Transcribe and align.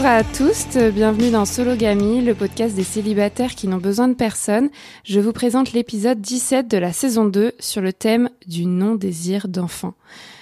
Bonjour 0.00 0.12
à 0.12 0.22
tous, 0.22 0.78
bienvenue 0.94 1.32
dans 1.32 1.44
Sologamy, 1.44 2.22
le 2.22 2.32
podcast 2.32 2.76
des 2.76 2.84
célibataires 2.84 3.56
qui 3.56 3.66
n'ont 3.66 3.78
besoin 3.78 4.06
de 4.06 4.14
personne. 4.14 4.70
Je 5.02 5.18
vous 5.18 5.32
présente 5.32 5.72
l'épisode 5.72 6.20
17 6.20 6.68
de 6.68 6.78
la 6.78 6.92
saison 6.92 7.24
2 7.24 7.54
sur 7.58 7.80
le 7.80 7.92
thème 7.92 8.30
du 8.46 8.66
non-désir 8.66 9.48
d'enfant. 9.48 9.94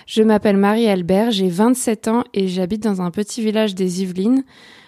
Je 0.06 0.22
m'appelle 0.22 0.58
Marie-Albert, 0.58 1.30
j'ai 1.30 1.48
27 1.48 2.08
ans 2.08 2.24
et 2.34 2.48
j'habite 2.48 2.82
dans 2.82 3.00
un 3.00 3.10
petit 3.10 3.40
village 3.40 3.74
des 3.74 4.02
Yvelines. 4.02 4.44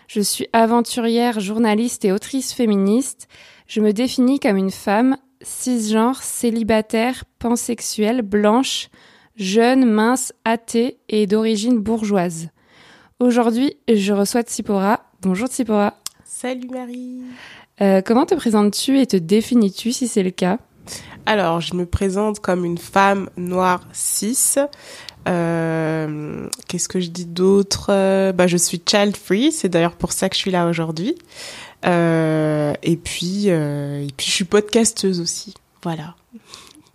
Je 0.07 0.21
suis 0.21 0.49
aventurière, 0.53 1.41
journaliste 1.41 2.05
et 2.05 2.13
autrice 2.13 2.53
féministe. 2.53 3.27
Je 3.69 3.81
me 3.81 3.95
définis 3.95 4.39
comme 4.39 4.59
une 4.59 4.71
femme 4.71 5.17
cisgenre, 5.41 6.23
célibataire, 6.23 7.25
pansexuelle, 7.39 8.21
blanche, 8.21 8.91
jeune, 9.35 9.87
mince, 9.87 10.35
athée 10.45 10.99
et 11.09 11.27
d'origine 11.27 11.79
bourgeoise. 11.79 12.51
Aujourd'hui, 13.21 13.77
je 13.93 14.13
reçois 14.13 14.43
Tsipora. 14.43 15.01
Bonjour 15.23 15.49
Tsipora. 15.49 15.95
Salut 16.25 16.69
Marie. 16.69 17.23
Euh, 17.81 18.01
comment 18.01 18.27
te 18.27 18.37
présentes-tu 18.37 19.01
et 19.01 19.07
te 19.07 19.17
définis-tu 19.17 19.91
si 19.91 20.07
c'est 20.07 20.23
le 20.23 20.31
cas? 20.31 20.59
Alors, 21.27 21.61
je 21.61 21.75
me 21.75 21.85
présente 21.85 22.39
comme 22.39 22.65
une 22.65 22.79
femme 22.79 23.29
noire 23.37 23.81
cis. 23.93 24.55
Euh, 25.27 26.47
Qu'est-ce 26.69 26.89
que 26.89 27.01
je 27.01 27.09
dis 27.09 27.27
d'autre? 27.27 27.89
Bah, 28.31 28.47
je 28.47 28.57
suis 28.57 28.81
child 28.89 29.17
free. 29.17 29.51
C'est 29.51 29.69
d'ailleurs 29.69 29.97
pour 29.97 30.13
ça 30.13 30.29
que 30.29 30.37
je 30.37 30.41
suis 30.41 30.53
là 30.53 30.69
aujourd'hui. 30.69 31.17
Euh, 31.87 32.73
et 32.85 32.97
puis, 32.97 33.49
et 33.49 34.13
puis, 34.17 34.27
je 34.29 34.33
suis 34.33 34.45
podcasteuse 34.45 35.21
aussi. 35.21 35.55
Voilà. 35.83 36.15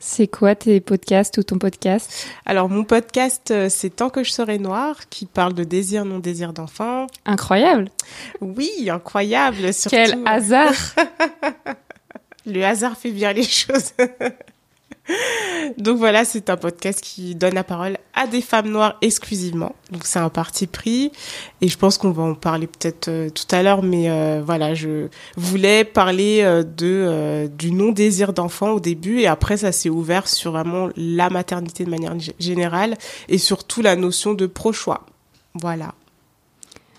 C'est 0.05 0.27
quoi 0.27 0.53
tes 0.53 0.81
podcasts 0.81 1.37
ou 1.37 1.43
ton 1.43 1.57
podcast? 1.57 2.27
Alors 2.45 2.67
mon 2.67 2.83
podcast, 2.83 3.51
euh, 3.51 3.69
c'est 3.69 3.89
Tant 3.89 4.09
que 4.09 4.21
je 4.25 4.31
serai 4.31 4.59
noire, 4.59 5.07
qui 5.09 5.25
parle 5.25 5.53
de 5.53 5.63
désir, 5.63 6.03
non 6.03 6.19
désir 6.19 6.51
d'enfant. 6.51 7.07
Incroyable. 7.25 7.89
Oui, 8.41 8.89
incroyable. 8.89 9.73
Surtout. 9.73 9.95
Quel 9.95 10.19
hasard. 10.25 10.73
Le 12.45 12.65
hasard 12.65 12.97
fait 12.97 13.11
bien 13.11 13.31
les 13.31 13.43
choses. 13.43 13.93
Donc 15.77 15.97
voilà, 15.97 16.25
c'est 16.25 16.49
un 16.49 16.57
podcast 16.57 17.01
qui 17.01 17.35
donne 17.35 17.53
la 17.53 17.63
parole 17.63 17.97
à 18.13 18.27
des 18.27 18.41
femmes 18.41 18.69
noires 18.69 18.97
exclusivement. 19.01 19.75
Donc 19.91 20.05
c'est 20.05 20.19
un 20.19 20.29
parti 20.29 20.67
pris 20.67 21.11
et 21.61 21.67
je 21.67 21.77
pense 21.77 21.97
qu'on 21.97 22.11
va 22.11 22.23
en 22.23 22.35
parler 22.35 22.67
peut-être 22.67 23.07
euh, 23.07 23.29
tout 23.29 23.47
à 23.51 23.63
l'heure, 23.63 23.83
mais 23.83 24.09
euh, 24.09 24.41
voilà, 24.45 24.73
je 24.73 25.07
voulais 25.35 25.83
parler 25.83 26.41
euh, 26.41 26.63
de 26.63 27.47
du 27.47 27.71
non 27.71 27.91
désir 27.91 28.33
d'enfant 28.33 28.71
au 28.71 28.79
début 28.79 29.19
et 29.19 29.27
après 29.27 29.57
ça 29.57 29.71
s'est 29.71 29.89
ouvert 29.89 30.27
sur 30.27 30.51
vraiment 30.51 30.89
la 30.95 31.29
maternité 31.29 31.85
de 31.85 31.89
manière 31.89 32.15
générale 32.39 32.95
et 33.29 33.37
surtout 33.37 33.81
la 33.81 33.95
notion 33.95 34.33
de 34.33 34.45
pro-choix. 34.45 35.05
Voilà. 35.55 35.93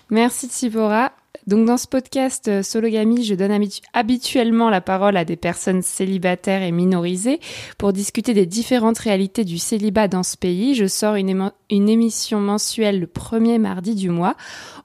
Merci 0.09 0.47
Tsipora. 0.47 1.11
Donc 1.47 1.65
dans 1.67 1.77
ce 1.77 1.87
podcast 1.87 2.47
euh, 2.47 2.63
Sologamy, 2.63 3.23
je 3.23 3.35
donne 3.35 3.51
habitu- 3.51 3.81
habituellement 3.93 4.69
la 4.69 4.81
parole 4.81 5.15
à 5.15 5.25
des 5.25 5.35
personnes 5.35 5.83
célibataires 5.83 6.63
et 6.63 6.71
minorisées 6.71 7.39
pour 7.77 7.93
discuter 7.93 8.33
des 8.33 8.47
différentes 8.47 8.97
réalités 8.97 9.43
du 9.43 9.59
célibat 9.59 10.07
dans 10.07 10.23
ce 10.23 10.37
pays. 10.37 10.73
Je 10.73 10.87
sors 10.87 11.15
une 11.15 11.51
émission 11.69 12.39
mensuelle 12.39 12.99
le 12.99 13.07
premier 13.07 13.59
mardi 13.59 13.93
du 13.93 14.09
mois. 14.09 14.35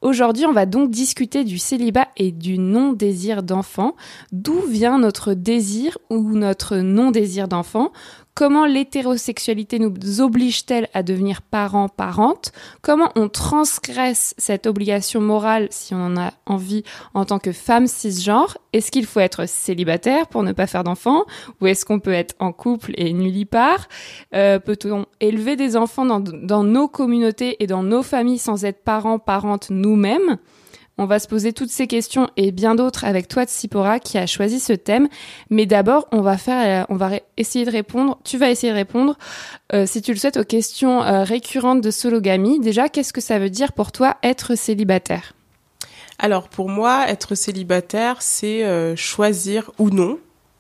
Aujourd'hui, 0.03 0.47
on 0.47 0.53
va 0.53 0.65
donc 0.65 0.91
discuter 0.91 1.45
du 1.45 1.59
célibat 1.59 2.09
et 2.17 2.33
du 2.33 2.59
non-désir 2.59 3.43
d'enfant. 3.43 3.97
D'où 4.33 4.63
vient 4.63 4.99
notre 4.99 5.35
désir 5.35 5.99
ou 6.09 6.33
notre 6.33 6.79
non-désir 6.79 7.49
d'enfant? 7.49 7.93
Comment 8.35 8.65
l'hétérosexualité 8.65 9.79
nous 9.79 10.21
oblige-t-elle 10.21 10.89
à 10.95 11.03
devenir 11.03 11.43
parents, 11.43 11.89
parentes 11.89 12.53
Comment 12.81 13.11
on 13.15 13.29
transgresse 13.29 14.35
cette 14.39 14.67
obligation 14.67 15.21
morale 15.21 15.69
si 15.71 15.95
on 15.95 16.07
en 16.07 16.17
a 16.17 16.33
envie 16.47 16.85
en 17.13 17.27
tant 17.27 17.39
que 17.39 17.53
femme 17.53 17.87
cisgenre? 17.87 18.57
Est-ce 18.73 18.93
qu'il 18.93 19.05
faut 19.05 19.21
être 19.21 19.47
célibataire 19.47 20.29
pour 20.29 20.43
ne 20.43 20.53
pas 20.53 20.67
faire 20.67 20.85
d'enfants 20.85 21.25
Ou 21.61 21.67
est-ce 21.67 21.85
qu'on 21.85 22.01
peut 22.01 22.13
être 22.13 22.35
en 22.39 22.53
couple 22.53 22.93
et 22.95 23.13
nullipare? 23.13 23.89
Euh, 24.33 24.59
Peut-on 24.59 25.05
élever 25.21 25.57
des 25.57 25.77
enfants 25.77 26.07
dans, 26.07 26.65
nos 26.65 26.89
communautés 26.89 27.63
et 27.63 27.67
dans 27.67 27.83
nos 27.83 28.03
familles 28.03 28.39
sans 28.39 28.65
être 28.65 28.85
parents, 28.85 29.19
parentes 29.19 29.69
nous-mêmes 29.91 30.39
on 31.01 31.07
va 31.07 31.19
se 31.19 31.27
poser 31.27 31.55
toutes 31.55 31.71
ces 31.71 31.87
questions 31.87 32.29
et 32.37 32.53
bien 32.53 32.75
d'autres 32.75 33.07
avec 33.07 33.27
toi, 33.27 33.45
Tsipora, 33.45 34.01
qui 34.01 34.19
a 34.19 34.27
choisi 34.27 34.61
ce 34.61 34.75
thème. 34.75 35.09
Mais 35.49 35.65
d'abord, 35.65 36.07
on 36.13 36.21
va 36.21 36.37
faire, 36.37 36.83
euh, 36.83 36.87
on 36.91 36.97
va 36.97 37.13
essayer 37.39 37.65
de 37.65 37.71
répondre. 37.71 38.19
Tu 38.23 38.37
vas 38.37 38.51
essayer 38.51 38.71
de 38.71 38.77
répondre, 38.77 39.17
euh, 39.73 39.87
si 39.87 40.03
tu 40.03 40.13
le 40.13 40.19
souhaites, 40.19 40.37
aux 40.37 40.45
questions 40.45 41.03
euh, 41.03 41.25
récurrentes 41.25 41.81
de 41.81 41.91
Sologamy. 41.91 42.61
Déjà, 42.61 42.91
qu'est-ce 42.91 43.15
que 43.15 43.23
ça 43.23 43.39
veut 43.39 43.49
dire 43.49 43.73
pour 43.73 43.93
toi 43.93 44.19
être 44.23 44.57
célibataire? 44.57 45.33
Alors 46.19 46.51
pour 46.51 46.69
moi, 46.69 47.09
être 47.09 47.35
célibataire, 47.35 48.21
c'est 48.21 48.95
choisir 48.95 49.71
ou 49.79 49.89
non 49.89 50.19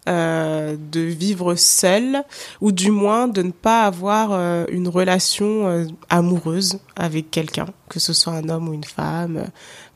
euh, 0.08 0.76
de 0.90 1.00
vivre 1.00 1.54
seul, 1.56 2.24
ou 2.60 2.72
du 2.72 2.90
moins 2.90 3.28
de 3.28 3.42
ne 3.42 3.50
pas 3.50 3.82
avoir 3.82 4.30
euh, 4.32 4.64
une 4.70 4.88
relation 4.88 5.68
euh, 5.68 5.84
amoureuse 6.08 6.78
avec 6.96 7.30
quelqu'un, 7.30 7.66
que 7.88 8.00
ce 8.00 8.12
soit 8.12 8.32
un 8.32 8.48
homme 8.48 8.68
ou 8.68 8.72
une 8.72 8.84
femme. 8.84 9.44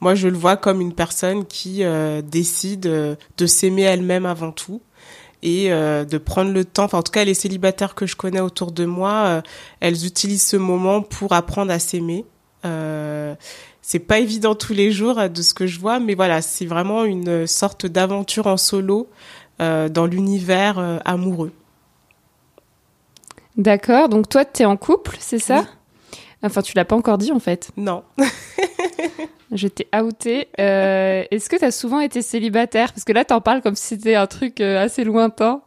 Moi, 0.01 0.15
je 0.15 0.29
le 0.29 0.37
vois 0.37 0.57
comme 0.57 0.81
une 0.81 0.93
personne 0.93 1.47
qui 1.47 1.83
décide 2.25 2.83
de 2.83 3.47
s'aimer 3.47 3.83
elle-même 3.83 4.27
avant 4.27 4.53
tout 4.53 4.83
et 5.43 5.71
de 5.71 6.19
prendre 6.19 6.53
le 6.53 6.67
temps. 6.67 6.85
Enfin, 6.85 6.99
en 6.99 7.03
tout 7.03 7.13
cas, 7.13 7.25
les 7.25 7.33
célibataires 7.33 7.95
que 7.95 8.05
je 8.05 8.15
connais 8.15 8.41
autour 8.41 8.73
de 8.73 8.85
moi, 8.85 9.43
elles 9.81 10.05
utilisent 10.05 10.47
ce 10.47 10.59
moment 10.59 11.01
pour 11.01 11.33
apprendre 11.33 11.73
à 11.73 11.79
s'aimer. 11.79 12.27
Euh, 12.65 13.35
c'est 13.83 13.99
pas 13.99 14.19
évident 14.19 14.55
tous 14.55 14.73
les 14.73 14.91
jours 14.91 15.29
de 15.29 15.43
ce 15.43 15.53
que 15.53 15.67
je 15.67 15.79
vois, 15.79 16.01
mais 16.01 16.15
voilà, 16.15 16.41
c'est 16.41 16.65
vraiment 16.65 17.05
une 17.05 17.47
sorte 17.47 17.87
d'aventure 17.87 18.47
en 18.47 18.57
solo 18.57 19.11
dans 19.59 20.07
l'univers 20.07 20.79
euh, 20.79 20.99
amoureux. 21.05 21.53
D'accord. 23.57 24.09
Donc 24.09 24.29
toi, 24.29 24.45
tu 24.45 24.63
es 24.63 24.65
en 24.65 24.77
couple, 24.77 25.17
c'est 25.21 25.39
ça 25.39 25.65
Enfin, 26.43 26.61
tu 26.61 26.75
l'as 26.77 26.85
pas 26.85 26.97
encore 26.97 27.17
dit 27.17 27.33
en 27.33 27.39
fait. 27.39 27.71
Non. 27.77 28.05
Je 29.53 29.69
t'ai 29.69 29.87
outé. 29.99 30.49
Euh, 30.61 31.25
Est-ce 31.31 31.49
que 31.49 31.57
tu 31.57 31.65
as 31.65 31.71
souvent 31.71 32.01
été 32.01 32.21
célibataire? 32.21 32.93
Parce 32.93 33.05
que 33.05 33.13
là, 33.13 33.25
t'en 33.25 33.41
parles 33.41 33.63
comme 33.63 33.77
si 33.77 33.87
c'était 33.87 34.15
un 34.15 34.27
truc 34.27 34.61
euh, 34.61 34.83
assez 34.83 35.05
lointain. 35.05 35.63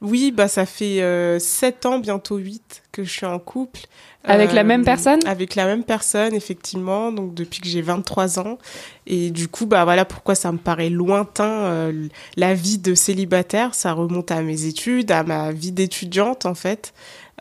Oui, 0.00 0.32
bah 0.32 0.48
ça 0.48 0.64
fait 0.66 1.02
euh, 1.02 1.38
7 1.38 1.86
ans, 1.86 1.98
bientôt 1.98 2.36
8 2.36 2.82
que 2.92 3.04
je 3.04 3.10
suis 3.10 3.26
en 3.26 3.38
couple. 3.38 3.80
Avec 4.26 4.52
la 4.52 4.64
même 4.64 4.84
personne 4.84 5.20
Avec 5.26 5.54
la 5.54 5.66
même 5.66 5.84
personne, 5.84 6.34
effectivement, 6.34 7.12
donc 7.12 7.34
depuis 7.34 7.60
que 7.60 7.68
j'ai 7.68 7.82
23 7.82 8.38
ans. 8.40 8.58
Et 9.06 9.30
du 9.30 9.48
coup, 9.48 9.66
bah 9.66 9.84
voilà 9.84 10.04
pourquoi 10.04 10.34
ça 10.34 10.50
me 10.52 10.58
paraît 10.58 10.90
lointain 10.90 11.44
euh, 11.64 12.08
la 12.36 12.54
vie 12.54 12.78
de 12.78 12.94
célibataire. 12.94 13.74
Ça 13.74 13.92
remonte 13.92 14.30
à 14.30 14.42
mes 14.42 14.64
études, 14.64 15.10
à 15.12 15.22
ma 15.22 15.52
vie 15.52 15.72
d'étudiante 15.72 16.44
en 16.46 16.54
fait. 16.54 16.92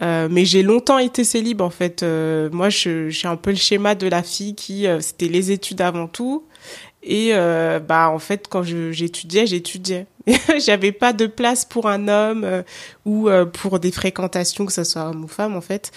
Euh, 0.02 0.28
mais 0.30 0.44
j'ai 0.46 0.62
longtemps 0.62 0.98
été 1.00 1.24
célib 1.24 1.62
en 1.62 1.70
fait. 1.70 2.04
Euh, 2.04 2.50
moi, 2.52 2.70
je- 2.70 3.10
j'ai 3.10 3.28
un 3.28 3.38
peu 3.38 3.52
le 3.52 3.56
schéma 3.56 3.96
de 3.96 4.08
la 4.08 4.22
fille 4.24 4.54
qui 4.54 4.88
euh, 4.88 5.00
c'était 5.00 5.28
les 5.30 5.52
études 5.52 5.82
avant 5.82 6.08
tout. 6.08 6.44
Et 7.02 7.30
euh, 7.34 7.80
bah 7.80 8.10
en 8.10 8.20
fait, 8.20 8.48
quand 8.50 8.64
j'étudiais, 8.64 9.46
j'étudiais. 9.48 10.06
J'avais 10.66 10.92
pas 10.92 11.14
de 11.14 11.28
place 11.28 11.66
pour 11.66 11.88
un 11.88 12.08
homme 12.08 12.44
euh, 12.44 12.64
ou 13.06 13.30
euh, 13.30 13.46
pour 13.46 13.80
des 13.80 13.92
fréquentations, 13.92 14.66
que 14.66 14.74
ce 14.74 14.84
soit 14.84 15.10
homme 15.10 15.24
ou 15.24 15.28
femme 15.28 15.56
en 15.56 15.62
fait. 15.62 15.92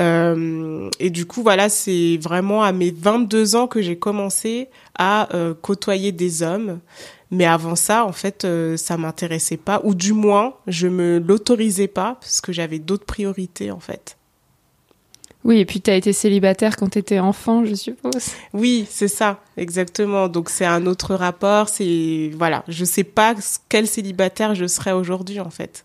Euh, 0.00 0.88
et 1.00 1.10
du 1.10 1.26
coup, 1.26 1.42
voilà, 1.42 1.68
c'est 1.68 2.18
vraiment 2.20 2.62
à 2.62 2.72
mes 2.72 2.90
22 2.90 3.56
ans 3.56 3.66
que 3.66 3.82
j'ai 3.82 3.98
commencé 3.98 4.68
à 4.96 5.34
euh, 5.34 5.54
côtoyer 5.54 6.12
des 6.12 6.42
hommes. 6.42 6.80
Mais 7.32 7.46
avant 7.46 7.76
ça, 7.76 8.04
en 8.04 8.12
fait, 8.12 8.44
euh, 8.44 8.76
ça 8.76 8.98
m'intéressait 8.98 9.56
pas, 9.56 9.80
ou 9.84 9.94
du 9.94 10.12
moins, 10.12 10.54
je 10.66 10.86
me 10.86 11.18
l'autorisais 11.18 11.88
pas 11.88 12.18
parce 12.20 12.42
que 12.42 12.52
j'avais 12.52 12.78
d'autres 12.78 13.06
priorités 13.06 13.70
en 13.70 13.80
fait. 13.80 14.18
Oui, 15.44 15.58
et 15.58 15.64
puis 15.64 15.80
tu 15.80 15.90
as 15.90 15.96
été 15.96 16.12
célibataire 16.12 16.76
quand 16.76 16.90
tu 16.90 16.98
étais 16.98 17.18
enfant, 17.18 17.64
je 17.64 17.74
suppose. 17.74 18.30
Oui, 18.52 18.86
c'est 18.88 19.08
ça, 19.08 19.40
exactement. 19.56 20.28
Donc 20.28 20.48
c'est 20.48 20.66
un 20.66 20.86
autre 20.86 21.14
rapport. 21.14 21.68
C'est 21.68 22.30
voilà, 22.34 22.62
je 22.68 22.84
sais 22.84 23.04
pas 23.04 23.34
quel 23.68 23.88
célibataire 23.88 24.54
je 24.54 24.66
serais 24.66 24.92
aujourd'hui 24.92 25.40
en 25.40 25.50
fait. 25.50 25.84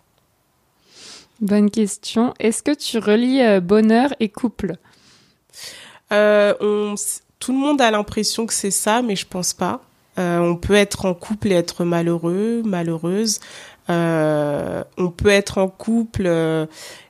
Bonne 1.42 1.71
question. 1.71 2.33
Est-ce 2.39 2.63
que 2.63 2.74
tu 2.74 2.98
relis 2.98 3.42
euh, 3.42 3.59
bonheur 3.59 4.13
et 4.19 4.30
couple? 4.30 4.74
Euh, 6.12 6.53
on, 6.62 6.95
tout 7.39 7.51
le 7.51 7.57
monde 7.57 7.81
a 7.81 7.92
l'impression 7.92 8.45
que 8.45 8.53
c'est 8.53 8.71
ça, 8.71 9.01
mais 9.01 9.15
je 9.15 9.25
pense 9.25 9.53
pas. 9.53 9.81
Euh, 10.19 10.39
on 10.39 10.56
peut 10.56 10.74
être 10.74 11.06
en 11.06 11.13
couple 11.13 11.51
et 11.51 11.56
être 11.56 11.83
malheureux, 11.83 12.63
malheureuse. 12.63 13.39
On 13.89 15.13
peut 15.15 15.30
être 15.30 15.60
en 15.60 15.68
couple 15.68 16.27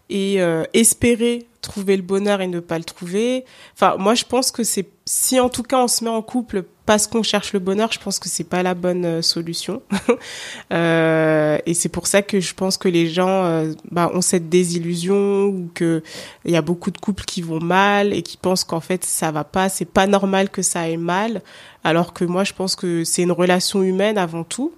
et 0.10 0.36
espérer 0.74 1.47
trouver 1.62 1.96
le 1.98 2.04
bonheur 2.04 2.42
et 2.42 2.48
ne 2.48 2.60
pas 2.60 2.78
le 2.78 2.84
trouver. 2.84 3.46
Enfin, 3.74 3.98
moi, 3.98 4.16
je 4.16 4.26
pense 4.26 4.52
que 4.52 4.64
c'est 4.64 4.88
si 5.08 5.40
en 5.40 5.48
tout 5.48 5.64
cas 5.64 5.78
on 5.82 5.88
se 5.88 6.04
met 6.04 6.10
en 6.10 6.22
couple 6.22 6.66
parce 6.86 7.08
qu'on 7.08 7.24
cherche 7.24 7.54
le 7.54 7.60
bonheur, 7.60 7.92
je 7.92 8.00
pense 8.00 8.20
que 8.20 8.28
c'est 8.28 8.44
pas 8.44 8.62
la 8.62 8.74
bonne 8.74 9.06
euh, 9.06 9.22
solution. 9.22 9.82
euh, 10.74 11.58
et 11.66 11.74
c'est 11.74 11.90
pour 11.90 12.08
ça 12.08 12.22
que 12.22 12.40
je 12.40 12.54
pense 12.54 12.78
que 12.78 12.90
les 12.90 13.08
gens 13.08 13.46
euh, 13.46 13.74
bah, 13.90 14.12
ont 14.14 14.22
cette 14.22 14.50
désillusion 14.50 15.46
ou 15.46 15.70
que 15.74 16.04
il 16.46 16.52
y 16.52 16.58
a 16.58 16.62
beaucoup 16.62 16.92
de 16.92 16.98
couples 16.98 17.24
qui 17.24 17.42
vont 17.42 17.62
mal 17.62 18.14
et 18.14 18.22
qui 18.22 18.38
pensent 18.38 18.66
qu'en 18.66 18.82
fait 18.82 19.04
ça 19.06 19.32
va 19.32 19.44
pas, 19.44 19.70
c'est 19.70 19.86
pas 19.86 20.08
normal 20.08 20.50
que 20.50 20.62
ça 20.62 20.82
aille 20.82 20.98
mal, 20.98 21.42
alors 21.84 22.14
que 22.14 22.26
moi 22.26 22.44
je 22.44 22.54
pense 22.54 22.76
que 22.76 23.04
c'est 23.06 23.24
une 23.24 23.32
relation 23.32 23.84
humaine 23.84 24.18
avant 24.18 24.44
tout. 24.44 24.74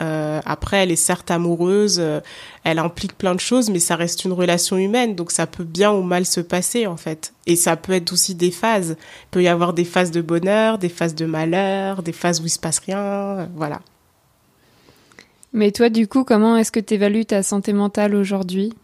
Euh, 0.00 0.40
après, 0.44 0.78
elle 0.78 0.90
est 0.90 0.96
certes 0.96 1.30
amoureuse, 1.30 1.98
euh, 2.00 2.20
elle 2.64 2.80
implique 2.80 3.16
plein 3.16 3.34
de 3.34 3.40
choses, 3.40 3.70
mais 3.70 3.78
ça 3.78 3.94
reste 3.94 4.24
une 4.24 4.32
relation 4.32 4.76
humaine, 4.76 5.14
donc 5.14 5.30
ça 5.30 5.46
peut 5.46 5.64
bien 5.64 5.92
ou 5.92 6.02
mal 6.02 6.26
se 6.26 6.40
passer 6.40 6.86
en 6.86 6.96
fait. 6.96 7.32
Et 7.46 7.54
ça 7.54 7.76
peut 7.76 7.92
être 7.92 8.12
aussi 8.12 8.34
des 8.34 8.50
phases. 8.50 8.96
Il 8.98 9.28
peut 9.30 9.42
y 9.42 9.48
avoir 9.48 9.72
des 9.72 9.84
phases 9.84 10.10
de 10.10 10.20
bonheur, 10.20 10.78
des 10.78 10.88
phases 10.88 11.14
de 11.14 11.26
malheur, 11.26 12.02
des 12.02 12.12
phases 12.12 12.40
où 12.40 12.46
il 12.46 12.50
se 12.50 12.58
passe 12.58 12.80
rien, 12.80 12.98
euh, 12.98 13.46
voilà. 13.54 13.80
Mais 15.52 15.70
toi, 15.70 15.88
du 15.88 16.08
coup, 16.08 16.24
comment 16.24 16.56
est-ce 16.56 16.72
que 16.72 16.80
tu 16.80 16.94
évalues 16.94 17.26
ta 17.26 17.44
santé 17.44 17.72
mentale 17.72 18.16
aujourd'hui? 18.16 18.74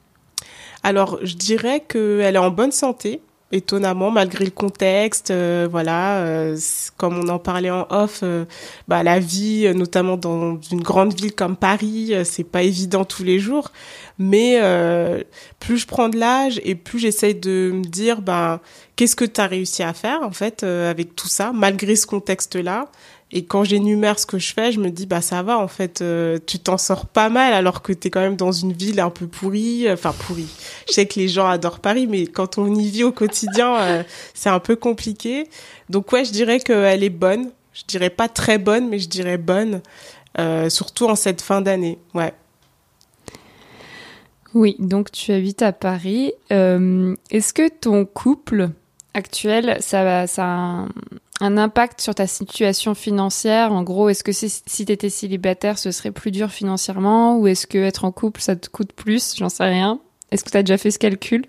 Alors, 0.85 1.19
je 1.25 1.35
dirais 1.35 1.85
qu'elle 1.87 2.37
est 2.37 2.39
en 2.39 2.51
bonne 2.51 2.71
santé 2.71 3.21
étonnamment 3.52 4.11
malgré 4.11 4.44
le 4.44 4.50
contexte 4.50 5.31
euh, 5.31 5.67
voilà 5.70 6.19
euh, 6.19 6.56
comme 6.97 7.19
on 7.19 7.29
en 7.29 7.38
parlait 7.38 7.70
en 7.70 7.87
off 7.91 8.20
euh, 8.23 8.44
bah 8.87 9.02
la 9.02 9.19
vie 9.19 9.73
notamment 9.75 10.17
dans 10.17 10.61
une 10.70 10.82
grande 10.82 11.14
ville 11.14 11.35
comme 11.35 11.56
Paris 11.56 12.14
c'est 12.25 12.44
pas 12.44 12.62
évident 12.62 13.05
tous 13.05 13.25
les 13.25 13.38
jours. 13.38 13.73
Mais 14.23 14.61
plus 15.61 15.79
je 15.79 15.87
prends 15.87 16.11
de 16.11 16.19
l'âge 16.19 16.61
et 16.62 16.75
plus 16.75 16.99
j'essaye 16.99 17.35
de 17.35 17.70
me 17.73 17.85
dire 17.85 18.20
ben 18.20 18.61
qu'est-ce 18.94 19.17
que 19.17 19.25
tu 19.25 19.41
as 19.41 19.47
réussi 19.47 19.82
à 19.82 19.94
faire 19.94 20.23
en 20.23 20.31
fait 20.31 20.62
avec 20.62 21.17
tout 21.17 21.29
ça 21.29 21.52
malgré 21.55 21.97
ce 21.97 22.06
contexte 22.06 22.56
là 22.56 22.91
et 23.32 23.44
quand 23.44 23.62
j'énumère 23.62 24.19
ce 24.19 24.27
que 24.27 24.38
je 24.38 24.53
fais, 24.53 24.73
je 24.73 24.81
me 24.81 24.91
dis 24.91 25.06
bah 25.06 25.21
ça 25.21 25.43
va 25.43 25.59
en 25.59 25.69
fait, 25.69 26.00
euh, 26.00 26.38
tu 26.47 26.59
t'en 26.59 26.79
sors 26.79 27.06
pas 27.06 27.29
mal 27.29 27.53
alors 27.53 27.81
que 27.81 27.93
t'es 27.93 28.11
quand 28.11 28.21
même 28.21 28.37
dans 28.37 28.50
une 28.50 28.73
ville 28.73 28.99
un 28.99 29.11
peu 29.11 29.27
pourrie, 29.27 29.87
euh, 29.87 29.94
enfin 29.94 30.12
pourrie. 30.12 30.49
Je 30.88 30.94
sais 30.94 31.06
que 31.06 31.21
les 31.21 31.29
gens 31.29 31.47
adorent 31.47 31.79
Paris, 31.79 32.09
mais 32.09 32.27
quand 32.27 32.59
on 32.59 32.75
y 32.75 32.88
vit 32.88 33.05
au 33.05 33.12
quotidien, 33.12 33.77
euh, 33.77 34.03
c'est 34.35 34.49
un 34.49 34.59
peu 34.59 34.75
compliqué. 34.75 35.49
Donc 35.88 36.11
ouais, 36.12 36.25
je 36.25 36.32
dirais 36.32 36.59
qu'elle 36.59 37.05
est 37.05 37.11
bonne. 37.11 37.50
Je 37.73 37.85
dirais 37.87 38.11
pas 38.11 38.29
très 38.29 38.59
bonne, 38.59 38.88
mais 38.88 38.99
je 38.99 39.09
dirais 39.09 39.38
bonne, 39.38 39.81
surtout 40.69 41.06
en 41.06 41.15
cette 41.15 41.41
fin 41.41 41.61
d'année. 41.61 41.99
Ouais. 42.15 42.35
Oui, 44.55 44.75
donc 44.81 45.12
tu 45.12 45.31
habites 45.31 45.62
à 45.62 45.73
Paris. 45.73 46.33
Est-ce 46.50 47.53
que 47.53 47.69
ton 47.69 48.05
couple 48.05 48.71
actuel, 49.15 49.76
ça, 49.81 50.26
ça 50.26 50.87
impact 51.41 52.01
sur 52.01 52.15
ta 52.15 52.27
situation 52.27 52.95
financière? 52.95 53.73
En 53.73 53.83
gros, 53.83 54.09
est-ce 54.09 54.25
que 54.25 54.33
si, 54.33 54.63
tu 54.87 54.93
étais 54.93 55.09
célibataire, 55.09 55.79
ce 55.79 55.91
serait 55.91 56.11
plus 56.11 56.31
dur 56.31 56.51
financièrement? 56.51 57.39
Ou 57.39 57.47
est-ce 57.47 57.67
que 57.67 57.79
être 57.79 58.05
en 58.05 58.13
couple, 58.13 58.41
ça 58.41 58.57
te 58.57 58.69
coûte 58.69 58.93
plus? 58.93 59.35
J'en 59.37 59.49
sais 59.49 59.65
rien. 59.65 60.01
Est-ce 60.31 60.45
que 60.45 60.51
tu 60.51 60.57
as 60.57 60.63
déjà 60.63 60.79
fait 60.79 60.91
ce 60.91 60.99
calcul? 60.99 61.45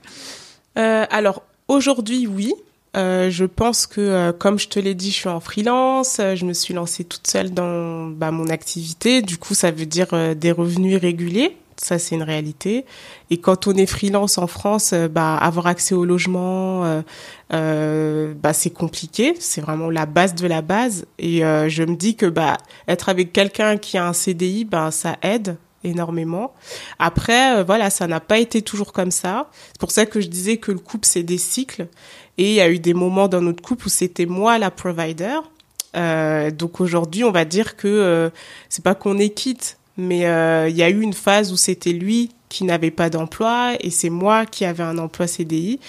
Euh, 0.77 1.05
Alors, 1.09 1.43
aujourd'hui, 1.67 2.27
oui. 2.27 2.53
Euh, 2.97 3.29
je 3.29 3.45
pense 3.45 3.87
que, 3.87 4.01
euh, 4.01 4.31
comme 4.33 4.59
je 4.59 4.67
te 4.67 4.77
l'ai 4.77 4.95
dit, 4.95 5.11
je 5.11 5.15
suis 5.15 5.29
en 5.29 5.39
freelance. 5.39 6.17
Je 6.19 6.45
me 6.45 6.53
suis 6.53 6.73
lancée 6.73 7.03
toute 7.03 7.27
seule 7.27 7.51
dans 7.51 8.07
bah, 8.07 8.31
mon 8.31 8.47
activité. 8.47 9.21
Du 9.21 9.37
coup, 9.37 9.53
ça 9.53 9.71
veut 9.71 9.85
dire 9.85 10.35
des 10.35 10.51
revenus 10.51 10.99
réguliers 10.99 11.55
ça 11.81 11.97
c'est 11.97 12.15
une 12.15 12.23
réalité. 12.23 12.85
Et 13.29 13.37
quand 13.37 13.67
on 13.67 13.73
est 13.73 13.87
freelance 13.87 14.37
en 14.37 14.47
France, 14.47 14.91
euh, 14.93 15.07
bah 15.07 15.35
avoir 15.35 15.67
accès 15.67 15.95
au 15.95 16.05
logement, 16.05 16.85
euh, 16.85 17.01
euh, 17.53 18.33
bah 18.35 18.53
c'est 18.53 18.69
compliqué. 18.69 19.33
C'est 19.39 19.61
vraiment 19.61 19.89
la 19.89 20.05
base 20.05 20.35
de 20.35 20.47
la 20.47 20.61
base. 20.61 21.05
Et 21.17 21.39
je 21.39 21.83
me 21.83 21.95
dis 21.95 22.15
que 22.15 22.27
bah 22.27 22.57
être 22.87 23.09
avec 23.09 23.33
quelqu'un 23.33 23.77
qui 23.77 23.97
a 23.97 24.07
un 24.07 24.13
CDI, 24.13 24.67
ça 24.91 25.17
aide 25.23 25.57
énormément. 25.83 26.53
Après, 26.99 27.63
voilà, 27.63 27.89
ça 27.89 28.05
n'a 28.05 28.19
pas 28.19 28.37
été 28.37 28.61
toujours 28.61 28.93
comme 28.93 29.11
ça. 29.11 29.49
C'est 29.71 29.79
pour 29.79 29.91
ça 29.91 30.05
que 30.05 30.21
je 30.21 30.27
disais 30.27 30.57
que 30.57 30.71
le 30.71 30.79
couple 30.79 31.07
c'est 31.07 31.23
des 31.23 31.39
cycles. 31.39 31.87
Et 32.37 32.49
il 32.49 32.53
y 32.53 32.61
a 32.61 32.69
eu 32.69 32.79
des 32.79 32.93
moments 32.93 33.27
dans 33.27 33.41
notre 33.41 33.63
couple 33.63 33.87
où 33.87 33.89
c'était 33.89 34.27
moi 34.27 34.59
la 34.59 34.69
provider. 34.69 35.39
donc 35.95 36.79
aujourd'hui, 36.79 37.23
on 37.23 37.31
va 37.31 37.45
dire 37.45 37.75
que 37.75 38.31
c'est 38.69 38.83
pas 38.83 38.95
qu'on 38.95 39.17
est 39.17 39.31
quitte, 39.31 39.77
mais 40.01 40.25
euh, 40.25 40.67
il 40.69 40.75
y 40.75 40.83
a 40.83 40.89
eu 40.89 41.01
une 41.01 41.13
phase 41.13 41.51
où 41.51 41.57
c'était 41.57 41.93
lui 41.93 42.31
qui 42.49 42.63
n'avait 42.65 42.91
pas 42.91 43.09
d'emploi 43.09 43.73
et 43.79 43.89
c'est 43.89 44.09
moi 44.09 44.45
qui 44.45 44.65
avais 44.65 44.83
un 44.83 44.97
emploi 44.97 45.27
CDI. 45.27 45.79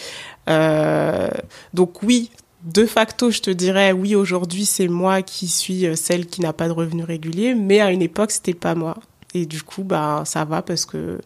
Euh, 0.48 1.28
donc 1.74 2.02
oui, 2.02 2.30
de 2.62 2.86
facto, 2.86 3.30
je 3.30 3.40
te 3.40 3.50
dirais 3.50 3.92
oui, 3.92 4.14
aujourd'hui 4.14 4.64
c'est 4.64 4.88
moi 4.88 5.22
qui 5.22 5.48
suis 5.48 5.86
euh, 5.86 5.96
celle 5.96 6.26
qui 6.26 6.40
n'a 6.40 6.52
pas 6.52 6.68
de 6.68 6.72
revenus 6.72 7.04
réguliers, 7.04 7.54
mais 7.54 7.80
à 7.80 7.90
une 7.90 8.02
époque 8.02 8.30
c'était 8.30 8.54
pas 8.54 8.74
moi. 8.74 8.96
Et 9.34 9.46
du 9.46 9.62
coup, 9.62 9.82
bah 9.82 10.22
ça 10.26 10.44
va 10.44 10.62
parce 10.62 10.84
que 10.84 11.20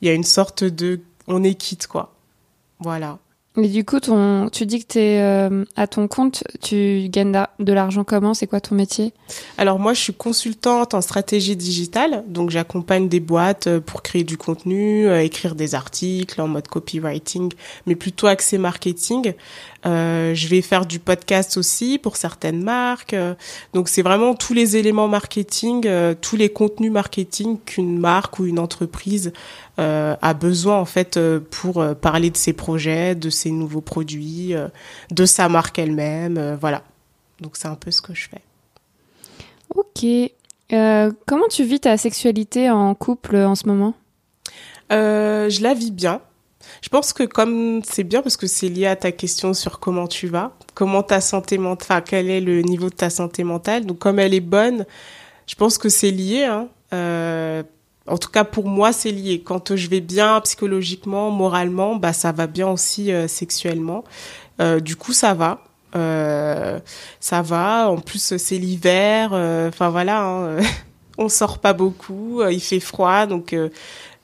il 0.00 0.08
y 0.08 0.10
a 0.10 0.14
une 0.14 0.24
sorte 0.24 0.64
de 0.64 1.00
on 1.26 1.42
est 1.42 1.54
quitte 1.54 1.86
quoi. 1.86 2.14
Voilà. 2.80 3.18
Mais 3.58 3.66
du 3.66 3.84
coup, 3.84 3.98
ton, 3.98 4.50
tu 4.50 4.66
dis 4.66 4.78
que 4.78 4.92
tu 4.92 4.98
es 5.00 5.20
euh, 5.20 5.64
à 5.74 5.88
ton 5.88 6.06
compte, 6.06 6.44
tu 6.62 7.08
gagnes 7.08 7.44
de 7.58 7.72
l'argent 7.72 8.04
comment? 8.04 8.32
C'est 8.32 8.46
quoi 8.46 8.60
ton 8.60 8.76
métier? 8.76 9.12
Alors 9.56 9.80
moi, 9.80 9.94
je 9.94 10.00
suis 10.00 10.14
consultante 10.14 10.94
en 10.94 11.00
stratégie 11.00 11.56
digitale, 11.56 12.22
donc 12.28 12.50
j'accompagne 12.50 13.08
des 13.08 13.18
boîtes 13.18 13.66
euh, 13.66 13.80
pour 13.80 14.02
créer 14.02 14.22
du 14.22 14.36
contenu, 14.36 15.08
euh, 15.08 15.24
écrire 15.24 15.56
des 15.56 15.74
articles 15.74 16.40
en 16.40 16.46
mode 16.46 16.68
copywriting, 16.68 17.52
mais 17.86 17.96
plutôt 17.96 18.28
axé 18.28 18.58
marketing. 18.58 19.32
Euh, 19.86 20.34
je 20.36 20.46
vais 20.46 20.62
faire 20.62 20.86
du 20.86 21.00
podcast 21.00 21.56
aussi 21.56 21.98
pour 21.98 22.16
certaines 22.16 22.62
marques. 22.62 23.16
donc 23.74 23.88
c'est 23.88 24.02
vraiment 24.02 24.34
tous 24.34 24.54
les 24.54 24.76
éléments 24.76 25.08
marketing, 25.08 25.88
tous 26.20 26.36
les 26.36 26.48
contenus 26.48 26.92
marketing 26.92 27.58
qu'une 27.64 27.98
marque 27.98 28.38
ou 28.38 28.46
une 28.46 28.58
entreprise 28.60 29.32
euh, 29.78 30.16
a 30.22 30.34
besoin 30.34 30.76
en 30.76 30.84
fait 30.84 31.16
euh, 31.16 31.38
pour 31.38 31.80
euh, 31.80 31.94
parler 31.94 32.30
de 32.30 32.36
ses 32.36 32.52
projets, 32.52 33.14
de 33.14 33.30
ses 33.30 33.47
nouveaux 33.50 33.80
produits, 33.80 34.54
de 35.10 35.26
sa 35.26 35.48
marque 35.48 35.78
elle-même, 35.78 36.56
voilà. 36.60 36.82
Donc 37.40 37.56
c'est 37.56 37.68
un 37.68 37.74
peu 37.74 37.90
ce 37.90 38.02
que 38.02 38.14
je 38.14 38.28
fais. 38.28 38.42
Ok. 39.74 40.04
comment 41.26 41.48
tu 41.48 41.64
vis 41.64 41.80
ta 41.80 41.96
sexualité 41.96 42.70
en 42.70 42.94
couple 42.94 43.36
en 43.36 43.54
ce 43.54 43.66
moment? 43.66 43.94
Je 44.90 45.62
la 45.62 45.74
vis 45.74 45.92
bien. 45.92 46.20
Je 46.82 46.88
pense 46.88 47.12
que 47.12 47.24
comme 47.24 47.82
c'est 47.84 48.04
bien 48.04 48.22
parce 48.22 48.36
que 48.36 48.46
c'est 48.46 48.68
lié 48.68 48.86
à 48.86 48.96
ta 48.96 49.12
question 49.12 49.54
sur 49.54 49.80
comment 49.80 50.06
tu 50.06 50.28
vas, 50.28 50.52
comment 50.74 51.02
ta 51.02 51.20
santé 51.20 51.58
mentale, 51.58 51.86
enfin 51.90 52.00
quel 52.00 52.30
est 52.30 52.40
le 52.40 52.62
niveau 52.62 52.88
de 52.88 52.94
ta 52.94 53.10
santé 53.10 53.44
mentale. 53.44 53.86
Donc 53.86 53.98
comme 53.98 54.18
elle 54.18 54.34
est 54.34 54.40
bonne, 54.40 54.86
je 55.46 55.54
pense 55.54 55.78
que 55.78 55.88
c'est 55.88 56.10
lié. 56.10 56.44
Hein. 56.44 56.68
Euh, 56.92 57.62
en 58.08 58.18
tout 58.18 58.30
cas, 58.30 58.44
pour 58.44 58.68
moi, 58.68 58.92
c'est 58.92 59.10
lié. 59.10 59.42
Quand 59.42 59.76
je 59.76 59.88
vais 59.88 60.00
bien 60.00 60.40
psychologiquement, 60.40 61.30
moralement, 61.30 61.96
bah 61.96 62.12
ça 62.12 62.32
va 62.32 62.46
bien 62.46 62.68
aussi 62.68 63.12
euh, 63.12 63.28
sexuellement. 63.28 64.04
Euh, 64.60 64.80
du 64.80 64.96
coup, 64.96 65.12
ça 65.12 65.34
va. 65.34 65.62
Euh, 65.96 66.80
ça 67.20 67.42
va. 67.42 67.88
En 67.90 67.98
plus, 67.98 68.36
c'est 68.36 68.58
l'hiver. 68.58 69.32
Enfin 69.32 69.90
voilà, 69.90 70.22
hein, 70.22 70.56
on 71.18 71.28
sort 71.28 71.58
pas 71.58 71.72
beaucoup. 71.72 72.42
il 72.50 72.60
fait 72.60 72.80
froid, 72.80 73.26
donc 73.26 73.54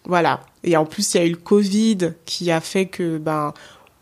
voilà. 0.05 0.41
Et 0.63 0.77
en 0.77 0.85
plus, 0.87 1.15
il 1.15 1.19
y 1.19 1.21
a 1.21 1.27
eu 1.27 1.31
le 1.31 1.37
Covid 1.37 2.13
qui 2.25 2.51
a 2.51 2.61
fait 2.61 2.87
que 2.87 3.19
ben 3.19 3.53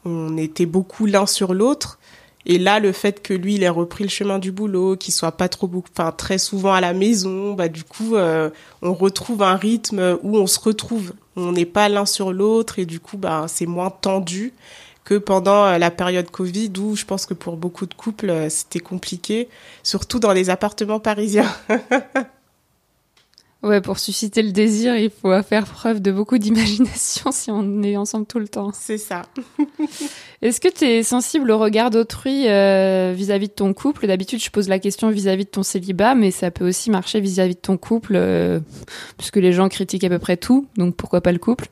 on 0.05 0.37
était 0.37 0.67
beaucoup 0.67 1.07
l'un 1.07 1.27
sur 1.27 1.55
l'autre. 1.55 1.99
Et 2.46 2.58
là, 2.58 2.80
le 2.80 2.92
fait 2.92 3.22
que 3.22 3.34
lui, 3.34 3.54
il 3.54 3.62
ait 3.62 3.68
repris 3.68 4.04
le 4.04 4.11
chemin 4.11 4.38
du 4.38 4.52
boulot, 4.52 4.96
qu'il 4.96 5.14
soit 5.14 5.32
pas 5.32 5.49
trop, 5.49 5.70
enfin 5.96 6.12
très 6.12 6.38
souvent 6.38 6.72
à 6.72 6.80
la 6.80 6.92
maison, 6.92 7.54
bah 7.54 7.68
du 7.68 7.84
coup, 7.84 8.16
euh, 8.16 8.50
on 8.82 8.94
retrouve 8.94 9.42
un 9.42 9.56
rythme 9.56 10.18
où 10.22 10.37
on 10.37 10.46
se 10.46 10.58
retrouve. 10.58 11.12
On 11.37 11.52
n'est 11.52 11.66
pas 11.66 11.88
l'un 11.88 12.04
sur 12.04 12.32
l'autre 12.32 12.78
et 12.78 12.87
du 12.87 13.00
coup, 13.00 13.16
bah 13.16 13.46
c'est 13.49 13.66
moins 13.66 13.90
tendu 13.90 14.52
que 15.04 15.14
pendant 15.18 15.64
euh, 15.64 15.78
la 15.78 15.90
période 15.90 16.30
Covid 16.30 16.72
où 16.78 16.96
je 16.96 17.04
pense 17.04 17.26
que 17.26 17.34
pour 17.34 17.56
beaucoup 17.56 17.87
de 17.87 17.94
couples, 17.94 18.30
euh, 18.30 18.49
c'était 18.49 18.80
compliqué, 18.80 19.49
surtout 19.82 20.18
dans 20.18 20.32
les 20.32 20.50
appartements 20.50 21.00
parisiens. 21.00 21.50
Ouais, 23.62 23.81
pour 23.81 24.00
susciter 24.00 24.42
le 24.42 24.50
désir, 24.50 24.97
il 24.97 25.09
faut 25.09 25.40
faire 25.42 25.66
preuve 25.66 26.02
de 26.02 26.11
beaucoup 26.11 26.37
d'imagination 26.37 27.31
si 27.33 27.49
on 27.52 27.83
est 27.85 27.97
ensemble 27.97 28.26
tout 28.26 28.40
le 28.40 28.49
temps. 28.49 28.73
C'est 28.75 28.99
ça. 28.99 29.23
Est-ce 30.42 30.61
que 30.61 30.66
tu 30.66 30.85
es 30.85 31.04
sensible 31.04 31.49
au 31.52 31.59
regard 31.59 31.90
d'autrui 31.90 32.49
euh, 32.49 33.12
vis-à-vis 33.14 33.47
de 33.47 33.52
ton 33.52 33.73
couple? 33.73 34.09
D'habitude, 34.09 34.42
je 34.42 34.50
pose 34.50 34.69
la 34.69 34.81
question 34.81 35.11
vis-à-vis 35.11 35.45
de 35.45 35.50
ton 35.50 35.62
célibat, 35.62 36.16
mais 36.16 36.33
ça 36.33 36.50
peut 36.50 36.66
aussi 36.66 36.90
marcher 36.90 37.21
vis-à-vis 37.21 37.54
de 37.54 37.61
ton 37.61 37.76
couple, 37.76 38.14
euh, 38.16 38.59
puisque 39.16 39.37
les 39.37 39.52
gens 39.52 39.69
critiquent 39.69 40.04
à 40.04 40.09
peu 40.09 40.19
près 40.19 40.37
tout, 40.37 40.66
donc 40.76 40.97
pourquoi 40.97 41.21
pas 41.21 41.31
le 41.31 41.38
couple? 41.38 41.69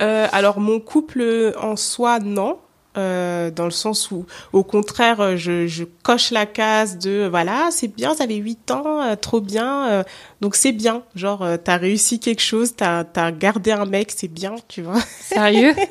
Euh, 0.00 0.26
Alors, 0.32 0.58
mon 0.58 0.80
couple 0.80 1.52
en 1.60 1.76
soi, 1.76 2.18
non. 2.18 2.56
Euh, 2.98 3.50
dans 3.50 3.64
le 3.64 3.70
sens 3.70 4.10
où, 4.10 4.26
au 4.52 4.64
contraire, 4.64 5.38
je, 5.38 5.66
je 5.66 5.84
coche 6.02 6.30
la 6.30 6.44
case 6.44 6.98
de 6.98 7.26
voilà, 7.26 7.70
c'est 7.70 7.88
bien, 7.88 8.14
ça 8.14 8.26
fait 8.26 8.34
huit 8.34 8.70
ans, 8.70 9.00
euh, 9.00 9.16
trop 9.16 9.40
bien, 9.40 9.90
euh, 9.90 10.02
donc 10.42 10.56
c'est 10.56 10.72
bien. 10.72 11.02
Genre, 11.14 11.46
t'as 11.64 11.78
réussi 11.78 12.20
quelque 12.20 12.42
chose, 12.42 12.74
t'as 12.76 13.04
as 13.14 13.32
gardé 13.32 13.72
un 13.72 13.86
mec, 13.86 14.12
c'est 14.14 14.28
bien, 14.28 14.56
tu 14.68 14.82
vois. 14.82 15.00
Sérieux? 15.20 15.74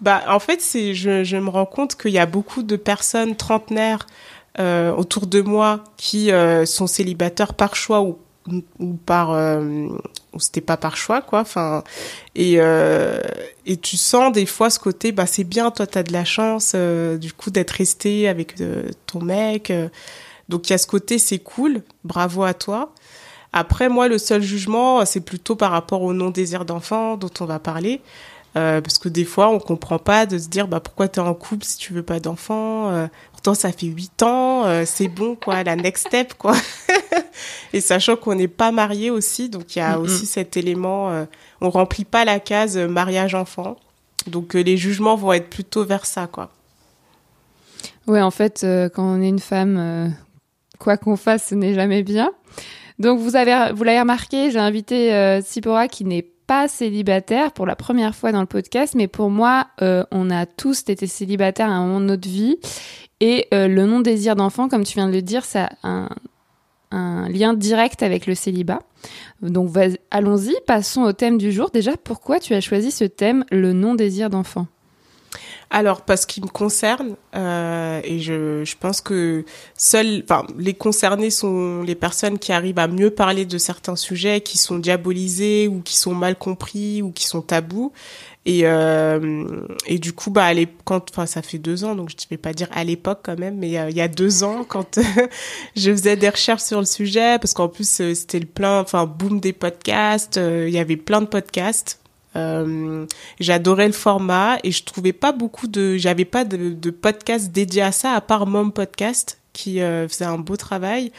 Bah, 0.00 0.22
en 0.28 0.38
fait, 0.38 0.60
c'est 0.60 0.94
je, 0.94 1.24
je 1.24 1.36
me 1.36 1.48
rends 1.48 1.66
compte 1.66 1.96
qu'il 1.96 2.12
y 2.12 2.18
a 2.18 2.26
beaucoup 2.26 2.62
de 2.62 2.76
personnes 2.76 3.34
trentenaires 3.34 4.06
autour 4.58 5.26
de 5.26 5.40
moi 5.40 5.84
qui 5.96 6.30
sont 6.64 6.86
célibataires 6.86 7.54
par 7.54 7.76
choix 7.76 8.02
ou 8.02 8.18
ou 8.78 8.94
par 8.94 9.32
euh, 9.32 9.88
c'était 10.38 10.60
pas 10.60 10.76
par 10.76 10.96
choix 10.96 11.22
quoi. 11.22 11.40
Enfin 11.40 11.82
et 12.34 12.56
euh, 12.58 13.20
et 13.64 13.76
tu 13.76 13.96
sens 13.96 14.32
des 14.32 14.46
fois 14.46 14.70
ce 14.70 14.78
côté 14.78 15.12
bah 15.12 15.26
c'est 15.26 15.44
bien 15.44 15.70
toi 15.70 15.86
tu 15.86 15.98
as 15.98 16.02
de 16.02 16.12
la 16.12 16.24
chance 16.24 16.72
euh, 16.74 17.16
du 17.16 17.32
coup 17.32 17.50
d'être 17.50 17.72
resté 17.72 18.28
avec 18.28 18.54
ton 19.06 19.20
mec 19.20 19.72
donc 20.48 20.68
il 20.68 20.72
y 20.72 20.74
a 20.74 20.78
ce 20.78 20.86
côté 20.86 21.18
c'est 21.18 21.38
cool 21.38 21.82
bravo 22.04 22.42
à 22.44 22.54
toi. 22.54 22.92
Après 23.52 23.88
moi 23.88 24.08
le 24.08 24.18
seul 24.18 24.42
jugement 24.42 25.04
c'est 25.06 25.20
plutôt 25.20 25.56
par 25.56 25.70
rapport 25.70 26.02
au 26.02 26.12
non 26.12 26.30
désir 26.30 26.64
d'enfant 26.64 27.16
dont 27.16 27.30
on 27.40 27.44
va 27.44 27.58
parler 27.58 28.00
parce 28.54 28.96
que 28.96 29.10
des 29.10 29.26
fois 29.26 29.50
on 29.50 29.58
comprend 29.58 29.98
pas 29.98 30.24
de 30.24 30.38
se 30.38 30.48
dire 30.48 30.66
bah 30.66 30.80
pourquoi 30.80 31.08
tu 31.08 31.20
es 31.20 31.22
en 31.22 31.34
couple 31.34 31.64
si 31.64 31.76
tu 31.76 31.92
veux 31.92 32.02
pas 32.02 32.20
d'enfant 32.20 33.08
pourtant 33.32 33.54
ça 33.54 33.70
fait 33.70 33.86
huit 33.86 34.22
ans 34.22 34.64
c'est 34.86 35.08
bon 35.08 35.36
quoi 35.36 35.62
la 35.62 35.76
next 35.76 36.06
step 36.08 36.34
quoi 36.34 36.54
et 37.72 37.80
sachant 37.80 38.16
qu'on 38.16 38.34
n'est 38.34 38.48
pas 38.48 38.72
marié 38.72 39.10
aussi, 39.10 39.48
donc 39.48 39.76
il 39.76 39.78
y 39.80 39.82
a 39.82 39.98
aussi 39.98 40.26
cet 40.26 40.56
élément, 40.56 41.10
euh, 41.10 41.24
on 41.60 41.70
remplit 41.70 42.04
pas 42.04 42.24
la 42.24 42.40
case 42.40 42.76
euh, 42.76 42.88
mariage-enfant. 42.88 43.76
Donc 44.26 44.56
euh, 44.56 44.62
les 44.62 44.76
jugements 44.76 45.16
vont 45.16 45.32
être 45.32 45.48
plutôt 45.48 45.84
vers 45.84 46.06
ça, 46.06 46.26
quoi. 46.26 46.50
Ouais, 48.06 48.22
en 48.22 48.30
fait, 48.30 48.64
quand 48.94 49.02
on 49.02 49.20
est 49.20 49.28
une 49.28 49.40
femme, 49.40 50.14
quoi 50.78 50.96
qu'on 50.96 51.16
fasse, 51.16 51.48
ce 51.48 51.54
n'est 51.56 51.74
jamais 51.74 52.04
bien. 52.04 52.30
Donc 53.00 53.18
vous 53.18 53.34
avez, 53.34 53.72
vous 53.74 53.82
l'avez 53.82 53.98
remarqué, 53.98 54.52
j'ai 54.52 54.60
invité 54.60 55.40
Sipora 55.44 55.88
qui 55.88 56.04
n'est 56.04 56.22
pas 56.46 56.68
célibataire 56.68 57.50
pour 57.50 57.66
la 57.66 57.74
première 57.74 58.14
fois 58.14 58.30
dans 58.30 58.40
le 58.40 58.46
podcast, 58.46 58.94
mais 58.94 59.08
pour 59.08 59.28
moi, 59.28 59.66
on 59.80 60.30
a 60.30 60.46
tous 60.46 60.84
été 60.86 61.08
célibataires 61.08 61.68
à 61.68 61.72
un 61.72 61.84
moment 61.84 62.00
de 62.00 62.06
notre 62.06 62.28
vie. 62.28 62.58
Et 63.18 63.48
le 63.50 63.86
non-désir 63.86 64.36
d'enfant, 64.36 64.68
comme 64.68 64.84
tu 64.84 64.94
viens 64.94 65.08
de 65.08 65.12
le 65.12 65.22
dire, 65.22 65.44
ça 65.44 65.70
a 65.82 65.88
un, 65.88 66.08
un 66.90 67.28
lien 67.28 67.54
direct 67.54 68.02
avec 68.02 68.26
le 68.26 68.34
célibat. 68.34 68.82
Donc 69.42 69.72
allons-y, 70.10 70.54
passons 70.66 71.02
au 71.02 71.12
thème 71.12 71.38
du 71.38 71.52
jour. 71.52 71.70
Déjà, 71.70 71.96
pourquoi 71.96 72.40
tu 72.40 72.54
as 72.54 72.60
choisi 72.60 72.90
ce 72.90 73.04
thème, 73.04 73.44
le 73.50 73.72
non-désir 73.72 74.30
d'enfant? 74.30 74.66
Alors 75.68 76.02
parce 76.02 76.26
qu'il 76.26 76.44
me 76.44 76.48
concerne 76.48 77.16
euh, 77.34 78.00
et 78.04 78.20
je, 78.20 78.64
je 78.64 78.76
pense 78.78 79.00
que 79.00 79.44
seuls, 79.76 80.22
enfin 80.22 80.46
les 80.56 80.74
concernés 80.74 81.30
sont 81.30 81.82
les 81.82 81.96
personnes 81.96 82.38
qui 82.38 82.52
arrivent 82.52 82.78
à 82.78 82.86
mieux 82.86 83.10
parler 83.10 83.46
de 83.46 83.58
certains 83.58 83.96
sujets 83.96 84.40
qui 84.42 84.58
sont 84.58 84.78
diabolisés 84.78 85.66
ou 85.66 85.80
qui 85.80 85.96
sont 85.96 86.14
mal 86.14 86.36
compris 86.36 87.02
ou 87.02 87.10
qui 87.10 87.26
sont 87.26 87.42
tabous 87.42 87.92
et, 88.48 88.60
euh, 88.62 89.66
et 89.86 89.98
du 89.98 90.12
coup, 90.12 90.30
bah, 90.30 90.50
quand, 90.84 91.10
enfin, 91.10 91.26
ça 91.26 91.42
fait 91.42 91.58
deux 91.58 91.82
ans, 91.82 91.96
donc 91.96 92.10
je 92.10 92.14
ne 92.14 92.30
vais 92.30 92.36
pas 92.36 92.52
dire 92.52 92.68
à 92.72 92.84
l'époque 92.84 93.18
quand 93.24 93.36
même, 93.36 93.56
mais 93.58 93.76
euh, 93.76 93.90
il 93.90 93.96
y 93.96 94.00
a 94.00 94.06
deux 94.06 94.44
ans, 94.44 94.64
quand 94.66 95.00
je 95.76 95.90
faisais 95.90 96.14
des 96.14 96.28
recherches 96.28 96.62
sur 96.62 96.78
le 96.78 96.86
sujet, 96.86 97.40
parce 97.40 97.52
qu'en 97.54 97.68
plus, 97.68 98.00
euh, 98.00 98.14
c'était 98.14 98.38
le 98.38 98.46
plein, 98.46 98.78
enfin, 98.78 99.04
boom 99.04 99.40
des 99.40 99.52
podcasts, 99.52 100.36
il 100.36 100.70
y 100.70 100.78
avait 100.78 100.96
plein 100.96 101.20
de 101.20 101.26
podcasts. 101.26 101.98
j'adorais 103.40 103.88
le 103.88 103.92
format 103.92 104.58
et 104.62 104.70
je 104.70 104.84
trouvais 104.84 105.12
pas 105.12 105.32
beaucoup 105.32 105.66
de, 105.66 105.96
j'avais 105.96 106.24
pas 106.24 106.44
de, 106.44 106.70
de 106.70 106.90
podcasts 106.90 107.50
dédiés 107.50 107.82
à 107.82 107.92
ça, 107.92 108.12
à 108.12 108.20
part 108.20 108.46
Mom 108.46 108.70
Podcast, 108.70 109.38
qui 109.52 109.80
faisait 109.80 110.24
un 110.24 110.38
beau 110.38 110.56
travail. 110.56 111.10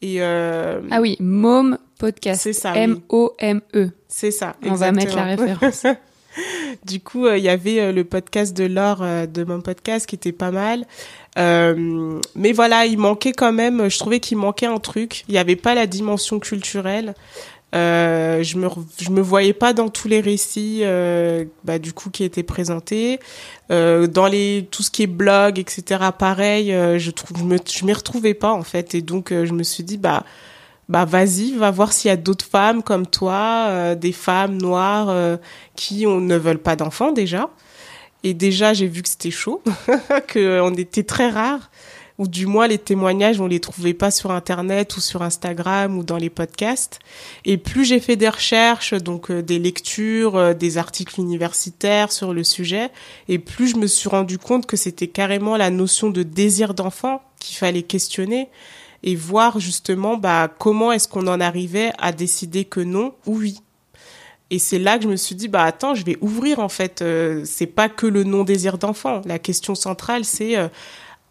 Et 0.00 0.20
Ah 0.20 1.00
oui, 1.00 1.16
Mom 1.20 1.78
Podcast. 1.96 2.40
C'est 2.42 2.54
ça. 2.54 2.74
M-O-M-E. 2.74 3.90
C'est 4.08 4.32
ça. 4.32 4.56
On 4.64 4.74
va 4.74 4.90
mettre 4.90 5.14
la 5.14 5.24
référence. 5.36 5.86
du 6.84 7.00
coup, 7.00 7.26
euh, 7.26 7.38
il 7.38 7.44
y 7.44 7.48
avait 7.48 7.80
euh, 7.80 7.92
le 7.92 8.04
podcast 8.04 8.56
de 8.56 8.64
Laure 8.64 9.02
euh, 9.02 9.26
de 9.26 9.44
mon 9.44 9.60
podcast 9.60 10.06
qui 10.06 10.16
était 10.16 10.32
pas 10.32 10.50
mal. 10.50 10.84
mais 11.36 12.52
voilà, 12.52 12.86
il 12.86 12.98
manquait 12.98 13.32
quand 13.32 13.52
même, 13.52 13.88
je 13.88 13.98
trouvais 13.98 14.20
qu'il 14.20 14.38
manquait 14.38 14.66
un 14.66 14.78
truc. 14.78 15.24
Il 15.28 15.32
n'y 15.32 15.38
avait 15.38 15.56
pas 15.56 15.74
la 15.74 15.86
dimension 15.86 16.40
culturelle. 16.40 17.14
je 17.72 18.56
me 18.56 18.68
je 19.00 19.10
me 19.10 19.20
voyais 19.20 19.54
pas 19.54 19.72
dans 19.72 19.88
tous 19.88 20.08
les 20.08 20.20
récits 20.20 20.82
bah, 21.64 21.78
du 21.78 21.92
coup 21.94 22.10
qui 22.10 22.24
étaient 22.24 22.42
présentés 22.42 23.18
dans 23.70 24.28
les 24.30 24.68
tout 24.70 24.82
ce 24.82 24.90
qui 24.90 25.04
est 25.04 25.06
blog 25.06 25.58
etc 25.58 26.10
pareil 26.18 26.68
je 26.98 27.10
trouve 27.10 27.38
je 27.38 27.84
m'y 27.86 27.92
retrouvais 27.94 28.34
pas 28.34 28.52
en 28.52 28.62
fait 28.62 28.94
et 28.94 29.00
donc 29.00 29.30
je 29.30 29.52
me 29.54 29.62
suis 29.62 29.84
dit 29.84 29.96
bah 29.96 30.24
bah 30.92 31.06
vas-y, 31.06 31.52
va 31.52 31.70
voir 31.70 31.90
s'il 31.90 32.10
y 32.10 32.12
a 32.12 32.18
d'autres 32.18 32.44
femmes 32.44 32.82
comme 32.82 33.06
toi, 33.06 33.68
euh, 33.70 33.94
des 33.94 34.12
femmes 34.12 34.60
noires 34.60 35.08
euh, 35.08 35.38
qui 35.74 36.06
on, 36.06 36.20
ne 36.20 36.36
veulent 36.36 36.60
pas 36.60 36.76
d'enfants 36.76 37.12
déjà. 37.12 37.48
Et 38.24 38.34
déjà, 38.34 38.74
j'ai 38.74 38.88
vu 38.88 39.00
que 39.00 39.08
c'était 39.08 39.30
chaud, 39.30 39.62
qu'on 40.32 40.74
était 40.74 41.02
très 41.02 41.30
rares, 41.30 41.70
ou 42.18 42.28
du 42.28 42.44
moins 42.44 42.68
les 42.68 42.76
témoignages, 42.76 43.40
on 43.40 43.46
les 43.46 43.58
trouvait 43.58 43.94
pas 43.94 44.10
sur 44.10 44.32
Internet 44.32 44.94
ou 44.94 45.00
sur 45.00 45.22
Instagram 45.22 45.96
ou 45.96 46.04
dans 46.04 46.18
les 46.18 46.28
podcasts. 46.28 46.98
Et 47.46 47.56
plus 47.56 47.86
j'ai 47.86 47.98
fait 47.98 48.16
des 48.16 48.28
recherches, 48.28 48.92
donc 48.92 49.30
euh, 49.30 49.40
des 49.40 49.58
lectures, 49.58 50.54
des 50.54 50.76
articles 50.76 51.18
universitaires 51.18 52.12
sur 52.12 52.34
le 52.34 52.44
sujet, 52.44 52.90
et 53.30 53.38
plus 53.38 53.68
je 53.68 53.76
me 53.76 53.86
suis 53.86 54.10
rendu 54.10 54.36
compte 54.36 54.66
que 54.66 54.76
c'était 54.76 55.08
carrément 55.08 55.56
la 55.56 55.70
notion 55.70 56.10
de 56.10 56.22
désir 56.22 56.74
d'enfant 56.74 57.22
qu'il 57.40 57.56
fallait 57.56 57.82
questionner 57.82 58.50
et 59.02 59.16
voir 59.16 59.58
justement 59.58 60.16
bah, 60.16 60.48
comment 60.58 60.92
est-ce 60.92 61.08
qu'on 61.08 61.26
en 61.26 61.40
arrivait 61.40 61.92
à 61.98 62.12
décider 62.12 62.64
que 62.64 62.80
non 62.80 63.14
ou 63.26 63.38
oui. 63.38 63.60
Et 64.50 64.58
c'est 64.58 64.78
là 64.78 64.98
que 64.98 65.04
je 65.04 65.08
me 65.08 65.16
suis 65.16 65.34
dit 65.34 65.48
bah 65.48 65.64
attends, 65.64 65.94
je 65.94 66.04
vais 66.04 66.18
ouvrir 66.20 66.58
en 66.58 66.68
fait. 66.68 67.00
Euh, 67.02 67.42
c'est 67.46 67.66
pas 67.66 67.88
que 67.88 68.06
le 68.06 68.22
non 68.22 68.44
désir 68.44 68.78
d'enfant. 68.78 69.22
La 69.24 69.38
question 69.38 69.74
centrale 69.74 70.24
c'est 70.24 70.56
euh, 70.56 70.68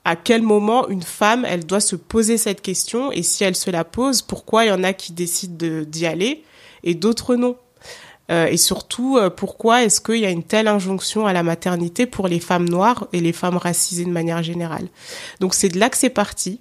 à 0.05 0.15
quel 0.15 0.41
moment 0.41 0.87
une 0.89 1.03
femme 1.03 1.45
elle 1.45 1.65
doit 1.65 1.79
se 1.79 1.95
poser 1.95 2.37
cette 2.37 2.61
question 2.61 3.11
et 3.11 3.21
si 3.21 3.43
elle 3.43 3.55
se 3.55 3.69
la 3.69 3.83
pose, 3.83 4.21
pourquoi 4.21 4.65
il 4.65 4.69
y 4.69 4.71
en 4.71 4.83
a 4.83 4.93
qui 4.93 5.13
décident 5.13 5.83
d'y 5.85 6.05
aller 6.05 6.43
et 6.83 6.95
d'autres 6.95 7.35
non? 7.35 7.55
Euh, 8.31 8.47
et 8.47 8.57
surtout, 8.57 9.19
pourquoi 9.35 9.83
est-ce 9.83 9.99
qu'il 9.99 10.17
y 10.17 10.25
a 10.25 10.29
une 10.29 10.43
telle 10.43 10.67
injonction 10.67 11.27
à 11.27 11.33
la 11.33 11.43
maternité 11.43 12.05
pour 12.05 12.27
les 12.27 12.39
femmes 12.39 12.67
noires 12.67 13.07
et 13.13 13.19
les 13.19 13.33
femmes 13.33 13.57
racisées 13.57 14.05
de 14.05 14.09
manière 14.09 14.41
générale? 14.41 14.87
Donc 15.39 15.53
c'est 15.53 15.69
de 15.69 15.77
là 15.77 15.89
que 15.89 15.97
c'est 15.97 16.09
parti. 16.09 16.59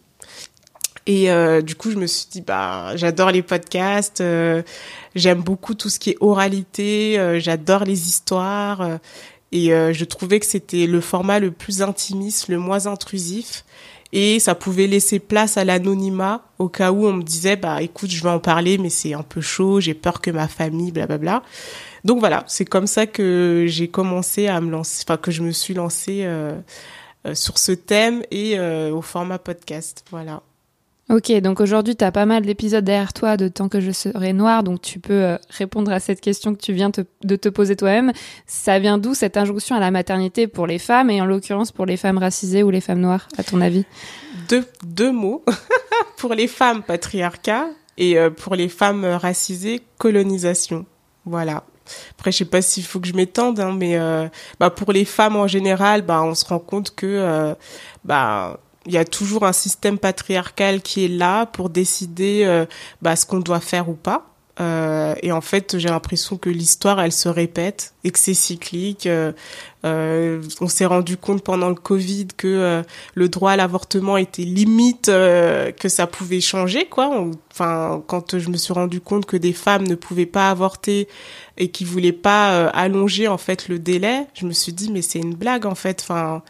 Et 1.07 1.31
euh, 1.31 1.63
du 1.63 1.75
coup, 1.75 1.91
je 1.91 1.97
me 1.97 2.07
suis 2.07 2.27
dit, 2.31 2.41
bah, 2.41 2.97
j'adore 2.97 3.31
les 3.31 3.43
podcasts, 3.43 4.21
euh, 4.21 4.63
j'aime 5.15 5.43
beaucoup 5.43 5.75
tout 5.75 5.89
ce 5.89 5.99
qui 5.99 6.11
est 6.11 6.17
oralité, 6.21 7.19
euh, 7.19 7.41
j'adore 7.41 7.85
les 7.85 8.09
histoires. 8.09 8.99
et 9.53 9.69
je 9.71 10.05
trouvais 10.05 10.39
que 10.41 10.47
c'était 10.47 10.87
le 10.87 11.01
format 11.01 11.41
le 11.41 11.51
plus 11.51 11.83
intimiste, 11.83 12.49
le 12.49 12.59
moins 12.59 12.87
intrusif. 12.87 13.65
Et 14.13 14.41
ça 14.41 14.55
pouvait 14.57 14.89
laisser 14.89 15.21
place 15.21 15.57
à 15.57 15.65
l'anonymat 15.65 16.43
au 16.59 16.69
cas 16.69 16.91
où 16.91 17.07
on 17.07 17.13
me 17.13 17.23
disait, 17.23 17.57
bah, 17.57 17.81
écoute, 17.83 18.11
je 18.11 18.23
vais 18.23 18.31
en 18.31 18.41
parler, 18.41 18.79
mais 18.79 18.91
c'est 18.91 19.15
un 19.15 19.23
peu 19.23 19.41
chaud, 19.41 19.81
j'ai 19.81 19.95
peur 19.95 20.21
que 20.21 20.31
ma 20.31 20.49
famille, 20.49 20.93
blablabla. 20.93 21.43
Donc 22.05 22.19
voilà, 22.21 22.45
c'est 22.49 22.65
comme 22.65 22.87
ça 22.87 23.07
que 23.07 23.65
j'ai 23.69 23.89
commencé 23.89 24.49
à 24.49 24.61
me 24.61 24.71
lancer, 24.71 25.05
enfin, 25.07 25.17
que 25.17 25.31
je 25.31 25.43
me 25.43 25.53
suis 25.53 25.75
lancée 25.75 26.29
sur 27.35 27.59
ce 27.59 27.73
thème 27.73 28.23
et 28.31 28.59
au 28.61 29.03
format 29.03 29.39
podcast. 29.39 30.05
Voilà. 30.11 30.43
Ok, 31.11 31.33
donc 31.41 31.59
aujourd'hui, 31.61 31.97
tu 31.97 32.05
as 32.05 32.13
pas 32.13 32.25
mal 32.25 32.47
d'épisodes 32.47 32.85
derrière 32.85 33.13
toi 33.13 33.37
de 33.37 33.49
Tant 33.49 33.69
que 33.69 33.81
je 33.81 33.91
serai 33.91 34.33
noire, 34.33 34.63
donc 34.63 34.81
tu 34.81 35.01
peux 35.01 35.13
euh, 35.13 35.39
répondre 35.49 35.91
à 35.91 35.99
cette 35.99 36.21
question 36.21 36.55
que 36.55 36.61
tu 36.61 36.73
viens 36.73 36.89
de 36.89 37.37
te 37.37 37.49
poser 37.49 37.75
toi-même. 37.75 38.13
Ça 38.47 38.79
vient 38.79 38.97
d'où 38.97 39.15
cette 39.15 39.37
injonction 39.37 39.75
à 39.75 39.81
la 39.81 39.91
maternité 39.91 40.47
pour 40.47 40.69
les 40.69 40.79
femmes, 40.79 41.11
et 41.11 41.21
en 41.21 41.25
l'occurrence 41.25 41.73
pour 41.73 41.85
les 41.85 41.97
femmes 41.97 42.19
racisées 42.19 42.63
ou 42.63 42.71
les 42.71 42.81
femmes 42.81 43.01
noires, 43.01 43.27
à 43.37 43.43
ton 43.43 43.61
avis? 43.61 43.87
Deux, 44.49 45.11
mots. 45.11 45.45
pour 46.17 46.33
les 46.35 46.47
femmes, 46.47 46.85
patriarcat, 46.85 47.67
et 47.99 48.17
euh, 48.17 48.31
pour 48.31 48.55
les 48.55 48.69
femmes 48.69 49.05
racisées, 49.05 49.83
colonisation. 49.99 50.87
Voilà. 51.25 51.65
Après, 52.13 52.31
je 52.31 52.37
sais 52.37 52.45
pas 52.45 52.63
s'il 52.63 52.85
faut 52.85 53.01
que 53.01 53.09
je 53.09 53.15
m'étende, 53.15 53.59
hein, 53.59 53.75
mais 53.77 53.99
euh, 53.99 54.29
bah, 54.61 54.71
pour 54.71 54.93
les 54.93 55.05
femmes 55.05 55.35
en 55.35 55.49
général, 55.49 56.03
bah, 56.03 56.23
on 56.23 56.37
se 56.37 56.45
rend 56.45 56.61
compte 56.61 56.95
que 56.95 57.57
bah, 58.05 58.61
il 58.87 58.93
y 58.93 58.99
a 58.99 59.05
toujours 59.05 59.45
un 59.45 59.53
système 59.53 59.99
patriarcal 59.99 60.81
qui 60.81 61.05
est 61.05 61.09
là 61.09 61.47
pour 61.47 61.71
décider 61.71 62.43
euh, 62.45 62.67
bah, 63.03 63.17
ce 63.17 63.27
qu'on 63.27 63.41
doit 63.41 63.61
faire 63.61 63.89
ou 63.89 63.95
pas. 63.95 64.31
Euh, 64.61 65.15
et 65.23 65.33
en 65.33 65.41
fait, 65.41 65.79
j'ai 65.79 65.89
l'impression 65.89 66.37
que 66.37 66.51
l'histoire, 66.51 67.01
elle 67.01 67.13
se 67.13 67.29
répète 67.29 67.95
et 68.05 68.11
que 68.11 68.19
c'est 68.19 68.35
cyclique. 68.35 69.07
Euh, 69.07 69.33
euh 69.85 70.43
on 70.61 70.69
s'est 70.69 70.85
rendu 70.85 71.17
compte 71.17 71.43
pendant 71.43 71.71
le 71.71 71.75
Covid 71.75 72.29
que 72.37 72.47
euh, 72.47 72.83
le 73.15 73.29
droit 73.31 73.53
à 73.53 73.57
l'avortement 73.57 74.19
était 74.19 74.43
limite, 74.43 75.07
que 75.07 75.89
ça 75.89 76.07
pouvait 76.07 76.41
changer, 76.41 76.87
quoi. 76.87 77.27
Enfin, 77.51 78.03
quand 78.07 78.39
je 78.39 78.51
me 78.51 78.57
suis 78.57 78.75
rendu 78.75 79.01
compte 79.01 79.25
que 79.25 79.37
des 79.37 79.55
femmes 79.55 79.87
ne 79.87 79.95
pouvaient 79.95 80.27
pas 80.27 80.51
avorter 80.51 81.09
et 81.57 81.69
qui 81.71 81.85
voulaient 81.85 82.13
pas 82.13 82.69
allonger 82.69 83.29
en 83.29 83.39
fait 83.39 83.69
le 83.69 83.79
délai, 83.79 84.27
je 84.35 84.47
me 84.47 84.53
suis 84.53 84.73
dit 84.73 84.91
mais 84.93 85.03
c'est 85.03 85.21
une 85.21 85.35
blague 85.35 85.65
en 85.65 85.75
fait. 85.75 86.01
Enfin, 86.03 86.43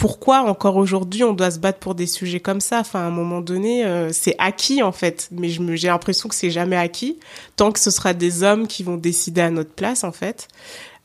pourquoi 0.00 0.40
encore 0.40 0.76
aujourd'hui 0.76 1.24
on 1.24 1.34
doit 1.34 1.50
se 1.50 1.58
battre 1.58 1.78
pour 1.78 1.94
des 1.94 2.06
sujets 2.06 2.40
comme 2.40 2.62
ça? 2.62 2.80
Enfin, 2.80 3.00
à 3.00 3.02
un 3.02 3.10
moment 3.10 3.42
donné, 3.42 3.84
euh, 3.84 4.08
c'est 4.12 4.34
acquis 4.38 4.82
en 4.82 4.92
fait, 4.92 5.28
mais 5.30 5.50
je 5.50 5.60
me, 5.60 5.76
j'ai 5.76 5.88
l'impression 5.88 6.26
que 6.30 6.34
c'est 6.34 6.48
jamais 6.50 6.76
acquis 6.76 7.18
tant 7.56 7.70
que 7.70 7.78
ce 7.78 7.90
sera 7.90 8.14
des 8.14 8.42
hommes 8.42 8.66
qui 8.66 8.82
vont 8.82 8.96
décider 8.96 9.42
à 9.42 9.50
notre 9.50 9.72
place 9.74 10.02
en 10.02 10.12
fait. 10.12 10.48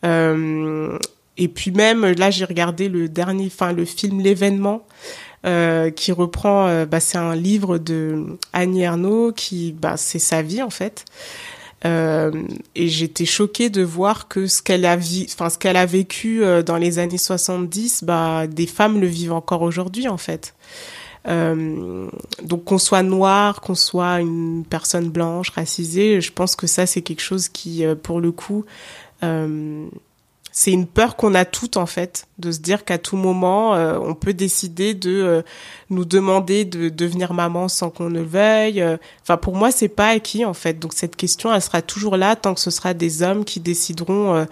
Euh, 0.06 0.98
et 1.36 1.50
puis 1.50 1.72
même 1.72 2.06
là, 2.06 2.32
j'ai 2.32 2.46
regardé 2.46 2.88
le 2.88 3.10
dernier, 3.10 3.48
enfin 3.48 3.74
le 3.74 3.84
film 3.84 4.22
l'événement. 4.22 4.86
euh, 5.46 5.92
qui 5.92 6.12
reprend, 6.12 6.68
euh, 6.68 6.86
bah, 6.86 7.00
c'est 7.00 7.18
un 7.18 7.36
livre 7.36 7.78
de 7.78 8.38
Annie 8.54 8.82
Ernaux 8.82 9.32
qui, 9.32 9.74
bah, 9.74 9.96
c'est 9.98 10.20
sa 10.20 10.42
vie 10.42 10.62
en 10.62 10.70
fait. 10.70 11.06
Euh, 11.86 12.32
et 12.74 12.88
j'étais 12.88 13.26
choquée 13.26 13.70
de 13.70 13.84
voir 13.84 14.28
que 14.28 14.48
ce 14.48 14.62
qu'elle 14.62 14.86
a, 14.86 14.96
vécu 15.86 16.44
euh, 16.44 16.64
dans 16.64 16.78
les 16.78 17.00
années 17.00 17.18
70, 17.18 18.04
bah, 18.04 18.48
des 18.48 18.66
femmes 18.66 19.00
le 19.00 19.08
vivent 19.08 19.34
encore 19.34 19.62
aujourd'hui 19.62 20.08
en 20.08 20.18
fait. 20.18 20.56
Euh, 21.28 22.08
donc 22.44 22.66
qu'on 22.66 22.78
soit 22.78 23.04
noir, 23.04 23.62
qu'on 23.62 23.76
soit 23.76 24.20
une 24.22 24.64
personne 24.68 25.10
blanche, 25.10 25.50
racisée, 25.50 26.22
je 26.22 26.32
pense 26.32 26.56
que 26.56 26.68
ça 26.68 26.86
c'est 26.86 27.02
quelque 27.02 27.22
chose 27.22 27.50
qui, 27.50 27.84
pour 28.04 28.20
le 28.22 28.32
coup, 28.32 28.66
c'est 30.58 30.72
une 30.72 30.88
peur 30.88 31.18
qu'on 31.18 31.36
a 31.36 31.44
toutes 31.44 31.76
en 31.76 31.86
fait, 31.86 32.30
de 32.40 32.50
se 32.50 32.60
dire 32.60 32.86
qu'à 32.86 32.98
tout 32.98 33.18
moment, 33.18 33.76
euh, 33.76 34.00
on 34.02 34.16
peut 34.16 34.34
décider 34.34 34.94
de 34.94 35.12
euh, 35.12 35.42
nous 35.90 36.06
demander 36.06 36.64
de 36.64 36.88
devenir 36.88 37.34
maman 37.34 37.68
sans 37.68 37.90
qu'on 37.90 38.10
ne 38.10 38.22
veuille. 38.22 38.82
Enfin, 39.22 39.36
pour 39.36 39.58
moi, 39.58 39.70
c'est 39.72 39.90
pas 39.90 40.08
acquis 40.08 40.46
en 40.46 40.54
fait. 40.54 40.80
Donc 40.80 40.94
cette 40.94 41.18
question, 41.18 41.54
elle 41.54 41.62
sera 41.62 41.82
toujours 41.82 42.16
là 42.16 42.38
tant 42.38 42.54
que 42.54 42.62
ce 42.62 42.72
sera 42.72 42.94
des 42.94 43.22
hommes 43.22 43.44
qui 43.44 43.60
décideront 43.60 44.34
euh, 44.34 44.46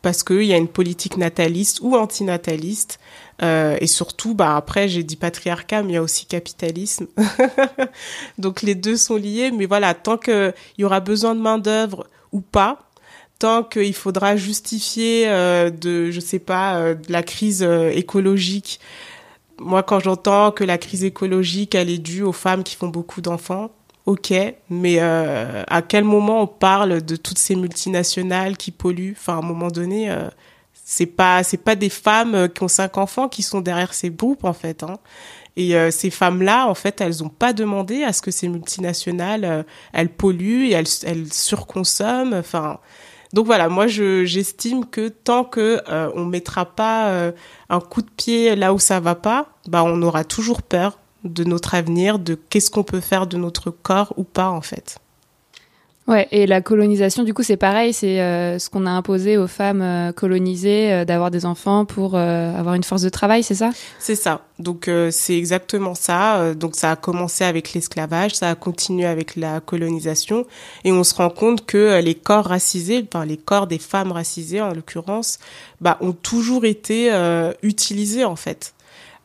parce 0.00 0.22
qu'il 0.22 0.44
y 0.44 0.54
a 0.54 0.56
une 0.56 0.66
politique 0.66 1.18
nataliste 1.18 1.80
ou 1.82 1.94
antinataliste. 1.94 2.98
et 3.42 3.86
surtout, 3.86 4.34
bah 4.34 4.56
après, 4.56 4.88
j'ai 4.88 5.02
dit 5.02 5.16
patriarcat, 5.16 5.82
mais 5.82 5.90
il 5.90 5.94
y 5.96 5.98
a 5.98 6.02
aussi 6.02 6.24
capitalisme. 6.24 7.06
Donc 8.38 8.62
les 8.62 8.74
deux 8.74 8.96
sont 8.96 9.16
liés. 9.16 9.50
Mais 9.50 9.66
voilà, 9.66 9.92
tant 9.92 10.16
qu'il 10.16 10.54
y 10.78 10.84
aura 10.84 11.00
besoin 11.00 11.34
de 11.34 11.40
main 11.40 11.58
d'œuvre 11.58 12.06
ou 12.32 12.40
pas, 12.40 12.89
tant 13.40 13.64
qu'il 13.64 13.94
faudra 13.94 14.36
justifier 14.36 15.24
euh, 15.26 15.70
de, 15.70 16.10
je 16.12 16.20
sais 16.20 16.38
pas, 16.38 16.76
euh, 16.76 16.94
la 17.08 17.24
crise 17.24 17.62
euh, 17.62 17.90
écologique. 17.90 18.78
Moi, 19.58 19.82
quand 19.82 19.98
j'entends 19.98 20.52
que 20.52 20.62
la 20.62 20.78
crise 20.78 21.04
écologique, 21.04 21.74
elle 21.74 21.90
est 21.90 21.98
due 21.98 22.22
aux 22.22 22.32
femmes 22.32 22.62
qui 22.62 22.76
font 22.76 22.88
beaucoup 22.88 23.20
d'enfants, 23.20 23.70
ok, 24.06 24.32
mais 24.70 24.98
à 25.00 25.82
quel 25.86 26.04
moment 26.04 26.42
on 26.42 26.46
parle 26.46 27.02
de 27.02 27.14
toutes 27.14 27.36
ces 27.38 27.56
multinationales 27.56 28.56
qui 28.56 28.70
polluent? 28.70 29.16
Enfin, 29.18 29.34
à 29.34 29.36
un 29.36 29.42
moment 29.42 29.68
donné, 29.68 30.10
c'est 30.72 31.04
pas, 31.04 31.42
c'est 31.42 31.58
pas 31.58 31.74
des 31.74 31.90
femmes 31.90 32.48
qui 32.48 32.62
ont 32.62 32.68
cinq 32.68 32.96
enfants 32.96 33.28
qui 33.28 33.42
sont 33.42 33.60
derrière 33.60 33.92
ces 33.92 34.08
groupes 34.08 34.44
en 34.44 34.54
fait. 34.54 34.82
Hein. 34.82 34.96
Et 35.56 35.74
ces 35.90 36.08
femmes-là, 36.08 36.66
en 36.66 36.74
fait, 36.74 37.02
elles 37.02 37.18
n'ont 37.20 37.28
pas 37.28 37.52
demandé 37.52 38.02
à 38.02 38.14
ce 38.14 38.22
que 38.22 38.30
ces 38.30 38.48
multinationales, 38.48 39.66
elles 39.92 40.08
polluent 40.08 40.68
et 40.68 40.72
elles, 40.72 40.86
elles 41.04 41.30
surconsomment. 41.30 42.32
Enfin, 42.32 42.80
donc 43.32 43.46
voilà, 43.46 43.68
moi 43.68 43.86
je 43.86 44.24
j'estime 44.24 44.84
que 44.84 45.08
tant 45.08 45.44
que 45.44 45.80
euh, 45.88 46.10
on 46.14 46.24
mettra 46.24 46.64
pas 46.64 47.08
euh, 47.10 47.32
un 47.68 47.80
coup 47.80 48.02
de 48.02 48.10
pied 48.10 48.56
là 48.56 48.74
où 48.74 48.78
ça 48.78 49.00
va 49.00 49.14
pas, 49.14 49.46
bah 49.68 49.82
on 49.84 50.02
aura 50.02 50.24
toujours 50.24 50.62
peur 50.62 50.98
de 51.24 51.44
notre 51.44 51.74
avenir, 51.74 52.18
de 52.18 52.34
qu'est-ce 52.34 52.70
qu'on 52.70 52.82
peut 52.82 53.00
faire 53.00 53.26
de 53.26 53.36
notre 53.36 53.70
corps 53.70 54.14
ou 54.16 54.24
pas 54.24 54.48
en 54.48 54.62
fait. 54.62 54.99
Ouais, 56.08 56.26
et 56.32 56.46
la 56.46 56.60
colonisation, 56.60 57.22
du 57.22 57.34
coup, 57.34 57.44
c'est 57.44 57.56
pareil, 57.56 57.92
c'est 57.92 58.20
euh, 58.20 58.58
ce 58.58 58.68
qu'on 58.68 58.86
a 58.86 58.90
imposé 58.90 59.36
aux 59.36 59.46
femmes 59.46 59.82
euh, 59.82 60.12
colonisées 60.12 60.92
euh, 60.92 61.04
d'avoir 61.04 61.30
des 61.30 61.46
enfants 61.46 61.84
pour 61.84 62.16
avoir 62.16 62.74
une 62.74 62.82
force 62.82 63.02
de 63.02 63.08
travail, 63.08 63.42
c'est 63.42 63.54
ça? 63.54 63.70
C'est 63.98 64.16
ça. 64.16 64.40
Donc 64.58 64.90
c'est 65.10 65.36
exactement 65.36 65.94
ça. 65.94 66.54
Donc 66.54 66.74
ça 66.74 66.90
a 66.90 66.96
commencé 66.96 67.44
avec 67.44 67.72
l'esclavage, 67.72 68.34
ça 68.34 68.50
a 68.50 68.54
continué 68.54 69.06
avec 69.06 69.36
la 69.36 69.60
colonisation, 69.60 70.46
et 70.84 70.92
on 70.92 71.04
se 71.04 71.14
rend 71.14 71.30
compte 71.30 71.64
que 71.64 72.00
les 72.02 72.14
corps 72.14 72.46
racisés, 72.46 73.06
enfin 73.06 73.24
les 73.24 73.38
corps 73.38 73.66
des 73.66 73.78
femmes 73.78 74.12
racisées 74.12 74.60
en 74.60 74.74
l'occurrence, 74.74 75.38
bah 75.80 75.96
ont 76.00 76.12
toujours 76.12 76.66
été 76.66 77.10
utilisés 77.62 78.24
en 78.24 78.36
fait. 78.36 78.74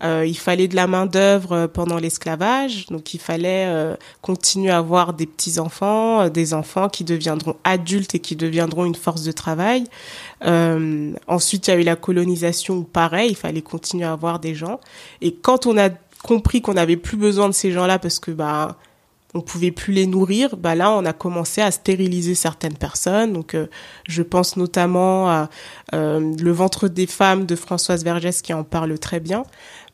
Euh, 0.04 0.26
il 0.28 0.38
fallait 0.38 0.68
de 0.68 0.76
la 0.76 0.88
main 0.88 1.06
d'œuvre 1.06 1.54
euh, 1.54 1.68
pendant 1.68 1.98
l'esclavage, 1.98 2.88
donc 2.88 3.14
il 3.14 3.20
fallait 3.20 3.66
euh, 3.68 3.96
continuer 4.22 4.70
à 4.70 4.78
avoir 4.78 5.14
des 5.14 5.26
petits 5.26 5.58
enfants, 5.58 6.28
des 6.28 6.54
enfants 6.54 6.90
qui 6.90 7.06
deviendront 7.06 7.56
adultes 7.64 8.14
et 8.14 8.20
qui 8.20 8.36
deviendront 8.36 8.84
une 8.86 8.96
force 8.96 9.24
de 9.24 9.32
travail. 9.32 9.86
ensuite, 11.28 11.68
il 11.68 11.72
y 11.72 11.74
a 11.74 11.80
eu 11.80 11.84
la 11.84 11.96
colonisation, 11.96 12.84
pareil, 12.84 13.32
il 13.32 13.36
fallait 13.36 13.62
continuer 13.62 14.06
à 14.06 14.12
avoir 14.12 14.40
des 14.40 14.54
gens. 14.54 14.80
Et 15.22 15.34
quand 15.34 15.66
on 15.66 15.78
a 15.78 15.90
compris 16.24 16.62
qu'on 16.62 16.74
n'avait 16.74 16.98
plus 16.98 17.18
besoin 17.18 17.48
de 17.48 17.54
ces 17.54 17.72
gens-là 17.72 18.00
parce 18.00 18.20
que 18.20 18.32
bah 18.32 18.78
on 19.36 19.42
pouvait 19.42 19.72
plus 19.72 19.94
les 19.94 20.08
nourrir, 20.08 20.58
bah 20.58 20.74
là 20.74 20.92
on 20.92 21.06
a 21.06 21.14
commencé 21.14 21.62
à 21.62 21.70
stériliser 21.70 22.34
certaines 22.34 22.78
personnes. 22.78 23.34
Donc 23.34 23.56
je 24.08 24.24
pense 24.24 24.58
notamment 24.58 25.30
à 25.30 25.50
le 25.94 26.52
ventre 26.52 26.88
des 26.88 27.06
femmes 27.06 27.46
de 27.46 27.56
Françoise 27.56 28.04
Vergès 28.04 28.42
qui 28.42 28.54
en 28.54 28.64
parle 28.64 28.98
très 28.98 29.20
bien. 29.20 29.44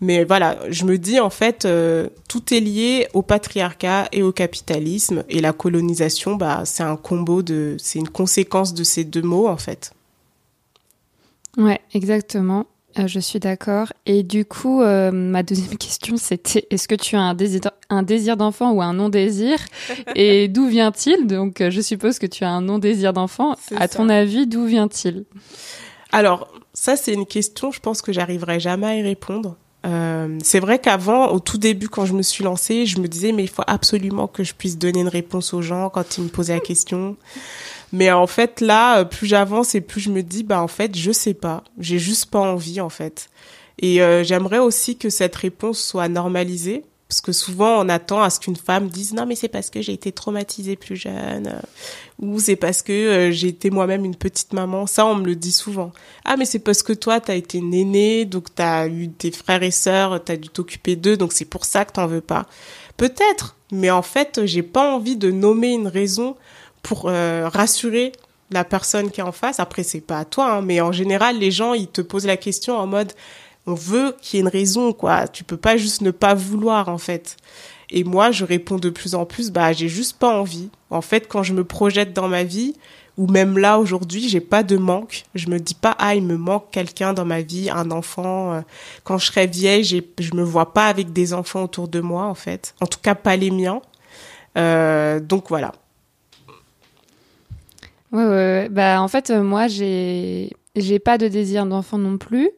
Mais 0.02 0.24
voilà, 0.24 0.58
je 0.70 0.86
me 0.86 0.98
dis 0.98 1.20
en 1.20 1.30
fait, 1.30 1.66
euh, 1.66 2.10
tout 2.28 2.54
est 2.54 2.60
lié 2.60 3.08
au 3.14 3.22
patriarcat 3.22 4.08
et 4.12 4.24
au 4.24 4.32
capitalisme 4.32 5.24
et 5.30 5.42
la 5.42 5.54
colonisation, 5.54 6.36
bah 6.36 6.64
c'est 6.66 6.82
un 6.82 6.96
combo 6.96 7.44
de, 7.44 7.76
c'est 7.78 8.00
une 8.00 8.10
conséquence 8.10 8.74
de 8.74 8.84
ces 8.84 9.04
deux 9.04 9.22
mots 9.22 9.48
en 9.48 9.58
fait. 9.58 9.94
Ouais, 11.56 11.82
exactement. 11.94 12.66
Euh, 13.00 13.08
je 13.08 13.20
suis 13.20 13.40
d'accord. 13.40 13.94
Et 14.06 14.24
du 14.24 14.46
coup, 14.46 14.82
euh, 14.82 15.12
ma 15.12 15.44
deuxième 15.44 15.78
question, 15.78 16.18
c'était 16.18 16.68
est-ce 16.70 16.88
que 16.88 16.96
tu 16.96 17.16
as 17.16 17.22
un 17.22 17.34
désir, 17.34 17.62
un 17.90 18.04
désir 18.04 18.38
d'enfant 18.38 18.72
ou 18.72 18.82
un 18.82 18.94
non-désir? 18.94 19.58
Et 20.16 20.48
d'où 20.48 20.68
vient-il? 20.68 21.28
Donc, 21.28 21.64
je 21.68 21.82
suppose 21.82 22.20
que 22.20 22.28
tu 22.28 22.44
as 22.44 22.50
un 22.50 22.62
non-désir 22.62 23.14
d'enfant. 23.14 23.56
À 23.76 23.88
ton 23.88 24.10
avis, 24.10 24.48
d'où 24.48 24.66
vient-il? 24.66 25.26
Alors, 26.12 26.52
ça, 26.74 26.96
c'est 26.96 27.14
une 27.14 27.26
question, 27.26 27.72
je 27.72 27.80
pense 27.80 28.02
que 28.02 28.12
j'arriverai 28.12 28.60
jamais 28.60 28.88
à 28.88 28.96
y 28.96 29.02
répondre. 29.02 29.58
Euh, 29.86 30.38
c'est 30.44 30.60
vrai 30.60 30.80
qu'avant, 30.80 31.30
au 31.30 31.40
tout 31.40 31.58
début, 31.58 31.90
quand 31.90 32.06
je 32.06 32.14
me 32.14 32.22
suis 32.22 32.44
lancée, 32.44 32.86
je 32.86 33.00
me 33.00 33.08
disais, 33.08 33.32
mais 33.32 33.44
il 33.44 33.50
faut 33.50 33.64
absolument 33.66 34.28
que 34.28 34.44
je 34.44 34.54
puisse 34.54 34.78
donner 34.78 35.00
une 35.00 35.08
réponse 35.08 35.54
aux 35.54 35.62
gens 35.62 35.90
quand 35.90 36.18
ils 36.18 36.26
me 36.26 36.30
posaient 36.30 36.54
la 36.54 36.60
question. 36.60 37.18
Mais 37.92 38.12
en 38.12 38.28
fait, 38.28 38.62
là, 38.62 39.00
euh, 39.00 39.06
plus 39.06 39.28
j'avance 39.28 39.76
et 39.76 39.82
plus 39.82 40.02
je 40.02 40.10
me 40.10 40.24
dis, 40.24 40.44
bah 40.44 40.62
en 40.62 40.68
fait, 40.68 40.96
je 40.96 41.12
sais 41.12 41.34
pas. 41.34 41.64
J'ai 41.78 42.00
juste 42.00 42.28
pas 42.28 42.40
envie, 42.40 42.82
en 42.82 42.90
fait. 42.90 43.30
Et 43.80 44.02
euh, 44.02 44.24
j'aimerais 44.24 44.60
aussi 44.60 44.98
que 44.98 45.10
cette 45.10 45.36
réponse 45.36 45.80
soit 45.82 46.08
normalisée. 46.08 46.84
Parce 47.08 47.20
que 47.20 47.34
souvent, 47.34 47.84
on 47.84 47.90
attend 47.90 48.22
à 48.22 48.30
ce 48.30 48.40
qu'une 48.40 48.56
femme 48.56 48.88
dise 48.88 49.14
non, 49.14 49.26
mais 49.26 49.36
c'est 49.36 49.50
parce 49.50 49.70
que 49.70 49.82
j'ai 49.82 49.92
été 49.92 50.14
traumatisée 50.14 50.78
plus 50.78 50.96
jeune, 50.96 51.48
euh, 51.48 51.60
ou 52.20 52.40
c'est 52.40 52.56
parce 52.56 52.82
que 52.82 53.32
j'ai 53.34 53.50
été 53.50 53.70
moi-même 53.70 54.06
une 54.06 54.16
petite 54.16 54.54
maman. 54.54 54.88
Ça, 54.88 55.06
on 55.06 55.16
me 55.16 55.26
le 55.26 55.36
dit 55.36 55.52
souvent. 55.52 55.92
Ah, 56.24 56.38
mais 56.38 56.46
c'est 56.46 56.60
parce 56.60 56.84
que 56.84 56.94
toi, 56.94 57.20
t'as 57.20 57.36
été 57.36 57.60
nénée, 57.60 58.24
donc 58.24 58.56
t'as 58.56 58.88
eu 58.88 59.10
tes 59.10 59.32
frères 59.32 59.62
et 59.62 59.72
sœurs, 59.72 60.24
t'as 60.24 60.38
dû 60.38 60.48
t'occuper 60.48 60.96
d'eux, 60.96 61.18
donc 61.18 61.34
c'est 61.34 61.44
pour 61.44 61.66
ça 61.66 61.84
que 61.84 61.92
t'en 61.92 62.08
veux 62.08 62.22
pas. 62.22 62.46
Peut-être, 62.96 63.58
mais 63.74 63.92
en 63.92 64.04
fait, 64.04 64.46
j'ai 64.46 64.64
pas 64.64 64.94
envie 64.94 65.18
de 65.18 65.32
nommer 65.32 65.74
une 65.74 65.88
raison 65.88 66.38
pour 66.82 67.06
euh, 67.08 67.48
rassurer 67.48 68.12
la 68.52 68.64
personne 68.64 69.12
qui 69.12 69.22
est 69.22 69.24
en 69.24 69.32
face. 69.32 69.60
Après, 69.60 69.84
c'est 69.84 70.02
pas 70.02 70.20
à 70.20 70.26
toi, 70.26 70.52
hein, 70.52 70.62
mais 70.62 70.82
en 70.82 70.92
général, 70.92 71.38
les 71.38 71.52
gens, 71.52 71.74
ils 71.74 71.88
te 71.88 72.02
posent 72.02 72.26
la 72.26 72.38
question 72.38 72.78
en 72.78 72.88
mode 72.88 73.14
on 73.68 73.74
veut 73.74 74.16
qu'il 74.22 74.38
y 74.38 74.40
ait 74.40 74.44
une 74.44 74.50
raison, 74.50 74.92
quoi. 74.94 75.28
Tu 75.28 75.44
peux 75.44 75.58
pas 75.58 75.78
juste 75.78 76.02
ne 76.02 76.12
pas 76.12 76.34
vouloir, 76.34 76.90
en 76.90 76.98
fait. 76.98 77.38
Et 77.90 78.04
moi, 78.04 78.32
je 78.32 78.46
réponds 78.46 78.78
de 78.78 78.90
plus 78.90 79.16
en 79.16 79.26
plus, 79.26 79.52
bah, 79.52 79.74
j'ai 79.74 79.90
juste 79.90 80.18
pas 80.18 80.40
envie. 80.40 80.70
En 80.90 81.02
fait, 81.02 81.28
quand 81.28 81.44
je 81.44 81.54
me 81.54 81.64
projette 81.64 82.14
dans 82.14 82.28
ma 82.28 82.44
vie, 82.44 82.74
ou 83.18 83.28
même 83.28 83.58
là, 83.58 83.78
aujourd'hui, 83.78 84.30
j'ai 84.30 84.40
pas 84.40 84.64
de 84.64 84.78
manque. 84.78 85.26
Je 85.36 85.50
me 85.50 85.60
dis 85.60 85.76
pas, 85.76 85.96
ah, 86.00 86.16
il 86.16 86.24
me 86.24 86.38
manque 86.38 86.72
quelqu'un 86.72 87.14
dans 87.14 87.26
ma 87.26 87.42
vie, 87.42 87.70
un 87.70 87.92
enfant. 87.92 88.54
Euh. 88.54 88.62
Quand 89.04 89.18
je 89.18 89.28
serai 89.28 89.48
vieille, 89.48 89.84
je 89.84 90.34
me 90.34 90.44
vois 90.44 90.74
pas 90.74 90.88
avec 90.88 91.14
des 91.14 91.34
enfants 91.34 91.64
autour 91.64 91.88
de 91.88 92.00
moi, 92.00 92.26
en 92.26 92.36
fait. 92.36 92.74
En 92.82 92.88
tout 92.88 93.00
cas, 93.00 93.14
pas 93.14 93.36
les 93.36 93.52
miens. 93.52 93.82
Euh, 94.58 95.20
donc 95.20 95.50
voilà. 95.50 95.74
Ouais, 98.12 98.26
ouais, 98.26 98.70
Bah, 98.70 99.02
en 99.02 99.08
fait, 99.08 99.30
euh, 99.30 99.42
moi, 99.42 99.68
j'ai, 99.68 100.52
j'ai 100.76 101.00
pas 101.00 101.18
de 101.18 101.28
désir 101.28 101.66
d'enfant 101.66 101.98
non 101.98 102.18
plus. 102.18 102.50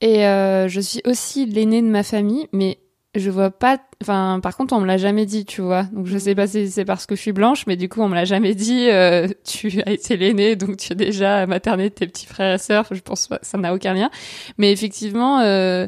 Et 0.00 0.26
euh, 0.26 0.68
je 0.68 0.80
suis 0.80 1.00
aussi 1.06 1.46
l'aînée 1.46 1.80
de 1.80 1.86
ma 1.86 2.02
famille, 2.02 2.46
mais 2.52 2.78
je 3.14 3.30
vois 3.30 3.50
pas. 3.50 3.78
Enfin, 4.02 4.40
par 4.42 4.56
contre, 4.56 4.74
on 4.74 4.80
me 4.80 4.86
l'a 4.86 4.98
jamais 4.98 5.24
dit, 5.24 5.46
tu 5.46 5.62
vois. 5.62 5.84
Donc, 5.84 6.06
je 6.06 6.18
sais 6.18 6.34
pas 6.34 6.46
si 6.46 6.70
c'est 6.70 6.84
parce 6.84 7.06
que 7.06 7.16
je 7.16 7.20
suis 7.20 7.32
blanche, 7.32 7.66
mais 7.66 7.76
du 7.76 7.88
coup, 7.88 8.02
on 8.02 8.08
me 8.08 8.14
l'a 8.14 8.26
jamais 8.26 8.54
dit. 8.54 8.90
Euh, 8.90 9.28
tu 9.44 9.80
as 9.86 9.90
été 9.90 10.16
l'aînée, 10.18 10.56
donc 10.56 10.76
tu 10.76 10.92
es 10.92 10.96
déjà 10.96 11.46
materné 11.46 11.88
de 11.88 11.94
tes 11.94 12.06
petits 12.06 12.26
frères 12.26 12.54
et 12.54 12.58
sœurs. 12.58 12.86
Je 12.90 13.00
pense 13.00 13.28
que 13.28 13.36
ça 13.40 13.56
n'a 13.56 13.72
aucun 13.72 13.94
lien. 13.94 14.10
Mais 14.58 14.72
effectivement, 14.72 15.40
euh, 15.40 15.86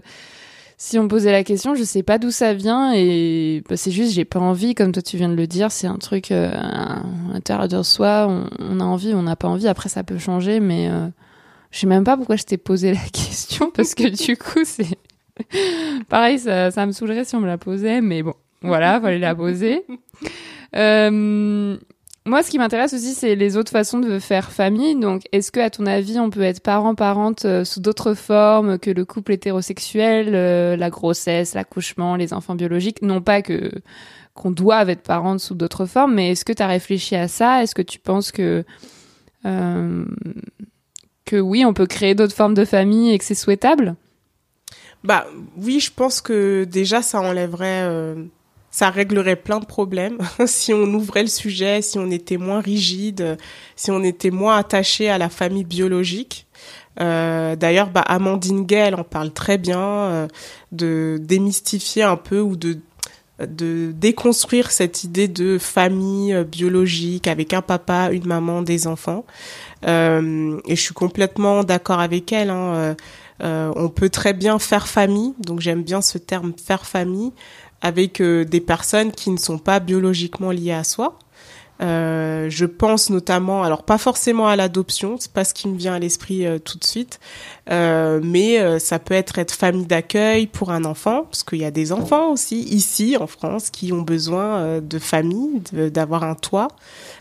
si 0.78 0.98
on 0.98 1.04
me 1.04 1.08
posait 1.08 1.32
la 1.32 1.42
question, 1.42 1.74
je 1.74 1.84
sais 1.84 2.02
pas 2.02 2.18
d'où 2.18 2.30
ça 2.30 2.52
vient 2.52 2.92
et 2.94 3.62
bah, 3.68 3.76
c'est 3.76 3.90
juste, 3.90 4.12
j'ai 4.12 4.26
pas 4.26 4.40
envie, 4.40 4.74
comme 4.74 4.92
toi 4.92 5.02
tu 5.02 5.16
viens 5.16 5.28
de 5.28 5.34
le 5.34 5.46
dire. 5.46 5.72
C'est 5.72 5.86
un 5.86 5.96
truc 5.96 6.30
euh, 6.30 6.52
à 6.54 7.02
l'intérieur 7.32 7.66
de 7.68 7.82
soi. 7.82 8.26
On, 8.28 8.50
on, 8.58 8.80
a 8.80 8.84
envie, 8.84 9.14
on 9.14 9.22
n'a 9.22 9.36
pas 9.36 9.48
envie. 9.48 9.68
Après, 9.68 9.88
ça 9.88 10.04
peut 10.04 10.18
changer, 10.18 10.60
mais 10.60 10.88
euh, 10.90 11.08
je 11.70 11.78
sais 11.80 11.86
même 11.86 12.04
pas 12.04 12.16
pourquoi 12.16 12.36
je 12.36 12.44
t'ai 12.44 12.58
posé 12.58 12.92
la 12.92 13.00
question 13.12 13.70
parce 13.70 13.94
que 13.94 14.08
du 14.08 14.36
coup, 14.36 14.64
c'est 14.64 14.98
pareil, 16.08 16.38
ça, 16.38 16.70
ça, 16.70 16.84
me 16.84 16.92
saoulerait 16.92 17.24
si 17.24 17.34
on 17.36 17.40
me 17.40 17.46
la 17.46 17.58
posait, 17.58 18.02
mais 18.02 18.22
bon, 18.22 18.34
voilà, 18.60 19.00
fallait 19.00 19.18
la 19.18 19.34
poser. 19.34 19.84
Euh, 20.74 21.76
moi, 22.26 22.42
ce 22.42 22.50
qui 22.50 22.58
m'intéresse 22.58 22.92
aussi, 22.92 23.14
c'est 23.14 23.36
les 23.36 23.56
autres 23.56 23.70
façons 23.70 24.00
de 24.00 24.18
faire 24.18 24.50
famille. 24.50 24.96
Donc, 24.96 25.22
est-ce 25.30 25.52
que, 25.52 25.60
à 25.60 25.70
ton 25.70 25.86
avis, 25.86 26.18
on 26.18 26.28
peut 26.28 26.42
être 26.42 26.60
parent-parente 26.60 27.44
euh, 27.44 27.64
sous 27.64 27.78
d'autres 27.80 28.14
formes 28.14 28.80
que 28.80 28.90
le 28.90 29.04
couple 29.04 29.32
hétérosexuel, 29.32 30.34
euh, 30.34 30.76
la 30.76 30.90
grossesse, 30.90 31.54
l'accouchement, 31.54 32.16
les 32.16 32.32
enfants 32.32 32.56
biologiques? 32.56 33.00
Non 33.00 33.22
pas 33.22 33.42
que 33.42 33.70
qu'on 34.34 34.50
doive 34.50 34.90
être 34.90 35.02
parent 35.02 35.38
sous 35.38 35.54
d'autres 35.54 35.86
formes, 35.86 36.14
mais 36.14 36.32
est-ce 36.32 36.44
que 36.44 36.52
tu 36.52 36.62
as 36.62 36.66
réfléchi 36.66 37.16
à 37.16 37.26
ça? 37.26 37.62
Est-ce 37.62 37.74
que 37.74 37.80
tu 37.80 37.98
penses 37.98 38.32
que 38.32 38.64
euh, 39.46 40.04
que 41.24 41.36
oui, 41.36 41.64
on 41.64 41.72
peut 41.72 41.86
créer 41.86 42.14
d'autres 42.14 42.34
formes 42.34 42.52
de 42.54 42.64
famille 42.66 43.12
et 43.12 43.18
que 43.18 43.24
c'est 43.24 43.34
souhaitable? 43.34 43.94
Bah 45.04 45.26
oui, 45.56 45.80
je 45.80 45.90
pense 45.90 46.20
que 46.20 46.64
déjà 46.64 47.00
ça 47.00 47.20
enlèverait 47.20 48.14
ça 48.76 48.90
réglerait 48.90 49.36
plein 49.36 49.58
de 49.58 49.64
problèmes 49.64 50.18
si 50.44 50.74
on 50.74 50.84
ouvrait 50.92 51.22
le 51.22 51.28
sujet, 51.28 51.80
si 51.80 51.98
on 51.98 52.10
était 52.10 52.36
moins 52.36 52.60
rigide, 52.60 53.38
si 53.74 53.90
on 53.90 54.02
était 54.02 54.30
moins 54.30 54.58
attaché 54.58 55.08
à 55.08 55.16
la 55.16 55.30
famille 55.30 55.64
biologique. 55.64 56.46
Euh, 57.00 57.56
D'ailleurs, 57.56 57.88
bah, 57.88 58.02
Amandine 58.02 58.66
Gay, 58.66 58.92
en 58.92 59.02
parle 59.02 59.30
très 59.30 59.56
bien, 59.56 59.80
euh, 59.80 60.28
de 60.72 61.18
démystifier 61.22 62.02
un 62.02 62.18
peu 62.18 62.42
ou 62.42 62.54
de 62.54 62.76
déconstruire 63.38 64.70
cette 64.70 65.04
idée 65.04 65.28
de 65.28 65.56
famille 65.56 66.34
euh, 66.34 66.44
biologique 66.44 67.28
avec 67.28 67.54
un 67.54 67.62
papa, 67.62 68.10
une 68.12 68.26
maman, 68.26 68.60
des 68.60 68.86
enfants. 68.86 69.24
Et 69.84 69.88
je 69.88 70.80
suis 70.80 70.94
complètement 70.94 71.64
d'accord 71.64 72.00
avec 72.00 72.30
elle. 72.30 72.50
Hein. 72.50 72.94
On 73.40 73.88
peut 73.88 74.10
très 74.10 74.34
bien 74.34 74.58
faire 74.58 74.86
famille, 74.86 75.32
donc 75.38 75.60
j'aime 75.60 75.82
bien 75.82 76.02
ce 76.02 76.18
terme 76.18 76.52
faire 76.62 76.84
famille, 76.84 77.32
avec 77.86 78.20
euh, 78.20 78.44
des 78.44 78.60
personnes 78.60 79.12
qui 79.12 79.30
ne 79.30 79.36
sont 79.36 79.58
pas 79.58 79.78
biologiquement 79.78 80.50
liées 80.50 80.72
à 80.72 80.82
soi. 80.82 81.18
Euh, 81.82 82.48
je 82.48 82.64
pense 82.64 83.10
notamment, 83.10 83.62
alors 83.62 83.84
pas 83.84 83.98
forcément 83.98 84.48
à 84.48 84.56
l'adoption, 84.56 85.16
c'est 85.20 85.30
pas 85.30 85.44
ce 85.44 85.52
qui 85.52 85.68
me 85.68 85.76
vient 85.76 85.92
à 85.92 85.98
l'esprit 85.98 86.46
euh, 86.46 86.58
tout 86.58 86.78
de 86.78 86.84
suite, 86.84 87.20
mais 87.70 88.80
ça 88.80 88.98
peut 88.98 89.14
être 89.14 89.38
être 89.38 89.52
famille 89.52 89.86
d'accueil 89.86 90.46
pour 90.46 90.70
un 90.70 90.84
enfant, 90.84 91.24
parce 91.24 91.44
qu'il 91.44 91.58
y 91.58 91.64
a 91.64 91.70
des 91.70 91.92
enfants 91.92 92.32
aussi 92.32 92.60
ici 92.60 93.16
en 93.20 93.26
France 93.26 93.70
qui 93.70 93.92
ont 93.92 94.02
besoin 94.02 94.80
de 94.80 94.98
famille, 94.98 95.60
d'avoir 95.72 96.24
un 96.24 96.34
toit, 96.34 96.68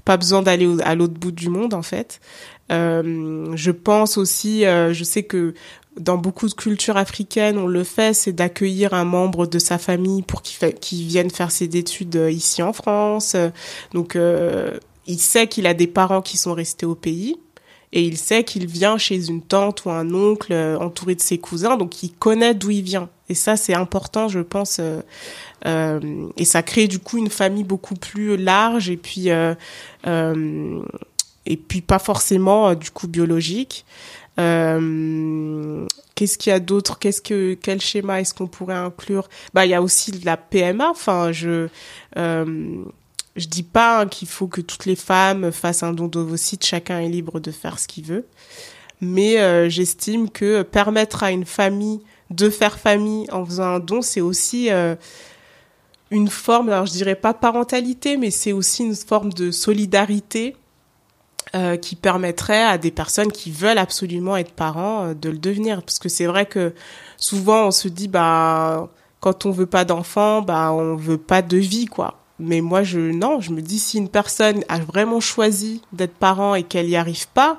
pas 0.06 0.18
besoin 0.18 0.42
d'aller 0.42 0.70
à 0.84 0.96
l'autre 0.96 1.16
bout 1.16 1.34
du 1.34 1.50
monde 1.50 1.74
en 1.74 1.82
fait. 1.82 2.22
je 2.70 3.72
pense 3.72 4.18
aussi, 4.18 4.62
je 4.62 5.04
sais 5.04 5.24
que 5.24 5.54
dans 6.00 6.18
beaucoup 6.18 6.48
de 6.48 6.54
cultures 6.54 6.98
africaines, 6.98 7.58
on 7.58 7.68
le 7.68 7.84
fait, 7.84 8.14
c'est 8.14 8.34
d'accueillir 8.34 8.94
un 8.94 9.06
membre 9.06 9.48
de 9.48 9.60
sa 9.60 9.78
famille 9.78 10.22
pour 10.24 10.42
qu'il 10.42 11.06
vienne 11.06 11.30
faire 11.30 11.52
ses 11.52 11.66
études 11.78 12.16
euh, 12.18 12.32
ici 12.32 12.62
en 12.62 12.74
France. 12.74 13.36
Donc, 13.94 14.16
euh, 14.16 14.78
il 15.08 15.20
sait 15.20 15.48
qu'il 15.48 15.68
a 15.68 15.74
des 15.74 15.88
parents 15.88 16.22
qui 16.22 16.38
sont 16.38 16.54
restés 16.54 16.86
au 16.86 16.96
pays 16.96 17.38
et 17.94 18.04
il 18.04 18.18
sait 18.18 18.44
qu'il 18.44 18.68
vient 18.68 18.98
chez 18.98 19.28
une 19.30 19.42
tante 19.42 19.86
ou 19.86 19.90
un 19.90 20.14
oncle 20.14 20.52
euh, 20.52 20.78
entouré 20.78 21.16
de 21.16 21.22
ses 21.22 21.38
cousins, 21.38 21.78
donc 21.78 22.04
il 22.04 22.12
connaît 22.12 22.54
d'où 22.54 22.72
il 22.72 22.82
vient. 22.82 23.10
Et 23.30 23.36
ça, 23.36 23.56
c'est 23.56 23.74
important, 23.74 24.28
je 24.28 24.40
pense. 24.40 24.80
Et 25.66 26.46
ça 26.46 26.62
crée 26.62 26.88
du 26.88 27.00
coup 27.00 27.18
une 27.18 27.32
famille 27.32 27.64
beaucoup 27.64 27.96
plus 27.96 28.38
large 28.38 28.92
et 28.92 28.98
puis 28.98 29.30
et 31.48 31.58
puis 31.58 31.82
pas 31.82 31.98
forcément 31.98 32.76
du 32.76 32.92
coup 32.92 33.08
biologique. 33.08 33.84
Euh, 34.40 35.86
qu'est-ce 36.16 36.38
qu'il 36.38 36.50
y 36.52 36.54
a 36.54 36.60
d'autre? 36.60 37.00
Qu'est-ce 37.00 37.22
que 37.22 37.54
quel 37.54 37.82
schéma 37.82 38.22
est-ce 38.22 38.34
qu'on 38.34 38.48
pourrait 38.48 38.76
inclure? 38.76 39.30
Bah, 39.54 39.66
il 39.66 39.70
y 39.70 39.74
a 39.74 39.82
aussi 39.82 40.12
la 40.24 40.38
PMA. 40.38 40.90
Enfin, 40.90 41.32
je 41.32 41.68
euh, 42.18 42.84
je 43.36 43.48
dis 43.48 43.64
pas 43.64 44.06
qu'il 44.06 44.28
faut 44.28 44.48
que 44.48 44.62
toutes 44.62 44.86
les 44.86 44.96
femmes 44.96 45.52
fassent 45.52 45.84
un 45.84 45.94
don 45.94 46.08
d'ovocytes. 46.08 46.66
Chacun 46.66 47.00
est 47.00 47.10
libre 47.10 47.40
de 47.40 47.52
faire 47.52 47.80
ce 47.80 47.88
qu'il 47.88 48.06
veut. 48.06 48.26
Mais 49.02 49.40
euh, 49.40 49.70
j'estime 49.70 50.30
que 50.30 50.62
permettre 50.62 51.24
à 51.24 51.32
une 51.32 51.46
famille 51.46 52.02
de 52.32 52.50
faire 52.50 52.80
famille 52.80 53.30
en 53.32 53.46
faisant 53.46 53.76
un 53.76 53.80
don, 53.80 54.02
c'est 54.02 54.22
aussi 54.22 54.72
euh, 54.72 54.96
une 56.12 56.28
forme, 56.28 56.70
alors 56.70 56.86
je 56.86 56.94
dirais 56.94 57.16
pas 57.16 57.34
parentalité, 57.34 58.18
mais 58.18 58.32
c'est 58.32 58.52
aussi 58.52 58.84
une 58.84 58.96
forme 58.96 59.32
de 59.34 59.52
solidarité 59.52 60.56
euh, 61.56 61.78
qui 61.78 61.96
permettrait 61.96 62.64
à 62.64 62.78
des 62.78 62.92
personnes 62.92 63.32
qui 63.32 63.50
veulent 63.50 63.78
absolument 63.78 64.36
être 64.36 64.52
parents 64.52 65.06
euh, 65.06 65.14
de 65.14 65.30
le 65.30 65.38
devenir. 65.38 65.84
Parce 65.84 66.00
que 66.00 66.10
c'est 66.10 66.26
vrai 66.26 66.46
que 66.46 66.74
souvent 67.16 67.68
on 67.68 67.72
se 67.72 67.88
dit 67.88 68.10
bah 68.10 68.90
quand 69.22 69.46
on 69.46 69.52
veut 69.52 69.66
pas 69.66 69.86
d'enfants 69.86 70.42
bah 70.42 70.74
on 70.74 70.98
veut 70.98 71.18
pas 71.18 71.42
de 71.42 71.56
vie 71.56 71.86
quoi. 71.86 72.20
Mais 72.40 72.60
moi 72.60 72.84
je 72.84 73.00
non 73.00 73.40
je 73.40 73.52
me 73.52 73.62
dis 73.62 73.80
si 73.80 73.98
une 73.98 74.10
personne 74.10 74.66
a 74.68 74.80
vraiment 74.80 75.22
choisi 75.22 75.82
d'être 75.94 76.16
parent 76.16 76.56
et 76.56 76.64
qu'elle 76.64 76.90
y 76.90 76.98
arrive 76.98 77.30
pas 77.30 77.58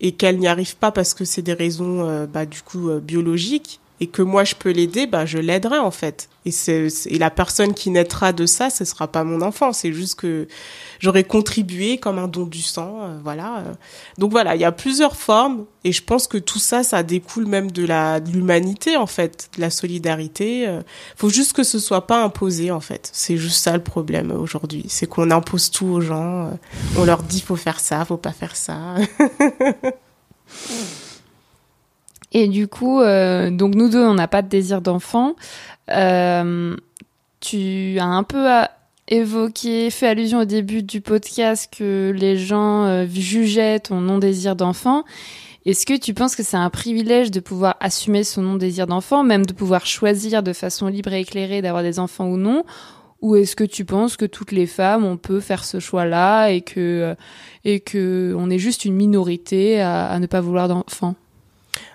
et 0.00 0.12
qu'elle 0.12 0.38
n'y 0.38 0.46
arrive 0.46 0.76
pas 0.76 0.92
parce 0.92 1.14
que 1.14 1.24
c'est 1.24 1.40
des 1.40 1.54
raisons 1.54 2.06
euh, 2.06 2.26
bah 2.26 2.44
du 2.44 2.60
coup 2.60 2.90
biologiques 3.00 3.80
et 4.00 4.06
que 4.06 4.22
moi 4.22 4.44
je 4.44 4.54
peux 4.54 4.70
l'aider, 4.70 5.06
bah 5.06 5.26
je 5.26 5.38
l'aiderai 5.38 5.78
en 5.78 5.90
fait. 5.90 6.28
Et 6.44 6.50
c'est 6.50 6.88
et 7.06 7.18
la 7.18 7.30
personne 7.30 7.74
qui 7.74 7.90
naîtra 7.90 8.32
de 8.32 8.46
ça, 8.46 8.70
ce 8.70 8.84
sera 8.84 9.08
pas 9.08 9.24
mon 9.24 9.42
enfant, 9.42 9.72
c'est 9.72 9.92
juste 9.92 10.14
que 10.14 10.46
j'aurais 11.00 11.24
contribué 11.24 11.98
comme 11.98 12.18
un 12.18 12.28
don 12.28 12.46
du 12.46 12.62
sang, 12.62 13.02
euh, 13.02 13.18
voilà. 13.22 13.64
Donc 14.16 14.30
voilà, 14.30 14.54
il 14.54 14.60
y 14.60 14.64
a 14.64 14.72
plusieurs 14.72 15.16
formes 15.16 15.64
et 15.84 15.92
je 15.92 16.02
pense 16.02 16.26
que 16.26 16.38
tout 16.38 16.58
ça, 16.58 16.82
ça 16.82 17.02
découle 17.02 17.46
même 17.46 17.70
de 17.70 17.84
la 17.84 18.20
de 18.20 18.30
l'humanité 18.30 18.96
en 18.96 19.06
fait, 19.06 19.50
de 19.56 19.60
la 19.60 19.70
solidarité. 19.70 20.68
Euh. 20.68 20.80
Faut 21.16 21.30
juste 21.30 21.52
que 21.52 21.64
ce 21.64 21.78
soit 21.78 22.06
pas 22.06 22.22
imposé 22.22 22.70
en 22.70 22.80
fait. 22.80 23.10
C'est 23.12 23.36
juste 23.36 23.62
ça 23.62 23.76
le 23.76 23.82
problème 23.82 24.30
aujourd'hui, 24.30 24.86
c'est 24.88 25.06
qu'on 25.06 25.30
impose 25.30 25.70
tout 25.70 25.86
aux 25.86 26.00
gens. 26.00 26.46
Euh. 26.46 26.50
On 26.96 27.04
leur 27.04 27.22
dit 27.22 27.40
faut 27.40 27.56
faire 27.56 27.80
ça, 27.80 28.04
faut 28.04 28.16
pas 28.16 28.32
faire 28.32 28.56
ça. 28.56 28.94
Et 32.32 32.48
du 32.48 32.68
coup, 32.68 33.00
euh, 33.00 33.50
donc 33.50 33.74
nous 33.74 33.88
deux, 33.88 34.04
on 34.04 34.14
n'a 34.14 34.28
pas 34.28 34.42
de 34.42 34.48
désir 34.48 34.82
d'enfant. 34.82 35.34
Euh, 35.90 36.76
tu 37.40 37.98
as 37.98 38.04
un 38.04 38.22
peu 38.22 38.50
euh, 38.50 38.64
évoqué, 39.08 39.90
fait 39.90 40.08
allusion 40.08 40.40
au 40.40 40.44
début 40.44 40.82
du 40.82 41.00
podcast 41.00 41.72
que 41.76 42.12
les 42.14 42.36
gens 42.36 42.84
euh, 42.84 43.06
jugeaient 43.10 43.80
ton 43.80 44.00
non-désir 44.00 44.56
d'enfant. 44.56 45.04
Est-ce 45.64 45.86
que 45.86 45.98
tu 45.98 46.14
penses 46.14 46.36
que 46.36 46.42
c'est 46.42 46.56
un 46.56 46.70
privilège 46.70 47.30
de 47.30 47.40
pouvoir 47.40 47.76
assumer 47.80 48.24
son 48.24 48.42
non-désir 48.42 48.86
d'enfant, 48.86 49.22
même 49.22 49.44
de 49.44 49.52
pouvoir 49.52 49.86
choisir 49.86 50.42
de 50.42 50.52
façon 50.52 50.86
libre 50.86 51.12
et 51.12 51.20
éclairée 51.20 51.62
d'avoir 51.62 51.82
des 51.82 51.98
enfants 51.98 52.26
ou 52.26 52.36
non? 52.36 52.64
Ou 53.20 53.36
est-ce 53.36 53.56
que 53.56 53.64
tu 53.64 53.84
penses 53.84 54.16
que 54.16 54.24
toutes 54.26 54.52
les 54.52 54.66
femmes 54.66 55.04
on 55.04 55.16
peut 55.16 55.40
faire 55.40 55.64
ce 55.64 55.80
choix-là 55.80 56.50
et 56.50 56.60
que 56.60 57.16
et 57.64 57.80
que 57.80 58.34
on 58.38 58.48
est 58.48 58.60
juste 58.60 58.84
une 58.84 58.94
minorité 58.94 59.80
à, 59.80 60.06
à 60.06 60.18
ne 60.20 60.26
pas 60.26 60.40
vouloir 60.40 60.68
d'enfants? 60.68 61.16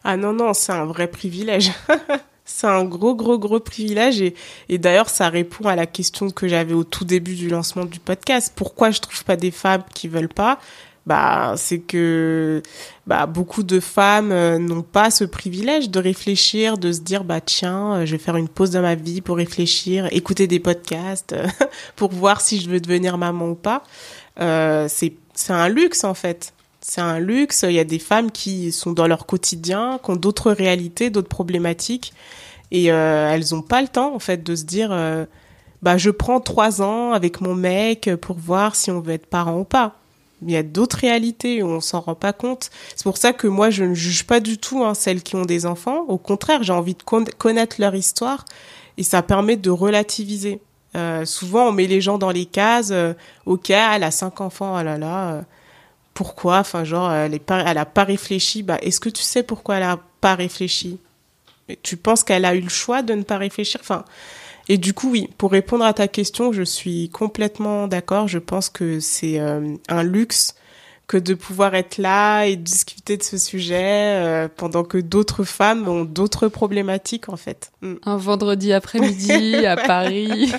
Ah 0.04 0.18
non, 0.18 0.34
non, 0.34 0.54
c'est 0.54 0.72
un 0.72 0.86
vrai 0.86 1.08
privilège. 1.08 1.72
c'est 2.46 2.68
un 2.68 2.84
gros, 2.84 3.16
gros, 3.16 3.40
gros 3.40 3.60
privilège. 3.60 4.22
Et, 4.22 4.36
et 4.70 4.78
d'ailleurs, 4.78 5.10
ça 5.10 5.30
répond 5.30 5.68
à 5.68 5.76
la 5.76 5.86
question 5.86 6.30
que 6.30 6.48
j'avais 6.48 6.74
au 6.74 6.84
tout 6.84 7.06
début 7.06 7.36
du 7.36 7.50
lancement 7.50 7.86
du 7.86 8.00
podcast. 8.00 8.54
Pourquoi 8.56 8.92
je 8.92 9.00
trouve 9.00 9.24
pas 9.24 9.36
des 9.36 9.52
femmes 9.52 9.84
qui 9.94 10.08
veulent 10.08 10.30
pas? 10.30 10.60
Bah, 11.06 11.56
c'est 11.58 11.80
que 11.80 12.64
bah, 13.08 13.26
beaucoup 13.26 13.64
de 13.64 13.82
femmes 13.82 14.32
euh, 14.32 14.58
n'ont 14.58 14.84
pas 14.84 15.12
ce 15.12 15.26
privilège 15.26 15.90
de 15.90 16.00
réfléchir, 16.00 16.78
de 16.78 16.94
se 16.94 17.02
dire 17.02 17.26
bah 17.26 17.42
tiens, 17.42 17.96
euh, 17.96 18.06
je 18.06 18.14
vais 18.14 18.18
faire 18.18 18.38
une 18.38 18.48
pause 18.48 18.72
dans 18.72 18.82
ma 18.82 18.96
vie 18.96 19.20
pour 19.20 19.36
réfléchir, 19.36 20.08
écouter 20.12 20.48
des 20.48 20.62
podcasts 20.62 21.36
pour 21.98 22.12
voir 22.14 22.40
si 22.40 22.62
je 22.62 22.70
veux 22.70 22.80
devenir 22.80 23.18
maman 23.18 23.50
ou 23.50 23.56
pas. 23.56 23.84
Euh, 24.40 24.88
c'est 24.90 25.14
c'est 25.34 25.52
un 25.52 25.68
luxe 25.68 26.06
en 26.06 26.14
fait. 26.14 26.54
C'est 26.86 27.02
un 27.02 27.20
luxe. 27.20 27.64
Il 27.68 27.74
y 27.74 27.80
a 27.80 27.86
des 27.86 28.00
femmes 28.00 28.30
qui 28.30 28.72
sont 28.74 28.92
dans 28.92 29.08
leur 29.08 29.26
quotidien, 29.26 30.00
qui 30.04 30.12
ont 30.12 30.16
d'autres 30.16 30.52
réalités, 30.52 31.10
d'autres 31.10 31.30
problématiques, 31.30 32.14
et 32.72 32.92
euh, 32.92 33.32
elles 33.32 33.46
n'ont 33.52 33.62
pas 33.62 33.82
le 33.82 33.88
temps 33.88 34.14
en 34.14 34.20
fait 34.20 34.44
de 34.44 34.56
se 34.56 34.66
dire, 34.66 34.90
euh, 34.92 35.26
bah 35.82 35.98
je 35.98 36.10
prends 36.10 36.42
trois 36.42 36.82
ans 36.82 37.14
avec 37.14 37.40
mon 37.40 37.56
mec 37.56 38.10
pour 38.22 38.38
voir 38.38 38.76
si 38.76 38.92
on 38.92 39.00
veut 39.00 39.14
être 39.14 39.28
parent 39.28 39.60
ou 39.60 39.64
pas. 39.64 39.96
Il 40.42 40.52
y 40.52 40.58
a 40.58 40.64
d'autres 40.64 40.98
réalités 40.98 41.64
où 41.64 41.68
on 41.68 41.80
s'en 41.80 42.02
rend 42.02 42.16
pas 42.16 42.34
compte. 42.34 42.70
C'est 42.98 43.04
pour 43.04 43.18
ça 43.18 43.32
que 43.32 43.48
moi 43.48 43.70
je 43.70 43.86
ne 43.86 43.94
juge 43.94 44.26
pas 44.26 44.42
du 44.42 44.58
tout 44.58 44.84
hein, 44.84 44.94
celles 44.94 45.24
qui 45.24 45.38
ont 45.38 45.46
des 45.46 45.66
enfants. 45.66 46.04
Au 46.10 46.18
contraire, 46.18 46.64
j'ai 46.64 46.74
envie 46.74 46.96
de 46.96 47.04
connaître 47.38 47.78
leur 47.80 47.96
histoire 47.96 48.44
et 48.98 49.04
ça 49.04 49.22
permet 49.22 49.56
de 49.56 49.70
relativiser. 49.70 50.60
Euh, 50.98 51.24
souvent, 51.24 51.70
on 51.70 51.72
met 51.72 51.88
les 51.88 52.02
gens 52.02 52.18
dans 52.18 52.32
les 52.32 52.46
cases. 52.46 52.90
Euh, 52.92 53.14
ok, 53.46 53.70
elle 53.70 54.04
a 54.04 54.12
cinq 54.12 54.42
enfants, 54.42 54.78
oh 54.78 54.84
là 54.84 54.98
là 54.98 55.46
pourquoi 56.14 56.60
Enfin, 56.60 56.84
genre, 56.84 57.12
elle, 57.12 57.34
est 57.34 57.52
elle 57.52 57.78
a 57.78 57.86
pas 57.86 58.04
réfléchi. 58.04 58.64
Bah, 58.64 58.78
est-ce 58.82 59.00
que 59.00 59.10
tu 59.10 59.22
sais 59.22 59.44
pourquoi 59.44 59.78
elle 59.78 59.84
a 59.84 60.00
pas 60.22 60.36
réfléchi? 60.36 61.00
Tu 61.82 61.98
penses 61.98 62.24
qu'elle 62.24 62.46
a 62.46 62.56
eu 62.56 62.62
le 62.62 62.70
choix 62.70 63.02
de 63.02 63.14
ne 63.14 63.24
pas 63.24 63.38
réfléchir? 63.38 63.80
Enfin, 63.82 64.06
et 64.70 64.78
du 64.78 64.94
coup, 64.94 65.10
oui, 65.12 65.30
pour 65.38 65.52
répondre 65.52 65.86
à 65.86 65.94
ta 65.94 66.08
question, 66.08 66.54
je 66.54 66.64
suis 66.64 67.10
complètement 67.10 67.88
d'accord. 67.88 68.28
Je 68.28 68.40
pense 68.40 68.70
que 68.70 69.00
c'est 69.00 69.40
euh, 69.40 69.76
un 69.90 70.04
luxe 70.04 70.56
que 71.08 71.18
de 71.18 71.34
pouvoir 71.34 71.76
être 71.76 71.98
là 71.98 72.46
et 72.46 72.56
discuter 72.56 73.18
de 73.18 73.24
ce 73.24 73.38
sujet 73.38 74.16
euh, 74.16 74.48
pendant 74.48 74.86
que 74.86 74.98
d'autres 74.98 75.44
femmes 75.44 75.88
ont 75.88 76.06
d'autres 76.06 76.48
problématiques 76.48 77.28
en 77.28 77.36
fait. 77.36 77.72
Mm. 77.82 77.96
Un 78.06 78.18
vendredi 78.18 78.72
après-midi 78.72 79.56
à 79.66 79.76
Paris. 79.76 80.54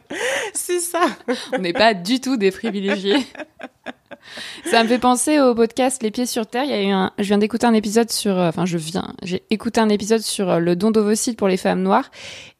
C'est 0.54 0.80
ça. 0.80 1.06
On 1.54 1.58
n'est 1.58 1.72
pas 1.72 1.94
du 1.94 2.20
tout 2.20 2.36
des 2.36 2.50
privilégiés. 2.50 3.16
Ça 4.70 4.82
me 4.82 4.88
fait 4.88 4.98
penser 4.98 5.40
au 5.40 5.54
podcast 5.54 6.02
Les 6.02 6.10
Pieds 6.10 6.26
sur 6.26 6.46
Terre. 6.46 6.64
Il 6.64 6.70
y 6.70 6.74
a 6.74 6.82
eu 6.82 6.90
un, 6.90 7.12
je 7.18 7.24
viens 7.24 7.38
d'écouter 7.38 7.66
un 7.66 7.74
épisode 7.74 8.10
sur, 8.10 8.38
euh, 8.38 8.48
enfin 8.48 8.66
je 8.66 8.78
viens, 8.78 9.14
j'ai 9.22 9.42
écouté 9.50 9.80
un 9.80 9.88
épisode 9.88 10.20
sur 10.20 10.50
euh, 10.50 10.58
le 10.58 10.76
don 10.76 10.90
d'ovocytes 10.90 11.38
pour 11.38 11.48
les 11.48 11.56
femmes 11.56 11.82
noires. 11.82 12.10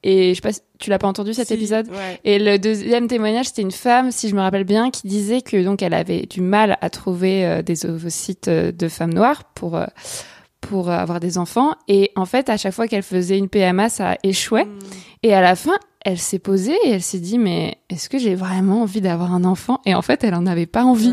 Et 0.03 0.31
je 0.31 0.35
sais 0.35 0.41
pas, 0.41 0.57
tu 0.79 0.91
l'as 0.91 0.99
pas 0.99 1.09
entendu 1.09 1.35
cet 1.35 1.51
épisode? 1.51 1.89
Et 2.25 2.39
le 2.39 2.59
deuxième 2.59 3.09
témoignage, 3.09 3.47
c'était 3.47 3.63
une 3.63 3.73
femme, 3.73 4.13
si 4.13 4.29
je 4.29 4.37
me 4.37 4.41
rappelle 4.41 4.65
bien, 4.65 4.91
qui 4.91 5.09
disait 5.09 5.43
que 5.43 5.63
donc 5.65 5.83
elle 5.83 5.95
avait 5.95 6.27
du 6.27 6.41
mal 6.41 6.79
à 6.81 6.91
trouver 6.91 7.45
euh, 7.45 7.63
des 7.63 7.87
ovocytes 7.87 8.49
de 8.49 8.89
femmes 8.89 9.15
noires 9.15 9.45
pour 9.55 9.81
pour 10.61 10.91
avoir 10.91 11.21
des 11.21 11.39
enfants. 11.39 11.75
Et 11.87 12.11
en 12.17 12.25
fait, 12.25 12.49
à 12.49 12.57
chaque 12.57 12.73
fois 12.73 12.89
qu'elle 12.89 13.05
faisait 13.05 13.39
une 13.39 13.49
PMA, 13.49 13.89
ça 13.89 14.17
échouait. 14.25 14.65
Hmm. 14.65 14.79
Et 15.23 15.33
à 15.33 15.41
la 15.41 15.55
fin, 15.55 15.79
elle 16.07 16.19
s'est 16.21 16.39
posée 16.39 16.77
et 16.85 16.91
elle 16.91 17.03
s'est 17.03 17.19
dit 17.19 17.37
mais 17.37 17.79
est-ce 17.91 18.09
que 18.09 18.17
j'ai 18.17 18.37
vraiment 18.37 18.83
envie 18.83 19.01
d'avoir 19.01 19.35
un 19.35 19.43
enfant? 19.43 19.81
Et 19.85 19.95
en 19.95 20.03
fait, 20.03 20.23
elle 20.23 20.37
en 20.37 20.47
avait 20.47 20.67
pas 20.67 20.85
envie. 20.85 21.13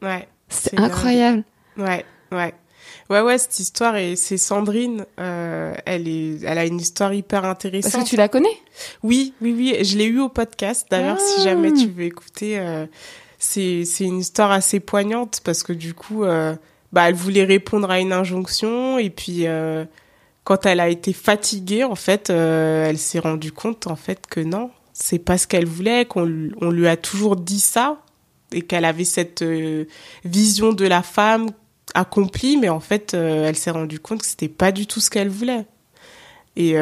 Ouais. 0.00 0.28
C'est 0.48 0.78
incroyable. 0.78 1.42
Ouais, 1.76 2.04
ouais. 2.30 2.54
Ouais, 3.10 3.20
ouais, 3.20 3.36
cette 3.36 3.58
histoire, 3.58 3.96
et 3.96 4.14
c'est 4.14 4.36
Sandrine, 4.36 5.06
euh, 5.18 5.74
elle, 5.86 6.06
est, 6.06 6.44
elle 6.44 6.56
a 6.56 6.66
une 6.66 6.78
histoire 6.78 7.12
hyper 7.12 7.44
intéressante. 7.44 7.92
Parce 7.92 8.04
que 8.04 8.08
tu 8.10 8.16
la 8.16 8.28
connais? 8.28 8.56
Oui, 9.02 9.34
oui, 9.40 9.54
oui. 9.56 9.84
Je 9.84 9.98
l'ai 9.98 10.04
eu 10.04 10.20
au 10.20 10.28
podcast. 10.28 10.86
D'ailleurs, 10.88 11.18
si 11.18 11.42
jamais 11.42 11.72
tu 11.72 11.88
veux 11.88 12.04
écouter, 12.04 12.58
euh, 12.60 12.86
c'est 13.38 13.82
une 14.00 14.18
histoire 14.18 14.52
assez 14.52 14.78
poignante 14.78 15.40
parce 15.42 15.64
que 15.64 15.72
du 15.72 15.94
coup, 15.94 16.22
euh, 16.22 16.54
bah, 16.92 17.08
elle 17.08 17.14
voulait 17.14 17.44
répondre 17.44 17.90
à 17.90 17.98
une 17.98 18.12
injonction 18.12 18.98
et 18.98 19.10
puis 19.10 19.46
euh, 19.46 19.84
quand 20.48 20.64
elle 20.64 20.80
a 20.80 20.88
été 20.88 21.12
fatiguée, 21.12 21.84
en 21.84 21.94
fait, 21.94 22.30
euh, 22.30 22.88
elle 22.88 22.96
s'est 22.96 23.18
rendue 23.18 23.52
compte 23.52 23.86
en 23.86 23.96
fait 23.96 24.26
que 24.26 24.40
non, 24.40 24.70
c'est 24.94 25.18
pas 25.18 25.36
ce 25.36 25.46
qu'elle 25.46 25.66
voulait, 25.66 26.06
qu'on 26.06 26.48
on 26.62 26.70
lui 26.70 26.88
a 26.88 26.96
toujours 26.96 27.36
dit 27.36 27.60
ça 27.60 27.98
et 28.52 28.62
qu'elle 28.62 28.86
avait 28.86 29.04
cette 29.04 29.42
euh, 29.42 29.84
vision 30.24 30.72
de 30.72 30.86
la 30.86 31.02
femme 31.02 31.50
accomplie, 31.92 32.56
mais 32.56 32.70
en 32.70 32.80
fait, 32.80 33.12
euh, 33.12 33.46
elle 33.46 33.56
s'est 33.56 33.72
rendue 33.72 33.98
compte 34.00 34.22
que 34.22 34.26
c'était 34.26 34.48
pas 34.48 34.72
du 34.72 34.86
tout 34.86 35.00
ce 35.00 35.10
qu'elle 35.10 35.28
voulait. 35.28 35.66
Et, 36.56 36.76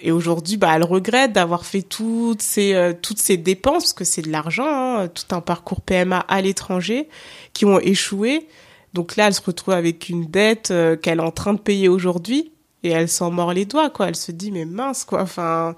et 0.00 0.12
aujourd'hui, 0.12 0.56
bah, 0.56 0.72
elle 0.74 0.84
regrette 0.84 1.32
d'avoir 1.34 1.66
fait 1.66 1.82
toutes 1.82 2.40
ces, 2.40 2.94
toutes 3.02 3.18
ces 3.18 3.36
dépenses, 3.36 3.82
parce 3.82 3.92
que 3.92 4.04
c'est 4.04 4.22
de 4.22 4.30
l'argent, 4.30 4.64
hein, 4.66 5.08
tout 5.08 5.34
un 5.34 5.42
parcours 5.42 5.82
PMA 5.82 6.20
à 6.20 6.40
l'étranger, 6.40 7.08
qui 7.52 7.66
ont 7.66 7.78
échoué. 7.80 8.48
Donc 8.92 9.16
là, 9.16 9.26
elle 9.26 9.34
se 9.34 9.40
retrouve 9.40 9.74
avec 9.74 10.08
une 10.08 10.26
dette 10.26 10.72
qu'elle 11.02 11.18
est 11.18 11.22
en 11.22 11.30
train 11.30 11.54
de 11.54 11.60
payer 11.60 11.88
aujourd'hui, 11.88 12.52
et 12.82 12.90
elle 12.90 13.08
s'en 13.08 13.30
mord 13.30 13.52
les 13.52 13.64
doigts, 13.64 13.90
quoi. 13.90 14.08
Elle 14.08 14.16
se 14.16 14.32
dit, 14.32 14.50
mais 14.52 14.64
mince, 14.64 15.04
quoi. 15.04 15.22
Enfin, 15.22 15.74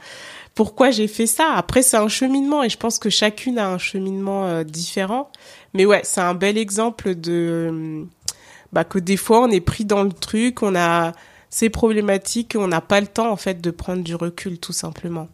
pourquoi 0.55 0.91
j'ai 0.91 1.09
fait 1.09 1.27
ça? 1.27 1.53
Après, 1.55 1.83
c'est 1.83 1.97
un 1.97 2.09
cheminement 2.09 2.63
et 2.63 2.69
je 2.69 2.79
pense 2.79 2.99
que 2.99 3.11
chacune 3.11 3.59
a 3.59 3.69
un 3.69 3.79
cheminement 3.79 4.47
euh, 4.47 4.65
différent. 4.65 5.31
Mais 5.75 5.85
ouais, 5.85 6.03
c'est 6.05 6.21
un 6.21 6.35
bel 6.35 6.57
exemple 6.57 7.15
de 7.15 7.71
euh, 7.73 8.05
bah, 8.73 8.85
que 8.85 8.99
des 8.99 9.17
fois 9.17 9.41
on 9.43 9.51
est 9.51 9.61
pris 9.61 9.85
dans 9.85 10.05
le 10.05 10.13
truc, 10.13 10.63
on 10.63 10.75
a 10.77 11.13
ces 11.51 11.71
problématiques, 11.71 12.55
on 12.57 12.69
n'a 12.69 12.81
pas 12.81 13.01
le 13.01 13.07
temps 13.07 13.31
en 13.31 13.37
fait 13.37 13.61
de 13.61 13.71
prendre 13.71 14.03
du 14.03 14.15
recul 14.15 14.59
tout 14.59 14.73
simplement. 14.73 15.29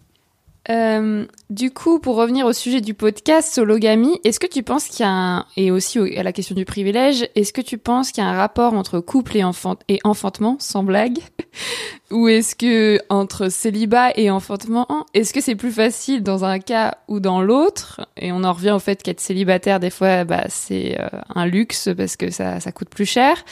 Euh, 0.70 1.26
du 1.48 1.72
coup, 1.72 1.98
pour 1.98 2.14
revenir 2.14 2.46
au 2.46 2.52
sujet 2.52 2.80
du 2.80 2.94
podcast 2.94 3.52
Sologamie, 3.52 4.20
est-ce 4.22 4.38
que 4.38 4.46
tu 4.46 4.62
penses 4.62 4.86
qu'il 4.86 5.00
y 5.00 5.08
a 5.08 5.10
un, 5.10 5.46
et 5.56 5.72
aussi 5.72 5.98
à 6.16 6.22
la 6.22 6.32
question 6.32 6.54
du 6.54 6.64
privilège, 6.64 7.28
est-ce 7.34 7.52
que 7.52 7.60
tu 7.60 7.76
penses 7.76 8.12
qu'il 8.12 8.22
y 8.22 8.26
a 8.26 8.30
un 8.30 8.36
rapport 8.36 8.74
entre 8.74 9.00
couple 9.00 9.36
et, 9.36 9.42
enfant, 9.42 9.76
et 9.88 9.98
enfantement, 10.04 10.56
sans 10.60 10.84
blague 10.84 11.18
Ou 12.12 12.28
est-ce 12.28 12.56
que 12.56 13.00
entre 13.08 13.48
célibat 13.48 14.12
et 14.16 14.30
enfantement, 14.30 15.06
est-ce 15.14 15.32
que 15.32 15.40
c'est 15.40 15.54
plus 15.54 15.70
facile 15.70 16.22
dans 16.24 16.44
un 16.44 16.58
cas 16.58 16.98
ou 17.06 17.20
dans 17.20 17.40
l'autre 17.40 18.00
Et 18.16 18.32
on 18.32 18.42
en 18.42 18.52
revient 18.52 18.72
au 18.72 18.80
fait 18.80 19.00
qu'être 19.02 19.20
célibataire, 19.20 19.78
des 19.78 19.90
fois, 19.90 20.24
bah, 20.24 20.44
c'est 20.48 21.00
euh, 21.00 21.08
un 21.34 21.46
luxe 21.46 21.88
parce 21.96 22.16
que 22.16 22.30
ça, 22.30 22.58
ça 22.58 22.72
coûte 22.72 22.88
plus 22.88 23.06
cher 23.06 23.44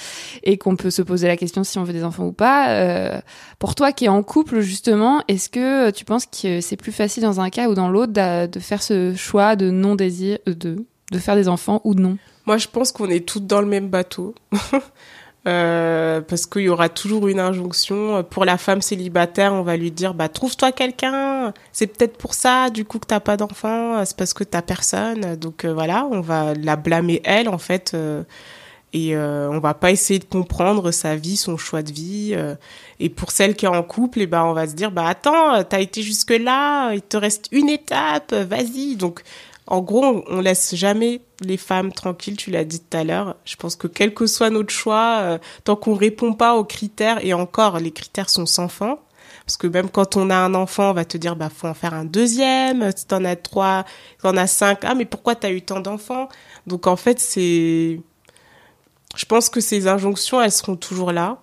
et 0.42 0.58
qu'on 0.58 0.74
peut 0.74 0.90
se 0.90 1.02
poser 1.02 1.28
la 1.28 1.36
question 1.36 1.62
si 1.62 1.78
on 1.78 1.84
veut 1.84 1.92
des 1.92 2.02
enfants 2.04 2.26
ou 2.26 2.32
pas. 2.32 2.70
Euh, 2.70 3.20
pour 3.60 3.76
toi 3.76 3.92
qui 3.92 4.06
es 4.06 4.08
en 4.08 4.24
couple, 4.24 4.60
justement, 4.60 5.22
est-ce 5.28 5.48
que 5.48 5.90
tu 5.90 6.04
penses 6.04 6.26
que 6.26 6.60
c'est 6.60 6.76
plus 6.76 6.92
facile 6.92 7.07
dans 7.20 7.40
un 7.40 7.50
cas 7.50 7.68
ou 7.68 7.74
dans 7.74 7.88
l'autre 7.88 8.12
de, 8.12 8.60
faire 8.60 8.82
ce 8.82 9.14
choix 9.14 9.56
de 9.56 9.70
non-désir, 9.70 10.38
euh, 10.48 10.54
de, 10.54 10.84
de 11.10 11.18
faire 11.18 11.34
des 11.34 11.48
enfants 11.48 11.80
ou 11.84 11.94
non? 11.94 12.18
Moi, 12.46 12.56
je 12.56 12.68
pense 12.68 12.92
qu'on 12.92 13.08
est 13.10 13.26
toutes 13.26 13.46
dans 13.46 13.60
le 13.60 13.66
même 13.66 13.88
bateau. 13.88 14.34
Euh, 15.46 16.20
parce 16.20 16.44
qu'il 16.46 16.62
y 16.62 16.68
aura 16.68 16.88
toujours 16.88 17.28
une 17.28 17.40
injonction. 17.40 18.22
Pour 18.22 18.44
la 18.44 18.58
femme 18.58 18.82
célibataire, 18.82 19.54
on 19.54 19.62
va 19.62 19.76
lui 19.76 19.90
dire 19.90 20.12
bah 20.12 20.28
trouve-toi 20.28 20.72
quelqu'un. 20.72 21.54
C'est 21.72 21.86
peut-être 21.86 22.18
pour 22.18 22.34
ça, 22.34 22.68
du 22.70 22.84
coup, 22.84 22.98
que 22.98 23.06
t'as 23.06 23.20
pas 23.20 23.36
d'enfant. 23.36 24.04
C'est 24.04 24.16
parce 24.16 24.34
que 24.34 24.44
t'as 24.44 24.62
personne. 24.62 25.36
Donc 25.36 25.64
euh, 25.64 25.72
voilà, 25.72 26.06
on 26.10 26.20
va 26.20 26.54
la 26.54 26.76
blâmer 26.76 27.22
elle 27.24 27.48
en 27.48 27.56
fait, 27.56 27.92
euh, 27.94 28.24
et 28.92 29.16
euh, 29.16 29.50
on 29.50 29.58
va 29.58 29.74
pas 29.74 29.90
essayer 29.90 30.18
de 30.18 30.24
comprendre 30.24 30.90
sa 30.90 31.16
vie, 31.16 31.36
son 31.36 31.56
choix 31.56 31.82
de 31.82 31.92
vie. 31.92 32.36
et 33.00 33.08
pour 33.08 33.30
celle 33.30 33.54
qui 33.54 33.66
est 33.66 33.68
en 33.68 33.82
couple, 33.82 34.20
et 34.20 34.22
eh 34.22 34.26
ben 34.26 34.44
on 34.44 34.52
va 34.52 34.66
se 34.66 34.74
dire 34.74 34.90
bah 34.90 35.06
attends, 35.06 35.62
t'as 35.64 35.80
été 35.80 36.02
jusque 36.02 36.30
là, 36.30 36.92
il 36.92 37.02
te 37.02 37.16
reste 37.16 37.48
une 37.52 37.68
étape, 37.68 38.32
vas-y. 38.34 38.96
Donc 38.96 39.22
en 39.70 39.82
gros, 39.82 40.24
on, 40.28 40.40
laisse 40.40 40.74
jamais 40.74 41.20
les 41.40 41.58
femmes 41.58 41.92
tranquilles, 41.92 42.38
tu 42.38 42.50
l'as 42.50 42.64
dit 42.64 42.80
tout 42.80 42.96
à 42.96 43.04
l'heure. 43.04 43.36
Je 43.44 43.54
pense 43.56 43.76
que 43.76 43.86
quel 43.86 44.14
que 44.14 44.26
soit 44.26 44.48
notre 44.48 44.72
choix, 44.72 45.18
euh, 45.20 45.38
tant 45.64 45.76
qu'on 45.76 45.94
répond 45.94 46.32
pas 46.32 46.56
aux 46.56 46.64
critères, 46.64 47.22
et 47.22 47.34
encore, 47.34 47.78
les 47.78 47.90
critères 47.90 48.30
sont 48.30 48.46
sans 48.46 48.68
fin, 48.68 48.98
parce 49.44 49.58
que 49.58 49.66
même 49.66 49.90
quand 49.90 50.16
on 50.16 50.30
a 50.30 50.36
un 50.36 50.54
enfant, 50.54 50.90
on 50.90 50.94
va 50.94 51.04
te 51.04 51.18
dire, 51.18 51.36
bah, 51.36 51.50
faut 51.54 51.68
en 51.68 51.74
faire 51.74 51.92
un 51.92 52.06
deuxième, 52.06 52.90
si 52.96 53.06
t'en 53.06 53.24
as 53.26 53.36
trois, 53.36 53.84
t'en 54.22 54.38
as 54.38 54.46
cinq, 54.46 54.84
ah, 54.84 54.94
mais 54.94 55.04
pourquoi 55.04 55.34
t'as 55.34 55.50
eu 55.50 55.60
tant 55.60 55.80
d'enfants? 55.80 56.30
Donc, 56.66 56.86
en 56.86 56.96
fait, 56.96 57.20
c'est, 57.20 58.00
je 59.16 59.24
pense 59.24 59.48
que 59.48 59.60
ces 59.60 59.88
injonctions, 59.88 60.40
elles 60.40 60.52
seront 60.52 60.76
toujours 60.76 61.12
là. 61.12 61.38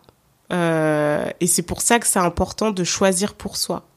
Euh, 0.54 1.30
et 1.40 1.48
c'est 1.48 1.64
pour 1.64 1.82
ça 1.82 2.00
que 2.00 2.08
c'est 2.08 2.20
important 2.20 2.72
de 2.72 2.84
choisir 2.84 3.34
pour 3.34 3.58
soi. 3.58 3.88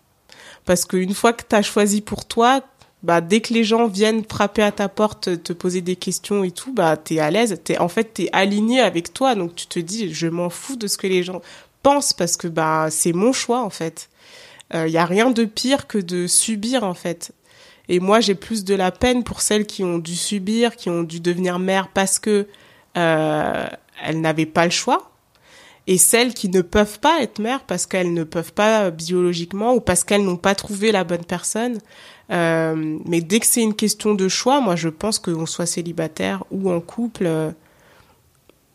Parce 0.64 0.84
qu'une 0.84 1.14
fois 1.14 1.32
que 1.32 1.44
tu 1.48 1.54
as 1.54 1.62
choisi 1.62 2.00
pour 2.00 2.24
toi, 2.26 2.62
bah 3.02 3.20
dès 3.20 3.40
que 3.40 3.54
les 3.54 3.64
gens 3.64 3.86
viennent 3.86 4.24
frapper 4.24 4.62
à 4.62 4.72
ta 4.72 4.88
porte, 4.88 5.42
te 5.42 5.52
poser 5.52 5.82
des 5.82 5.96
questions 5.96 6.44
et 6.44 6.50
tout, 6.50 6.72
bah 6.72 6.96
t'es 6.96 7.20
à 7.20 7.30
l'aise, 7.30 7.60
t'es 7.62 7.78
en 7.78 7.88
fait 7.88 8.14
t'es 8.14 8.28
aligné 8.32 8.80
avec 8.80 9.14
toi, 9.14 9.34
donc 9.34 9.54
tu 9.54 9.66
te 9.66 9.78
dis 9.78 10.12
je 10.12 10.26
m'en 10.26 10.50
fous 10.50 10.76
de 10.76 10.86
ce 10.86 10.98
que 10.98 11.06
les 11.06 11.22
gens 11.22 11.40
pensent 11.82 12.12
parce 12.12 12.36
que 12.36 12.48
bah 12.48 12.88
c'est 12.90 13.12
mon 13.12 13.32
choix 13.32 13.62
en 13.62 13.70
fait. 13.70 14.08
Il 14.74 14.78
euh, 14.78 14.88
y 14.88 14.98
a 14.98 15.06
rien 15.06 15.30
de 15.30 15.44
pire 15.44 15.86
que 15.86 15.98
de 15.98 16.26
subir 16.26 16.82
en 16.84 16.94
fait. 16.94 17.32
Et 17.88 18.00
moi 18.00 18.20
j'ai 18.20 18.34
plus 18.34 18.64
de 18.64 18.74
la 18.74 18.90
peine 18.90 19.22
pour 19.22 19.42
celles 19.42 19.66
qui 19.66 19.84
ont 19.84 19.98
dû 19.98 20.16
subir, 20.16 20.76
qui 20.76 20.90
ont 20.90 21.02
dû 21.02 21.20
devenir 21.20 21.58
mères 21.58 21.88
parce 21.88 22.18
que 22.18 22.46
euh, 22.98 23.66
elles 24.04 24.20
n'avaient 24.20 24.46
pas 24.46 24.64
le 24.64 24.70
choix, 24.70 25.10
et 25.88 25.96
celles 25.96 26.34
qui 26.34 26.50
ne 26.50 26.60
peuvent 26.60 27.00
pas 27.00 27.22
être 27.22 27.38
mères 27.38 27.62
parce 27.62 27.86
qu'elles 27.86 28.12
ne 28.12 28.22
peuvent 28.22 28.52
pas 28.52 28.90
biologiquement 28.90 29.72
ou 29.72 29.80
parce 29.80 30.04
qu'elles 30.04 30.22
n'ont 30.22 30.36
pas 30.36 30.54
trouvé 30.54 30.92
la 30.92 31.02
bonne 31.02 31.24
personne. 31.24 31.78
Euh, 32.30 32.98
mais 33.06 33.22
dès 33.22 33.40
que 33.40 33.46
c'est 33.46 33.62
une 33.62 33.74
question 33.74 34.14
de 34.14 34.28
choix, 34.28 34.60
moi 34.60 34.76
je 34.76 34.90
pense 34.90 35.18
qu'on 35.18 35.46
soit 35.46 35.64
célibataire 35.64 36.44
ou 36.50 36.70
en 36.70 36.80
couple, 36.80 37.24
euh, 37.24 37.50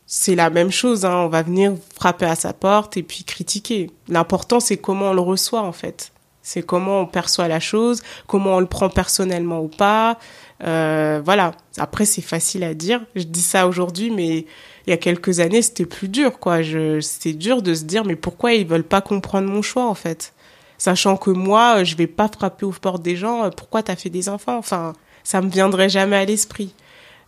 c'est 0.07 0.33
la 0.33 0.49
même 0.49 0.71
chose. 0.71 1.05
Hein. 1.05 1.15
On 1.17 1.27
va 1.27 1.43
venir 1.43 1.73
frapper 1.95 2.25
à 2.25 2.33
sa 2.33 2.51
porte 2.51 2.97
et 2.97 3.03
puis 3.03 3.23
critiquer. 3.23 3.91
L'important 4.07 4.59
c'est 4.59 4.77
comment 4.77 5.11
on 5.11 5.13
le 5.13 5.21
reçoit 5.21 5.61
en 5.61 5.71
fait. 5.71 6.11
C'est 6.41 6.63
comment 6.63 7.01
on 7.01 7.05
perçoit 7.05 7.47
la 7.47 7.59
chose, 7.59 8.01
comment 8.25 8.55
on 8.55 8.59
le 8.59 8.65
prend 8.65 8.89
personnellement 8.89 9.61
ou 9.61 9.67
pas. 9.67 10.17
Euh, 10.63 11.21
voilà. 11.23 11.51
Après 11.77 12.05
c'est 12.05 12.21
facile 12.21 12.63
à 12.63 12.73
dire. 12.73 13.01
Je 13.15 13.23
dis 13.23 13.41
ça 13.41 13.67
aujourd'hui, 13.67 14.11
mais 14.11 14.45
il 14.85 14.89
y 14.89 14.93
a 14.93 14.97
quelques 14.97 15.39
années 15.39 15.61
c'était 15.61 15.85
plus 15.85 16.07
dur 16.07 16.39
quoi. 16.39 16.61
Je, 16.61 16.99
c'était 16.99 17.33
dur 17.33 17.61
de 17.61 17.73
se 17.73 17.83
dire 17.83 18.05
mais 18.05 18.15
pourquoi 18.15 18.53
ils 18.53 18.65
veulent 18.65 18.83
pas 18.83 19.01
comprendre 19.01 19.49
mon 19.49 19.61
choix 19.61 19.85
en 19.85 19.95
fait? 19.95 20.33
Sachant 20.77 21.17
que 21.17 21.29
moi, 21.29 21.77
euh, 21.77 21.83
je 21.83 21.95
vais 21.95 22.07
pas 22.07 22.27
frapper 22.27 22.65
aux 22.65 22.71
portes 22.71 23.03
des 23.03 23.15
gens. 23.15 23.45
Euh, 23.45 23.49
pourquoi 23.49 23.83
t'as 23.83 23.95
fait 23.95 24.09
des 24.09 24.29
enfants? 24.29 24.57
Enfin, 24.57 24.93
ça 25.23 25.41
me 25.41 25.49
viendrait 25.49 25.89
jamais 25.89 26.17
à 26.17 26.25
l'esprit. 26.25 26.73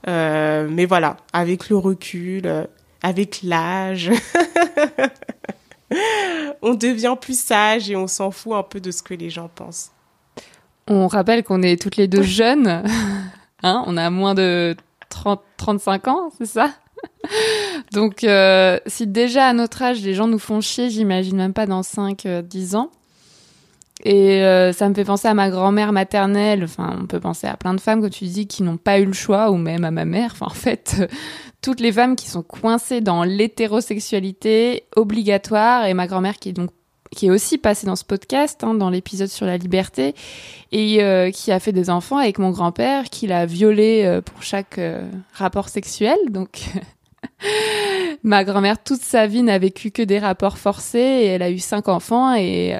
Mais 0.07 0.85
voilà, 0.85 1.17
avec 1.33 1.69
le 1.69 1.77
recul, 1.77 2.67
avec 3.01 3.39
l'âge, 3.41 4.11
on 6.61 6.75
devient 6.75 7.15
plus 7.19 7.39
sage 7.39 7.89
et 7.89 7.95
on 7.95 8.07
s'en 8.07 8.31
fout 8.31 8.53
un 8.53 8.63
peu 8.63 8.79
de 8.79 8.91
ce 8.91 9.01
que 9.01 9.13
les 9.13 9.29
gens 9.29 9.49
pensent. 9.53 9.91
On 10.87 11.07
rappelle 11.07 11.43
qu'on 11.43 11.63
est 11.63 11.81
toutes 11.81 11.97
les 11.97 12.07
deux 12.07 12.21
jeunes. 12.21 12.83
Hein 13.65 13.83
on 13.87 13.97
a 13.97 14.09
moins 14.09 14.35
de 14.35 14.75
30, 15.09 15.41
35 15.57 16.07
ans, 16.07 16.29
c'est 16.37 16.45
ça? 16.45 16.71
Donc, 17.93 18.25
si 18.85 19.07
déjà 19.07 19.47
à 19.47 19.53
notre 19.53 19.81
âge, 19.81 20.01
les 20.01 20.13
gens 20.13 20.27
nous 20.27 20.39
font 20.39 20.61
chier, 20.61 20.89
j'imagine 20.89 21.35
même 21.35 21.53
pas 21.53 21.65
dans 21.65 21.83
5, 21.83 22.27
10 22.27 22.75
ans. 22.75 22.91
Et 24.03 24.43
euh, 24.43 24.73
ça 24.73 24.89
me 24.89 24.93
fait 24.93 25.05
penser 25.05 25.27
à 25.27 25.33
ma 25.33 25.49
grand-mère 25.49 25.93
maternelle. 25.93 26.63
Enfin, 26.63 26.97
on 27.01 27.05
peut 27.07 27.19
penser 27.19 27.47
à 27.47 27.55
plein 27.55 27.73
de 27.73 27.79
femmes, 27.79 28.01
comme 28.01 28.09
tu 28.09 28.25
dis, 28.25 28.45
qui 28.47 28.61
n'ont 28.63 28.77
pas 28.77 28.99
eu 28.99 29.05
le 29.05 29.13
choix, 29.13 29.51
ou 29.51 29.57
même 29.57 29.85
à 29.85 29.91
ma 29.91 30.05
mère. 30.05 30.31
Enfin, 30.33 30.47
en 30.47 30.53
fait, 30.53 30.97
euh, 30.99 31.07
toutes 31.61 31.79
les 31.79 31.91
femmes 31.91 32.15
qui 32.15 32.29
sont 32.29 32.43
coincées 32.43 33.01
dans 33.01 33.23
l'hétérosexualité 33.23 34.83
obligatoire, 34.95 35.85
et 35.85 35.93
ma 35.93 36.07
grand-mère 36.07 36.37
qui 36.37 36.49
est 36.49 36.53
donc 36.53 36.71
qui 37.15 37.27
est 37.27 37.31
aussi 37.31 37.57
passée 37.57 37.87
dans 37.87 37.95
ce 37.95 38.03
podcast, 38.03 38.63
hein, 38.63 38.75
dans 38.75 38.89
l'épisode 38.89 39.29
sur 39.29 39.45
la 39.45 39.57
liberté, 39.57 40.13
et 40.71 41.03
euh, 41.03 41.31
qui 41.31 41.51
a 41.51 41.59
fait 41.59 41.71
des 41.71 41.89
enfants 41.89 42.17
avec 42.17 42.37
mon 42.37 42.51
grand-père, 42.51 43.05
qui 43.05 43.27
l'a 43.27 43.45
violé 43.45 44.19
pour 44.25 44.43
chaque 44.43 44.79
rapport 45.33 45.69
sexuel. 45.69 46.17
Donc, 46.29 46.65
ma 48.23 48.43
grand-mère 48.43 48.83
toute 48.83 49.01
sa 49.01 49.25
vie 49.25 49.41
n'a 49.41 49.57
vécu 49.57 49.91
que 49.91 50.01
des 50.01 50.19
rapports 50.19 50.57
forcés, 50.57 50.99
et 50.99 51.25
elle 51.25 51.41
a 51.41 51.49
eu 51.49 51.59
cinq 51.59 51.87
enfants, 51.87 52.35
et 52.35 52.77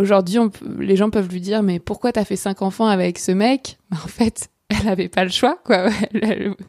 Aujourd'hui, 0.00 0.38
les 0.78 0.96
gens 0.96 1.10
peuvent 1.10 1.28
lui 1.28 1.42
dire 1.42 1.62
mais 1.62 1.78
pourquoi 1.78 2.10
t'as 2.10 2.24
fait 2.24 2.36
cinq 2.36 2.62
enfants 2.62 2.86
avec 2.86 3.18
ce 3.18 3.32
mec? 3.32 3.76
En 3.92 4.08
fait, 4.08 4.48
elle 4.70 4.88
avait 4.88 5.10
pas 5.10 5.24
le 5.24 5.30
choix, 5.30 5.58
quoi. 5.62 5.90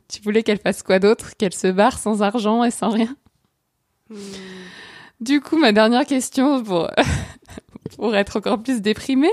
tu 0.10 0.21
voulais 0.21 0.43
qu'elle 0.43 0.60
fasse 0.60 0.84
quoi 0.84 0.99
d'autre? 0.99 1.38
Qu'elle 1.38 1.53
se 1.53 1.67
barre 1.67 1.97
sans 1.97 2.21
argent 2.23 2.62
et 2.65 2.71
sans 2.71 2.89
rien. 2.89 3.15
Hmm. 4.10 4.17
Du 5.21 5.39
coup, 5.39 5.57
ma 5.57 5.71
dernière 5.71 6.05
question 6.05 6.63
pour 6.63 6.89
pour 7.97 8.15
être 8.15 8.38
encore 8.38 8.62
plus 8.63 8.81
déprimée, 8.81 9.31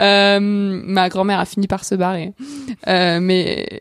euh, 0.00 0.40
ma 0.40 1.08
grand-mère 1.08 1.38
a 1.38 1.44
fini 1.44 1.66
par 1.68 1.84
se 1.84 1.94
barrer, 1.94 2.32
euh, 2.88 3.20
mais 3.20 3.80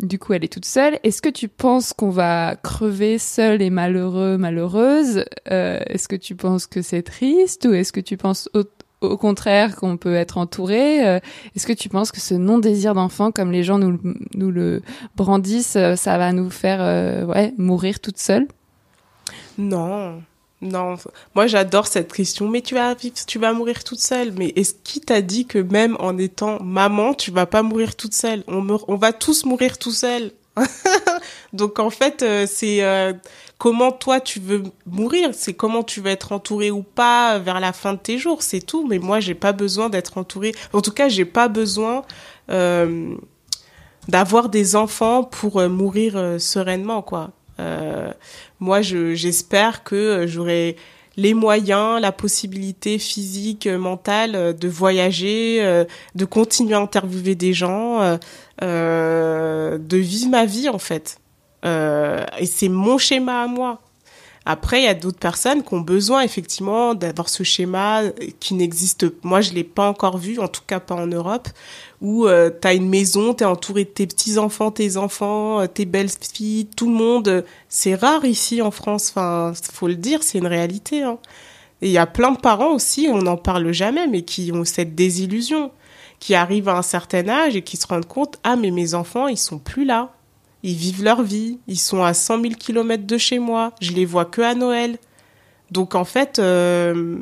du 0.00 0.18
coup, 0.18 0.32
elle 0.32 0.42
est 0.42 0.52
toute 0.52 0.64
seule. 0.64 0.98
Est-ce 1.04 1.22
que 1.22 1.28
tu 1.28 1.46
penses 1.48 1.92
qu'on 1.92 2.10
va 2.10 2.56
crever 2.56 3.18
seul 3.18 3.62
et 3.62 3.70
malheureux, 3.70 4.36
malheureuse? 4.36 5.24
Euh, 5.50 5.80
Est-ce 5.86 6.08
que 6.08 6.16
tu 6.16 6.34
penses 6.34 6.66
que 6.66 6.82
c'est 6.82 7.02
triste? 7.02 7.66
Ou 7.70 7.74
est-ce 7.74 7.92
que 7.92 8.00
tu 8.00 8.16
penses 8.16 8.48
au 9.00 9.16
contraire 9.16 9.76
qu'on 9.76 9.96
peut 9.96 10.14
être 10.14 10.38
entouré? 10.38 11.06
Euh, 11.06 11.20
Est-ce 11.54 11.66
que 11.66 11.72
tu 11.72 11.88
penses 11.88 12.10
que 12.10 12.20
ce 12.20 12.34
non-désir 12.34 12.94
d'enfant, 12.94 13.30
comme 13.30 13.52
les 13.52 13.62
gens 13.62 13.78
nous, 13.78 14.00
nous 14.34 14.50
le 14.50 14.82
brandissent, 15.14 15.76
euh, 15.76 15.94
ça 15.94 16.18
va 16.18 16.32
nous 16.32 16.50
faire 16.50 16.78
euh, 16.80 17.24
ouais, 17.26 17.54
mourir 17.58 18.00
toute 18.00 18.18
seule? 18.18 18.48
Non, 19.58 20.20
non. 20.62 20.96
Moi, 21.34 21.46
j'adore 21.46 21.86
cette 21.86 22.12
question. 22.12 22.48
Mais 22.48 22.62
tu 22.62 22.74
vas 22.74 22.94
tu 22.94 23.38
vas 23.38 23.52
mourir 23.52 23.84
toute 23.84 24.00
seule. 24.00 24.32
Mais 24.32 24.52
est-ce 24.56 24.74
qui 24.82 25.00
t'a 25.00 25.20
dit 25.20 25.46
que 25.46 25.58
même 25.58 25.96
en 26.00 26.16
étant 26.16 26.62
maman, 26.62 27.12
tu 27.12 27.30
vas 27.30 27.46
pas 27.46 27.62
mourir 27.62 27.96
toute 27.96 28.14
seule? 28.14 28.42
On, 28.48 28.66
on 28.88 28.96
va 28.96 29.12
tous 29.12 29.44
mourir 29.44 29.76
tout 29.78 29.92
seul. 29.92 30.32
Donc 31.52 31.78
en 31.78 31.90
fait, 31.90 32.24
c'est 32.46 32.82
comment 33.62 33.92
toi 33.92 34.18
tu 34.18 34.40
veux 34.40 34.64
mourir, 34.86 35.30
c'est 35.34 35.54
comment 35.54 35.84
tu 35.84 36.00
veux 36.00 36.10
être 36.10 36.32
entouré 36.32 36.72
ou 36.72 36.82
pas 36.82 37.38
vers 37.38 37.60
la 37.60 37.72
fin 37.72 37.92
de 37.92 37.98
tes 38.00 38.18
jours, 38.18 38.42
c'est 38.42 38.60
tout. 38.60 38.84
Mais 38.88 38.98
moi, 38.98 39.20
j'ai 39.20 39.36
pas 39.36 39.52
besoin 39.52 39.88
d'être 39.88 40.18
entouré. 40.18 40.52
En 40.72 40.80
tout 40.80 40.90
cas, 40.90 41.08
j'ai 41.08 41.24
pas 41.24 41.46
besoin 41.46 42.02
euh, 42.50 43.14
d'avoir 44.08 44.48
des 44.48 44.74
enfants 44.74 45.22
pour 45.22 45.60
euh, 45.60 45.68
mourir 45.68 46.16
euh, 46.16 46.40
sereinement, 46.40 47.02
quoi. 47.02 47.30
Moi, 48.60 48.80
j'espère 48.80 49.84
que 49.84 50.26
j'aurai 50.26 50.76
les 51.16 51.34
moyens, 51.34 52.00
la 52.00 52.12
possibilité 52.12 52.98
physique, 52.98 53.66
mentale 53.66 54.56
de 54.56 54.68
voyager, 54.68 55.84
de 56.14 56.24
continuer 56.24 56.74
à 56.74 56.80
interviewer 56.80 57.34
des 57.34 57.52
gens, 57.52 58.18
de 58.60 59.96
vivre 59.96 60.30
ma 60.30 60.46
vie 60.46 60.68
en 60.68 60.78
fait. 60.78 61.18
Euh, 61.64 62.24
et 62.38 62.46
c'est 62.46 62.68
mon 62.68 62.98
schéma 62.98 63.42
à 63.42 63.46
moi. 63.46 63.80
Après, 64.44 64.80
il 64.80 64.84
y 64.84 64.88
a 64.88 64.94
d'autres 64.94 65.20
personnes 65.20 65.62
qui 65.62 65.72
ont 65.74 65.80
besoin 65.80 66.22
effectivement 66.22 66.94
d'avoir 66.94 67.28
ce 67.28 67.44
schéma 67.44 68.02
qui 68.40 68.54
n'existe. 68.54 69.06
Moi, 69.22 69.40
je 69.40 69.52
l'ai 69.52 69.62
pas 69.62 69.88
encore 69.88 70.18
vu, 70.18 70.40
en 70.40 70.48
tout 70.48 70.62
cas 70.66 70.80
pas 70.80 70.96
en 70.96 71.06
Europe, 71.06 71.48
où 72.02 72.26
euh, 72.26 72.50
tu 72.50 72.68
as 72.68 72.74
une 72.74 72.88
maison, 72.88 73.32
tu 73.32 73.44
es 73.44 73.46
entouré 73.46 73.84
de 73.84 73.88
tes 73.88 74.06
petits 74.06 74.36
enfants, 74.36 74.70
tes 74.70 74.98
enfants, 74.98 75.60
euh, 75.60 75.66
tes 75.66 75.86
belles 75.86 76.10
filles, 76.10 76.66
tout 76.66 76.90
le 76.90 76.94
monde. 76.94 77.44
C'est 77.70 77.94
rare 77.94 78.26
ici 78.26 78.60
en 78.60 78.70
France. 78.70 79.10
Enfin, 79.10 79.52
faut 79.72 79.88
le 79.88 79.94
dire, 79.94 80.22
c'est 80.22 80.38
une 80.38 80.46
réalité. 80.46 81.02
Hein. 81.02 81.18
Et 81.80 81.86
il 81.86 81.92
y 81.92 81.98
a 81.98 82.06
plein 82.06 82.32
de 82.32 82.38
parents 82.38 82.74
aussi, 82.74 83.08
on 83.10 83.22
n'en 83.22 83.38
parle 83.38 83.72
jamais, 83.72 84.06
mais 84.06 84.22
qui 84.22 84.52
ont 84.52 84.64
cette 84.64 84.94
désillusion, 84.94 85.70
qui 86.18 86.34
arrivent 86.34 86.68
à 86.68 86.76
un 86.76 86.82
certain 86.82 87.28
âge 87.28 87.56
et 87.56 87.62
qui 87.62 87.76
se 87.78 87.86
rendent 87.86 88.06
compte 88.06 88.38
ah 88.44 88.54
mais 88.54 88.70
mes 88.70 88.94
enfants 88.94 89.26
ils 89.26 89.38
sont 89.38 89.58
plus 89.58 89.84
là 89.84 90.12
ils 90.62 90.76
vivent 90.76 91.02
leur 91.02 91.22
vie. 91.22 91.58
Ils 91.66 91.78
sont 91.78 92.02
à 92.02 92.14
100 92.14 92.40
000 92.40 92.54
kilomètres 92.54 93.06
de 93.06 93.18
chez 93.18 93.38
moi. 93.38 93.72
Je 93.80 93.92
les 93.92 94.04
vois 94.04 94.24
que 94.24 94.42
à 94.42 94.54
Noël. 94.54 94.98
Donc 95.70 95.94
en 95.94 96.04
fait, 96.04 96.38
euh, 96.38 97.18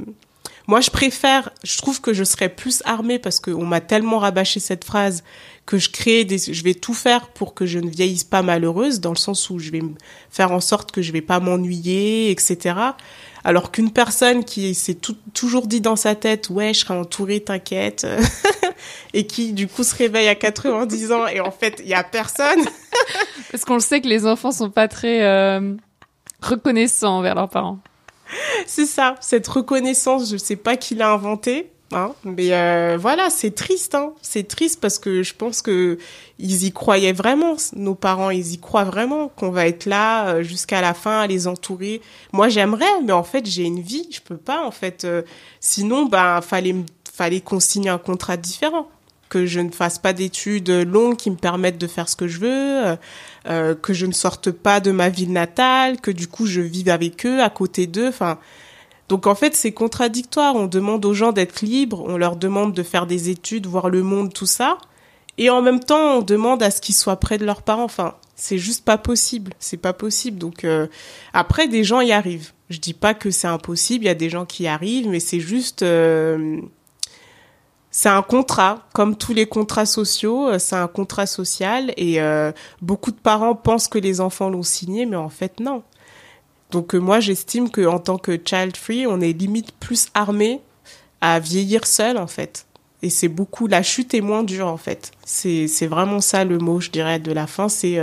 moi 0.71 0.81
je 0.81 0.91
préfère. 0.91 1.51
Je 1.65 1.77
trouve 1.79 2.01
que 2.01 2.13
je 2.13 2.23
serais 2.23 2.49
plus 2.49 2.81
armée 2.87 3.19
parce 3.19 3.41
qu'on 3.41 3.67
m'a 3.67 3.81
tellement 3.81 4.19
rabâché 4.19 4.61
cette 4.61 4.85
phrase 4.85 5.25
que 5.67 5.79
je 5.79 5.91
crée 5.91 6.25
des. 6.25 6.39
Je 6.39 6.63
vais 6.63 6.75
tout 6.75 6.95
faire 6.95 7.27
pour 7.31 7.55
que 7.55 7.67
je 7.67 7.81
ne 7.81 7.91
vieillisse 7.91 8.23
pas 8.23 8.43
malheureuse, 8.43 9.01
dans 9.01 9.11
le 9.11 9.17
sens 9.17 9.51
où 9.51 9.59
je 9.59 9.73
vais 9.73 9.83
faire 10.31 10.53
en 10.53 10.61
sorte 10.61 10.93
que 10.93 11.03
je 11.03 11.11
vais 11.11 11.23
pas 11.23 11.41
m'ennuyer, 11.41 12.31
etc. 12.31 12.77
Alors 13.43 13.73
qu'une 13.73 13.91
personne 13.91 14.45
qui 14.45 14.77
s'est 14.77 14.99
toujours 15.35 15.67
dit 15.67 15.81
dans 15.81 15.97
sa 15.97 16.15
tête, 16.15 16.51
ouais, 16.51 16.73
je 16.73 16.81
serai 16.81 16.95
entourée, 16.95 17.41
t'inquiète, 17.41 18.07
et 19.13 19.27
qui 19.27 19.53
du 19.53 19.67
coup 19.67 19.83
se 19.83 19.97
réveille 19.97 20.29
à 20.29 20.37
90 20.37 21.11
ans 21.11 21.27
et 21.27 21.41
en 21.41 21.51
fait 21.51 21.81
il 21.83 21.89
y 21.89 21.95
a 21.95 22.05
personne. 22.05 22.61
Parce 23.51 23.65
qu'on 23.65 23.75
le 23.75 23.81
sait 23.81 24.01
que 24.01 24.09
les 24.09 24.25
enfants 24.25 24.53
sont 24.53 24.71
pas 24.71 24.87
très 24.87 25.25
euh, 25.25 25.75
reconnaissants 26.41 27.19
envers 27.19 27.35
leurs 27.35 27.49
parents. 27.49 27.81
C'est 28.67 28.87
ça, 28.87 29.15
cette 29.21 29.47
reconnaissance, 29.47 30.31
je 30.31 30.37
sais 30.37 30.57
pas 30.57 30.77
qui 30.77 30.95
l'a 30.95 31.11
inventée, 31.11 31.71
hein, 31.93 32.13
mais 32.25 32.53
euh, 32.53 32.97
voilà, 32.99 33.31
c'est 33.31 33.55
triste, 33.55 33.95
hein. 33.95 34.13
c'est 34.23 34.47
triste 34.47 34.81
parce 34.81 34.99
que 34.99 35.23
je 35.23 35.35
pense 35.35 35.63
que 35.63 35.99
ils 36.39 36.65
y 36.65 36.73
croyaient 36.73 37.13
vraiment, 37.13 37.57
nos 37.75 37.95
parents, 37.95 38.31
ils 38.31 38.53
y 38.53 38.59
croient 38.59 38.85
vraiment 38.85 39.29
qu'on 39.29 39.51
va 39.51 39.67
être 39.67 39.87
là 39.87 40.29
euh, 40.29 40.43
jusqu'à 40.43 40.81
la 40.81 40.95
fin 40.95 41.21
à 41.21 41.27
les 41.27 41.47
entourer. 41.47 42.01
Moi, 42.33 42.49
j'aimerais, 42.49 43.01
mais 43.05 43.13
en 43.13 43.25
fait, 43.25 43.47
j'ai 43.47 43.65
une 43.65 43.81
vie, 43.81 44.09
je 44.11 44.21
peux 44.21 44.37
pas, 44.37 44.65
en 44.65 44.71
fait. 44.71 45.07
sinon, 45.61 46.07
ben, 46.07 46.41
fallait 46.41 46.77
fallait 47.13 47.41
qu'on 47.41 47.61
signe 47.61 47.91
un 47.91 47.99
contrat 47.99 48.39
différent 48.39 48.89
que 49.31 49.47
je 49.47 49.61
ne 49.61 49.71
fasse 49.71 49.99
pas 49.99 50.13
d'études 50.13 50.69
longues 50.69 51.17
qui 51.17 51.31
me 51.31 51.37
permettent 51.37 51.79
de 51.79 51.87
faire 51.87 52.09
ce 52.09 52.17
que 52.17 52.29
je 52.29 52.41
veux, 52.41 52.87
euh, 52.87 52.97
euh, 53.49 53.75
que 53.75 53.95
je 53.95 54.05
ne 54.05 54.13
sorte 54.13 54.51
pas 54.51 54.81
de 54.81 54.91
ma 54.91 55.09
ville 55.09 55.33
natale, 55.33 56.01
que 56.01 56.11
du 56.11 56.27
coup 56.27 56.45
je 56.45 56.61
vive 56.61 56.91
avec 56.91 57.25
eux, 57.25 57.41
à 57.41 57.49
côté 57.49 57.87
d'eux. 57.87 58.09
Enfin, 58.09 58.39
donc 59.09 59.27
en 59.27 59.35
fait 59.35 59.55
c'est 59.55 59.73
contradictoire. 59.73 60.57
On 60.57 60.67
demande 60.67 61.07
aux 61.07 61.15
gens 61.15 61.33
d'être 61.33 61.63
libres, 61.63 62.05
on 62.07 62.19
leur 62.19 62.37
demande 62.37 62.75
de 62.75 62.83
faire 62.83 63.07
des 63.07 63.31
études, 63.31 63.67
voir 63.67 63.89
le 63.89 64.03
monde, 64.03 64.35
tout 64.35 64.47
ça, 64.47 64.77
et 65.39 65.49
en 65.49 65.63
même 65.63 65.81
temps 65.81 66.19
on 66.19 66.23
demande 66.23 66.63
à 66.63 66.71
ce 66.71 66.81
qu'ils 66.81 66.97
soient 66.97 67.21
près 67.21 67.39
de 67.39 67.47
leurs 67.47 67.63
parents. 67.63 67.85
Enfin, 67.85 68.17
c'est 68.35 68.59
juste 68.59 68.85
pas 68.85 68.99
possible. 68.99 69.55
C'est 69.61 69.77
pas 69.77 69.93
possible. 69.93 70.39
Donc 70.39 70.65
euh, 70.65 70.89
après 71.33 71.69
des 71.69 71.85
gens 71.85 72.01
y 72.01 72.11
arrivent. 72.11 72.51
Je 72.69 72.79
dis 72.79 72.95
pas 72.95 73.15
que 73.15 73.31
c'est 73.31 73.49
impossible. 73.49 74.05
Il 74.05 74.09
y 74.09 74.11
a 74.11 74.15
des 74.15 74.31
gens 74.31 74.45
qui 74.45 74.65
y 74.65 74.69
arrivent, 74.69 75.09
mais 75.09 75.21
c'est 75.21 75.41
juste 75.41 75.85
c'est 77.91 78.09
un 78.09 78.23
contrat, 78.23 78.87
comme 78.93 79.17
tous 79.17 79.35
les 79.35 79.47
contrats 79.47 79.87
sociaux, 79.87 80.49
euh, 80.49 80.59
c'est 80.61 80.77
un 80.77 80.87
contrat 80.87 81.27
social 81.27 81.93
et 81.97 82.21
euh, 82.21 82.53
beaucoup 82.81 83.11
de 83.11 83.17
parents 83.17 83.57
pensent 83.57 83.89
que 83.89 83.99
les 83.99 84.21
enfants 84.21 84.49
l'ont 84.49 84.63
signé, 84.63 85.07
mais 85.07 85.17
en 85.17 85.29
fait 85.29 85.59
non. 85.59 85.83
Donc 86.71 86.95
euh, 86.95 86.99
moi 86.99 87.19
j'estime 87.19 87.69
que 87.69 87.85
en 87.85 87.99
tant 87.99 88.17
que 88.17 88.39
child 88.45 88.77
free, 88.77 89.07
on 89.09 89.21
est 89.21 89.33
limite 89.33 89.73
plus 89.73 90.07
armé 90.15 90.61
à 91.21 91.41
vieillir 91.41 91.85
seul 91.85 92.17
en 92.17 92.29
fait. 92.29 92.67
Et 93.03 93.11
c'est 93.11 93.29
beaucoup 93.29 93.67
la 93.67 93.83
chute 93.83 94.15
est 94.15 94.21
moins 94.21 94.45
dure 94.45 94.69
en 94.69 94.77
fait. 94.77 95.11
C'est 95.25 95.67
c'est 95.67 95.89
vraiment 95.89 96.21
ça 96.21 96.45
le 96.45 96.59
mot 96.59 96.79
je 96.79 96.91
dirais 96.91 97.19
de 97.19 97.33
la 97.33 97.49
fin. 97.49 97.69
C'est 97.69 97.99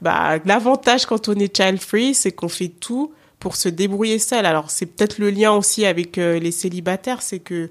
bah 0.00 0.38
l'avantage 0.44 1.06
quand 1.06 1.28
on 1.28 1.34
est 1.34 1.56
child 1.56 1.80
free, 1.80 2.14
c'est 2.14 2.30
qu'on 2.30 2.48
fait 2.48 2.68
tout 2.68 3.12
pour 3.40 3.56
se 3.56 3.68
débrouiller 3.68 4.18
seul. 4.18 4.44
Alors 4.46 4.70
c'est 4.70 4.86
peut-être 4.86 5.18
le 5.18 5.30
lien 5.30 5.52
aussi 5.52 5.86
avec 5.86 6.16
les 6.16 6.52
célibataires, 6.52 7.22
c'est 7.22 7.40
que 7.40 7.70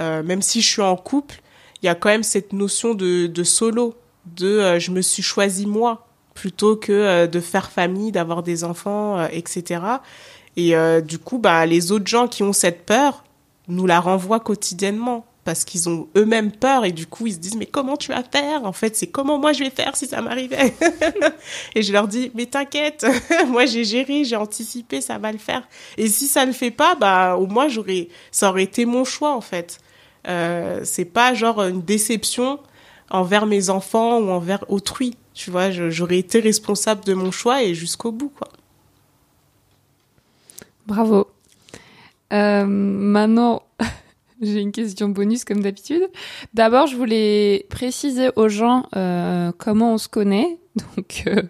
euh, 0.00 0.22
même 0.22 0.42
si 0.42 0.60
je 0.60 0.68
suis 0.68 0.82
en 0.82 0.96
couple, 0.96 1.40
il 1.82 1.86
y 1.86 1.88
a 1.88 1.94
quand 1.94 2.08
même 2.08 2.22
cette 2.22 2.52
notion 2.52 2.94
de, 2.94 3.44
solo, 3.44 3.94
de 4.26 4.46
euh, 4.46 4.78
je 4.78 4.90
me 4.90 5.02
suis 5.02 5.22
choisi 5.22 5.66
moi 5.66 6.06
plutôt 6.34 6.76
que 6.76 6.92
euh, 6.92 7.26
de 7.26 7.40
faire 7.40 7.70
famille, 7.70 8.12
d'avoir 8.12 8.42
des 8.42 8.64
enfants, 8.64 9.24
etc. 9.26 9.82
Et 10.56 10.74
du 11.02 11.18
coup, 11.18 11.38
bah, 11.38 11.64
les 11.64 11.92
autres 11.92 12.06
gens 12.06 12.28
qui 12.28 12.42
ont 12.42 12.52
cette 12.52 12.84
peur 12.84 13.24
nous 13.68 13.86
la 13.86 14.00
renvoient 14.00 14.40
quotidiennement 14.40 15.24
parce 15.44 15.64
qu'ils 15.64 15.88
ont 15.88 16.08
eux-mêmes 16.16 16.52
peur 16.52 16.84
et 16.84 16.92
du 16.92 17.06
coup 17.06 17.26
ils 17.26 17.34
se 17.34 17.38
disent 17.38 17.56
mais 17.56 17.66
comment 17.66 17.96
tu 17.96 18.12
vas 18.12 18.22
faire? 18.22 18.64
En 18.64 18.72
fait 18.72 18.96
c'est 18.96 19.06
comment 19.06 19.38
moi 19.38 19.52
je 19.52 19.64
vais 19.64 19.70
faire 19.70 19.96
si 19.96 20.06
ça 20.06 20.20
m'arrivait? 20.20 20.74
Et 21.74 21.82
je 21.82 21.92
leur 21.92 22.08
dis 22.08 22.30
mais 22.34 22.46
t'inquiète 22.46 23.06
moi 23.48 23.66
j'ai 23.66 23.84
géré 23.84 24.24
j'ai 24.24 24.36
anticipé 24.36 25.00
ça 25.00 25.18
va 25.18 25.32
le 25.32 25.38
faire. 25.38 25.66
Et 25.96 26.08
si 26.08 26.26
ça 26.26 26.44
ne 26.46 26.52
fait 26.52 26.70
pas 26.70 26.94
bah 26.94 27.36
au 27.36 27.46
moins 27.46 27.68
ça 28.30 28.50
aurait 28.50 28.62
été 28.62 28.84
mon 28.84 29.04
choix 29.04 29.34
en 29.34 29.40
fait 29.40 29.78
euh, 30.28 30.80
c'est 30.84 31.04
pas 31.04 31.34
genre 31.34 31.62
une 31.62 31.82
déception 31.82 32.60
envers 33.10 33.46
mes 33.46 33.70
enfants 33.70 34.18
ou 34.18 34.30
envers 34.30 34.64
autrui. 34.70 35.16
Tu 35.34 35.50
vois, 35.50 35.70
j'aurais 35.70 36.18
été 36.18 36.40
responsable 36.40 37.04
de 37.04 37.14
mon 37.14 37.30
choix 37.30 37.62
et 37.62 37.74
jusqu'au 37.74 38.12
bout, 38.12 38.30
quoi. 38.30 38.48
Bravo. 40.86 41.28
Euh, 42.32 42.64
maintenant, 42.66 43.62
J'ai 44.40 44.60
une 44.60 44.72
question 44.72 45.10
bonus 45.10 45.44
comme 45.44 45.60
d'habitude. 45.60 46.08
D'abord, 46.54 46.86
je 46.86 46.96
voulais 46.96 47.66
préciser 47.68 48.30
aux 48.36 48.48
gens 48.48 48.86
euh, 48.96 49.52
comment 49.58 49.94
on 49.94 49.98
se 49.98 50.08
connaît. 50.08 50.58
Donc 50.96 51.24
euh, 51.26 51.42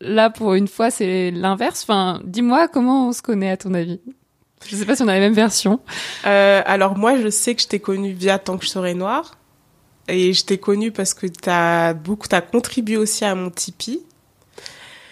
là, 0.00 0.28
pour 0.28 0.54
une 0.54 0.66
fois, 0.66 0.90
c'est 0.90 1.30
l'inverse. 1.30 1.84
Enfin, 1.84 2.20
dis-moi 2.24 2.66
comment 2.66 3.08
on 3.08 3.12
se 3.12 3.22
connaît 3.22 3.50
à 3.50 3.56
ton 3.56 3.74
avis. 3.74 4.00
Je 4.66 4.76
sais 4.76 4.84
pas 4.84 4.96
si 4.96 5.02
on 5.02 5.08
a 5.08 5.14
la 5.14 5.20
même 5.20 5.34
version. 5.34 5.80
Euh, 6.26 6.62
alors 6.66 6.96
moi, 6.96 7.20
je 7.20 7.28
sais 7.30 7.54
que 7.54 7.62
je 7.62 7.68
t'ai 7.68 7.80
connue 7.80 8.12
via 8.12 8.38
Tant 8.38 8.58
que 8.58 8.64
je 8.64 8.70
serai 8.70 8.94
noire. 8.94 9.38
Et 10.08 10.32
je 10.32 10.44
t'ai 10.44 10.58
connue 10.58 10.90
parce 10.90 11.14
que 11.14 11.26
t'as 11.26 11.92
beaucoup, 11.92 12.28
t'as 12.28 12.40
contribué 12.40 12.96
aussi 12.96 13.24
à 13.24 13.34
mon 13.34 13.50
Tipeee. 13.50 14.00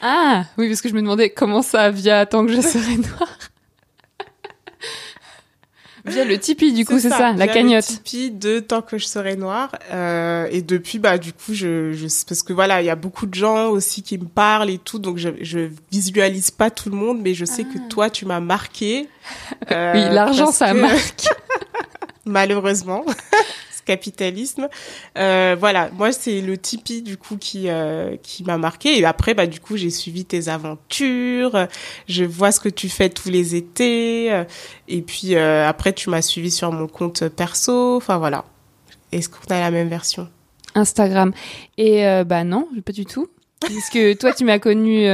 Ah 0.00 0.44
oui, 0.58 0.68
parce 0.68 0.80
que 0.80 0.88
je 0.88 0.94
me 0.94 1.00
demandais 1.00 1.30
comment 1.30 1.62
ça 1.62 1.90
via 1.90 2.26
Tant 2.26 2.46
que 2.46 2.52
je 2.52 2.60
serai 2.60 2.96
noire. 2.96 3.38
Via 6.06 6.24
le 6.24 6.38
Tipeee, 6.38 6.72
du 6.72 6.84
coup, 6.84 6.98
c'est 6.98 7.10
ça, 7.10 7.32
la 7.32 7.48
cagnotte. 7.48 7.88
Le 7.88 7.96
Tipeee 7.96 8.30
de 8.30 8.60
Tant 8.60 8.82
que 8.82 8.98
je 8.98 9.06
serai 9.06 9.36
noire. 9.36 9.70
Euh, 9.92 10.46
et 10.50 10.62
depuis, 10.62 10.98
bah, 10.98 11.18
du 11.18 11.32
coup, 11.32 11.52
je, 11.52 11.92
je, 11.92 12.06
parce 12.26 12.42
que 12.42 12.52
voilà, 12.52 12.80
il 12.80 12.86
y 12.86 12.90
a 12.90 12.96
beaucoup 12.96 13.26
de 13.26 13.34
gens 13.34 13.68
aussi 13.68 14.02
qui 14.02 14.16
me 14.18 14.26
parlent 14.26 14.70
et 14.70 14.78
tout, 14.78 14.98
donc 14.98 15.18
je, 15.18 15.30
je 15.40 15.68
visualise 15.90 16.50
pas 16.50 16.70
tout 16.70 16.90
le 16.90 16.96
monde, 16.96 17.20
mais 17.22 17.34
je 17.34 17.44
sais 17.44 17.64
que 17.64 17.78
ah. 17.78 17.88
toi, 17.88 18.10
tu 18.10 18.24
m'as 18.24 18.40
marqué. 18.40 19.08
Euh, 19.70 19.92
oui, 20.08 20.14
l'argent, 20.14 20.52
ça 20.52 20.74
marque. 20.74 21.26
Malheureusement 22.24 23.04
capitalisme. 23.86 24.68
Euh, 25.16 25.56
voilà, 25.58 25.88
moi 25.92 26.12
c'est 26.12 26.42
le 26.42 26.58
Tipeee 26.58 27.00
du 27.00 27.16
coup 27.16 27.38
qui 27.38 27.70
euh, 27.70 28.16
qui 28.22 28.44
m'a 28.44 28.58
marqué 28.58 28.98
et 28.98 29.04
après 29.06 29.32
bah 29.32 29.46
du 29.46 29.60
coup 29.60 29.78
j'ai 29.78 29.88
suivi 29.88 30.26
tes 30.26 30.48
aventures, 30.48 31.66
je 32.06 32.24
vois 32.24 32.52
ce 32.52 32.60
que 32.60 32.68
tu 32.68 32.90
fais 32.90 33.08
tous 33.08 33.30
les 33.30 33.54
étés 33.54 34.44
et 34.88 35.02
puis 35.02 35.36
euh, 35.36 35.66
après 35.66 35.94
tu 35.94 36.10
m'as 36.10 36.20
suivi 36.20 36.50
sur 36.50 36.70
mon 36.70 36.88
compte 36.88 37.28
perso. 37.28 37.96
Enfin 37.96 38.18
voilà. 38.18 38.44
Est-ce 39.12 39.30
qu'on 39.30 39.54
a 39.54 39.60
la 39.60 39.70
même 39.70 39.88
version? 39.88 40.28
Instagram 40.74 41.32
et 41.78 42.02
bah 42.26 42.44
non, 42.44 42.68
pas 42.84 42.92
du 42.92 43.06
tout. 43.06 43.28
Parce 43.60 43.88
que 43.88 44.12
toi 44.14 44.32
tu 44.34 44.44
m'as 44.44 44.58
connu 44.58 45.06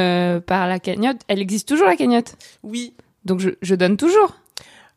par 0.46 0.66
la 0.66 0.80
cagnotte. 0.80 1.20
Elle 1.28 1.40
existe 1.40 1.68
toujours 1.68 1.86
la 1.86 1.96
cagnotte? 1.96 2.34
Oui. 2.64 2.94
Donc 3.24 3.38
je, 3.38 3.50
je 3.60 3.74
donne 3.76 3.96
toujours. 3.96 4.34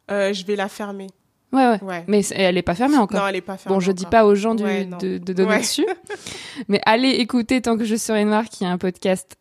je 0.10 0.46
vais 0.46 0.56
la 0.56 0.70
fermer. 0.70 1.08
Ouais, 1.56 1.80
ouais, 1.82 2.04
Mais 2.08 2.22
elle 2.36 2.58
est 2.58 2.62
pas 2.62 2.76
fermée 2.76 2.98
encore. 2.98 3.22
Non, 3.22 3.28
elle 3.28 3.38
est 3.38 3.42
pas 3.42 3.58
fermée. 3.58 3.76
Bon, 3.76 3.80
je 3.80 3.92
dis 3.92 4.06
pas 4.06 4.26
aux 4.26 4.36
gens 4.36 4.56
de, 4.56 5.18
de, 5.18 5.34
donner 5.34 5.60
dessus. 5.60 5.86
Mais 6.68 6.82
allez 6.86 7.10
écouter 7.10 7.62
Tant 7.62 7.78
que 7.78 7.86
je 7.86 7.96
serai 7.96 8.26
noire, 8.26 8.46
qui 8.46 8.64
est 8.64 8.68
un 8.68 8.78
podcast 8.78 9.38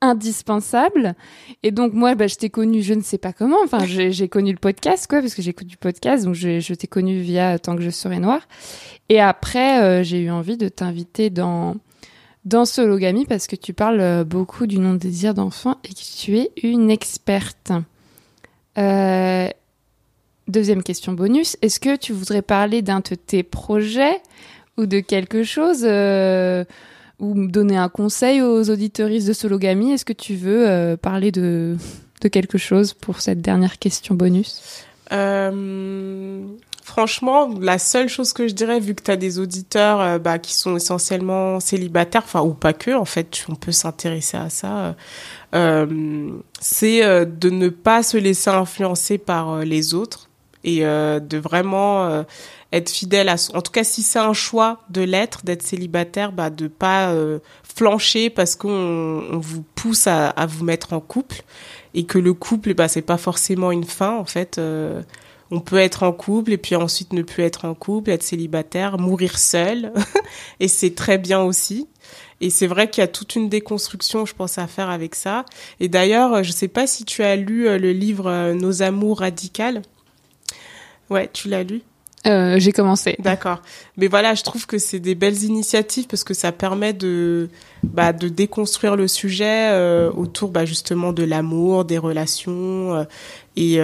indispensable. 0.00 1.14
Et 1.62 1.70
donc, 1.70 1.92
moi, 1.92 2.14
bah, 2.14 2.26
je 2.26 2.36
t'ai 2.36 2.50
connu, 2.50 2.82
je 2.82 2.94
ne 2.94 3.02
sais 3.02 3.18
pas 3.18 3.32
comment. 3.32 3.58
Enfin, 3.64 3.84
j'ai 3.86 4.28
connu 4.28 4.52
le 4.52 4.58
podcast, 4.58 5.06
quoi, 5.08 5.20
parce 5.20 5.34
que 5.34 5.42
j'écoute 5.42 5.66
du 5.66 5.76
podcast. 5.76 6.24
Donc, 6.24 6.34
je, 6.34 6.60
je 6.60 6.74
t'ai 6.74 6.86
connu 6.86 7.20
via 7.20 7.58
Tant 7.58 7.76
que 7.76 7.82
je 7.82 7.90
serai 7.90 8.18
noire. 8.18 8.42
Et 9.08 9.20
après, 9.20 9.82
euh, 9.82 10.02
j'ai 10.02 10.20
eu 10.20 10.30
envie 10.30 10.56
de 10.56 10.68
t'inviter 10.68 11.30
dans, 11.30 11.76
dans 12.44 12.64
Sologamy 12.64 13.26
parce 13.26 13.46
que 13.46 13.56
tu 13.56 13.72
parles 13.72 14.00
euh, 14.00 14.24
beaucoup 14.24 14.66
du 14.66 14.78
non-désir 14.78 15.34
d'enfant 15.34 15.76
et 15.84 15.88
que 15.88 16.16
tu 16.18 16.36
es 16.36 16.50
une 16.62 16.90
experte. 16.90 17.72
Euh, 18.76 19.48
Deuxième 20.48 20.82
question 20.82 21.12
bonus, 21.12 21.58
est-ce 21.60 21.78
que 21.78 21.94
tu 21.94 22.14
voudrais 22.14 22.40
parler 22.40 22.80
d'un 22.80 23.00
de 23.00 23.14
tes 23.14 23.42
projets 23.42 24.22
ou 24.78 24.86
de 24.86 25.00
quelque 25.00 25.42
chose 25.42 25.80
euh, 25.82 26.64
ou 27.18 27.46
donner 27.48 27.76
un 27.76 27.90
conseil 27.90 28.40
aux 28.40 28.70
auditeuristes 28.70 29.28
de 29.28 29.34
Sologamy? 29.34 29.92
Est-ce 29.92 30.06
que 30.06 30.14
tu 30.14 30.36
veux 30.36 30.66
euh, 30.66 30.96
parler 30.96 31.32
de, 31.32 31.76
de 32.22 32.28
quelque 32.28 32.56
chose 32.56 32.94
pour 32.94 33.20
cette 33.20 33.42
dernière 33.42 33.78
question 33.78 34.14
bonus? 34.14 34.62
Euh, 35.12 36.40
Franchement, 36.82 37.50
la 37.60 37.78
seule 37.78 38.08
chose 38.08 38.32
que 38.32 38.48
je 38.48 38.54
dirais, 38.54 38.80
vu 38.80 38.94
que 38.94 39.02
tu 39.02 39.10
as 39.10 39.18
des 39.18 39.38
auditeurs 39.38 40.18
bah, 40.18 40.38
qui 40.38 40.54
sont 40.54 40.74
essentiellement 40.74 41.60
célibataires, 41.60 42.22
enfin 42.24 42.40
ou 42.40 42.54
pas 42.54 42.72
que, 42.72 42.92
en 42.96 43.04
fait, 43.04 43.44
on 43.50 43.54
peut 43.54 43.72
s'intéresser 43.72 44.38
à 44.38 44.48
ça, 44.48 44.96
c'est 45.52 47.26
de 47.26 47.50
ne 47.50 47.68
pas 47.68 48.02
se 48.02 48.16
laisser 48.16 48.48
influencer 48.48 49.18
par 49.18 49.58
les 49.66 49.92
autres 49.92 50.27
et 50.68 50.84
euh, 50.84 51.18
de 51.18 51.38
vraiment 51.38 52.04
euh, 52.04 52.22
être 52.72 52.90
fidèle 52.90 53.30
à 53.30 53.36
en 53.54 53.62
tout 53.62 53.72
cas 53.72 53.84
si 53.84 54.02
c'est 54.02 54.18
un 54.18 54.34
choix 54.34 54.82
de 54.90 55.00
l'être 55.00 55.44
d'être 55.44 55.62
célibataire 55.62 56.32
bah 56.32 56.50
de 56.50 56.68
pas 56.68 57.10
euh, 57.10 57.38
flancher 57.62 58.28
parce 58.28 58.54
qu'on 58.54 58.68
on 59.32 59.38
vous 59.38 59.64
pousse 59.74 60.06
à, 60.06 60.34
vous 60.46 60.64
mettre 60.64 60.92
en 60.92 61.00
couple 61.00 61.42
et 61.94 62.04
que 62.04 62.18
le 62.18 62.34
couple 62.34 62.74
bah 62.74 62.88
c'est 62.88 63.02
pas 63.02 63.16
forcément 63.16 63.72
une 63.72 63.84
fin 63.84 64.14
en 64.16 64.26
fait 64.26 64.60
on 65.50 65.60
peut 65.60 65.78
être 65.78 66.02
en 66.02 66.12
couple 66.12 66.52
et 66.52 66.58
puis 66.58 66.76
ensuite 66.76 67.14
ne 67.14 67.22
plus 67.22 67.44
être 67.44 67.64
en 67.64 67.74
couple 67.74 68.10
être 68.10 68.22
célibataire 68.22 68.98
mourir 68.98 69.38
seul 69.38 69.92
et 70.60 70.68
c'est 70.68 70.94
très 70.94 71.16
bien 71.16 71.40
aussi 71.40 71.88
et 72.40 72.50
c'est 72.50 72.66
vrai 72.66 72.88
qu'il 72.88 73.00
y 73.00 73.04
a 73.04 73.08
toute 73.08 73.34
une 73.34 73.48
déconstruction, 73.48 74.24
je 74.24 74.32
pense, 74.32 74.58
à 74.58 74.68
faire 74.68 74.90
avec 74.90 75.16
ça. 75.16 75.44
Et 75.80 75.88
d'ailleurs, 75.88 76.44
je 76.44 76.52
sais 76.52 76.68
pas 76.68 76.86
si 76.86 77.04
tu 77.04 77.24
as 77.24 77.34
lu 77.34 77.64
le 77.64 77.90
livre 77.90 78.52
Nos 78.52 78.80
amours 78.82 79.18
radicales 79.18 79.82
Ouais, 81.10 81.28
tu 81.32 81.48
l'as 81.48 81.62
lu? 81.62 81.82
Euh, 82.26 82.58
J'ai 82.58 82.72
commencé. 82.72 83.16
D'accord. 83.20 83.62
Mais 83.96 84.08
voilà, 84.08 84.34
je 84.34 84.42
trouve 84.42 84.66
que 84.66 84.78
c'est 84.78 84.98
des 84.98 85.14
belles 85.14 85.44
initiatives 85.44 86.06
parce 86.06 86.24
que 86.24 86.34
ça 86.34 86.52
permet 86.52 86.92
de, 86.92 87.48
bah, 87.84 88.12
de 88.12 88.28
déconstruire 88.28 88.96
le 88.96 89.06
sujet 89.08 89.70
euh, 89.70 90.10
autour 90.10 90.50
bah, 90.50 90.64
justement 90.64 91.12
de 91.12 91.22
l'amour, 91.22 91.84
des 91.84 91.96
relations. 91.96 92.94
Euh, 92.96 93.04
et, 93.56 93.78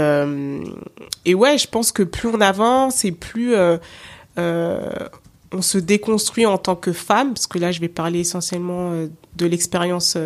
et 1.25 1.35
ouais, 1.35 1.59
je 1.59 1.69
pense 1.69 1.93
que 1.93 2.03
plus 2.03 2.29
on 2.29 2.41
avance 2.41 3.05
et 3.05 3.13
plus 3.13 3.55
on 4.37 5.63
se 5.63 5.79
déconstruit 5.79 6.47
en 6.47 6.59
tant 6.59 6.77
que 6.77 6.93
femme, 6.93 7.35
parce 7.35 7.47
que 7.47 7.59
là, 7.59 7.71
je 7.71 7.81
vais 7.81 7.89
parler 7.89 8.21
essentiellement 8.21 8.93
de 9.37 9.47
l'expérience 9.47 10.17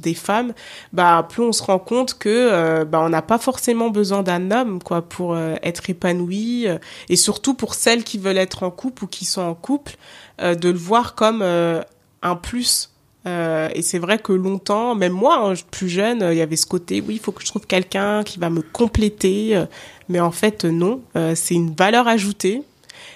des 0.00 0.14
femmes, 0.14 0.52
bah 0.92 1.26
plus 1.28 1.42
on 1.42 1.52
se 1.52 1.62
rend 1.62 1.78
compte 1.78 2.18
que 2.18 2.28
euh, 2.28 2.84
bah 2.84 3.00
on 3.00 3.08
n'a 3.08 3.22
pas 3.22 3.38
forcément 3.38 3.90
besoin 3.90 4.22
d'un 4.22 4.50
homme 4.50 4.82
quoi 4.82 5.02
pour 5.02 5.34
euh, 5.34 5.54
être 5.62 5.88
épanoui 5.88 6.66
euh, 6.66 6.78
et 7.08 7.16
surtout 7.16 7.54
pour 7.54 7.74
celles 7.74 8.04
qui 8.04 8.18
veulent 8.18 8.38
être 8.38 8.62
en 8.62 8.70
couple 8.70 9.04
ou 9.04 9.06
qui 9.06 9.24
sont 9.24 9.42
en 9.42 9.54
couple 9.54 9.96
de 10.40 10.70
le 10.70 10.78
voir 10.78 11.14
comme 11.14 11.42
un 11.42 12.36
plus 12.36 12.90
et 13.26 13.82
c'est 13.82 13.98
vrai 13.98 14.18
que 14.18 14.32
longtemps, 14.32 14.94
même 14.94 15.12
moi, 15.12 15.50
hein, 15.50 15.54
plus 15.70 15.90
jeune, 15.90 16.26
il 16.30 16.38
y 16.38 16.40
avait 16.40 16.56
ce 16.56 16.64
côté, 16.64 17.02
oui, 17.06 17.16
il 17.16 17.20
faut 17.20 17.30
que 17.30 17.42
je 17.42 17.46
trouve 17.46 17.66
quelqu'un 17.66 18.24
qui 18.24 18.38
va 18.38 18.48
me 18.48 18.62
compléter. 18.62 19.62
mais 20.08 20.18
en 20.18 20.30
fait, 20.30 20.64
non, 20.64 21.02
c'est 21.34 21.54
une 21.54 21.74
valeur 21.74 22.08
ajoutée. 22.08 22.62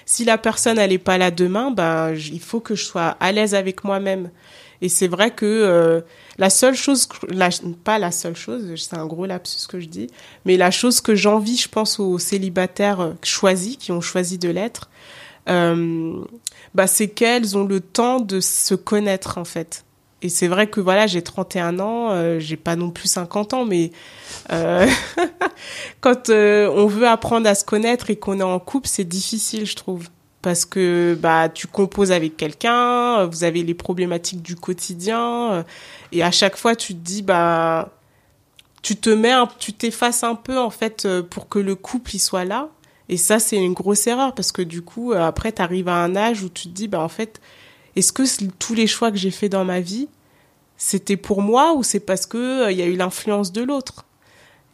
Si 0.05 0.23
la 0.23 0.37
personne, 0.37 0.77
elle 0.77 0.93
est 0.93 0.99
pas 0.99 1.17
là 1.17 1.31
demain, 1.31 1.71
ben, 1.71 2.13
il 2.13 2.39
faut 2.39 2.59
que 2.59 2.75
je 2.75 2.83
sois 2.85 3.17
à 3.19 3.31
l'aise 3.31 3.55
avec 3.55 3.83
moi-même. 3.83 4.29
Et 4.81 4.89
c'est 4.89 5.07
vrai 5.07 5.31
que 5.31 5.45
euh, 5.45 6.01
la 6.37 6.49
seule 6.49 6.75
chose, 6.75 7.07
la, 7.29 7.49
pas 7.83 7.99
la 7.99 8.11
seule 8.11 8.35
chose, 8.35 8.73
c'est 8.75 8.97
un 8.97 9.05
gros 9.05 9.25
lapsus 9.25 9.67
que 9.67 9.79
je 9.79 9.87
dis, 9.87 10.07
mais 10.45 10.57
la 10.57 10.71
chose 10.71 11.01
que 11.01 11.15
j'envie, 11.15 11.57
je 11.57 11.69
pense, 11.69 11.99
aux 11.99 12.19
célibataires 12.19 12.99
euh, 12.99 13.13
choisis, 13.23 13.77
qui 13.77 13.91
ont 13.91 14.01
choisi 14.01 14.37
de 14.37 14.49
l'être, 14.49 14.89
euh, 15.49 16.23
bah, 16.73 16.87
c'est 16.87 17.07
qu'elles 17.07 17.57
ont 17.57 17.65
le 17.65 17.79
temps 17.79 18.19
de 18.19 18.39
se 18.39 18.75
connaître, 18.75 19.37
en 19.37 19.45
fait. 19.45 19.85
Et 20.21 20.29
c'est 20.29 20.47
vrai 20.47 20.67
que 20.67 20.79
voilà, 20.81 21.07
j'ai 21.07 21.21
31 21.21 21.79
ans, 21.79 22.09
euh, 22.11 22.39
j'ai 22.39 22.57
pas 22.57 22.75
non 22.75 22.89
plus 22.89 23.07
50 23.07 23.53
ans, 23.53 23.65
mais 23.65 23.91
euh, 24.51 24.87
quand 26.01 26.29
on 26.29 26.87
veut 26.87 27.07
apprendre 27.07 27.47
à 27.47 27.53
se 27.53 27.63
connaître 27.63 28.09
et 28.09 28.15
qu'on 28.15 28.39
est 28.39 28.43
en 28.43 28.59
couple, 28.59 28.87
c'est 28.87 29.03
difficile, 29.03 29.65
je 29.65 29.75
trouve 29.75 30.07
parce 30.45 30.63
que 30.65 31.17
bah 31.19 31.49
tu 31.49 31.65
composes 31.65 32.11
avec 32.11 32.37
quelqu'un, 32.37 33.25
vous 33.25 33.43
avez 33.43 33.63
les 33.63 33.73
problématiques 33.73 34.43
du 34.43 34.55
quotidien 34.55 35.65
et 36.11 36.21
à 36.21 36.29
chaque 36.29 36.55
fois 36.55 36.75
tu 36.75 36.93
te 36.93 36.99
dis 36.99 37.23
bah 37.23 37.89
tu 38.83 38.95
te 38.95 39.09
mets 39.09 39.33
tu 39.57 39.73
t'effaces 39.73 40.23
un 40.23 40.35
peu 40.35 40.59
en 40.59 40.69
fait 40.69 41.07
pour 41.31 41.49
que 41.49 41.57
le 41.57 41.73
couple 41.73 42.15
y 42.17 42.19
soit 42.19 42.45
là. 42.45 42.69
Et 43.09 43.17
ça 43.17 43.39
c'est 43.39 43.57
une 43.57 43.73
grosse 43.73 44.05
erreur 44.05 44.35
parce 44.35 44.51
que 44.51 44.61
du 44.61 44.83
coup 44.83 45.13
après 45.13 45.51
tu 45.51 45.63
arrives 45.63 45.87
à 45.87 45.95
un 45.95 46.15
âge 46.15 46.43
où 46.43 46.49
tu 46.49 46.67
te 46.69 46.73
dis 46.75 46.87
bah 46.87 47.01
en 47.01 47.09
fait 47.09 47.41
est-ce 47.95 48.13
que 48.13 48.21
tous 48.59 48.75
les 48.75 48.85
choix 48.85 49.09
que 49.09 49.17
j'ai 49.17 49.31
fait 49.31 49.49
dans 49.49 49.65
ma 49.65 49.79
vie 49.79 50.07
c'était 50.77 51.17
pour 51.17 51.41
moi 51.41 51.73
ou 51.73 51.81
c'est 51.81 51.99
parce 51.99 52.27
que 52.27 52.69
il 52.69 52.77
y 52.77 52.83
a 52.83 52.85
eu 52.85 52.97
l'influence 52.97 53.51
de 53.51 53.63
l'autre? 53.63 54.04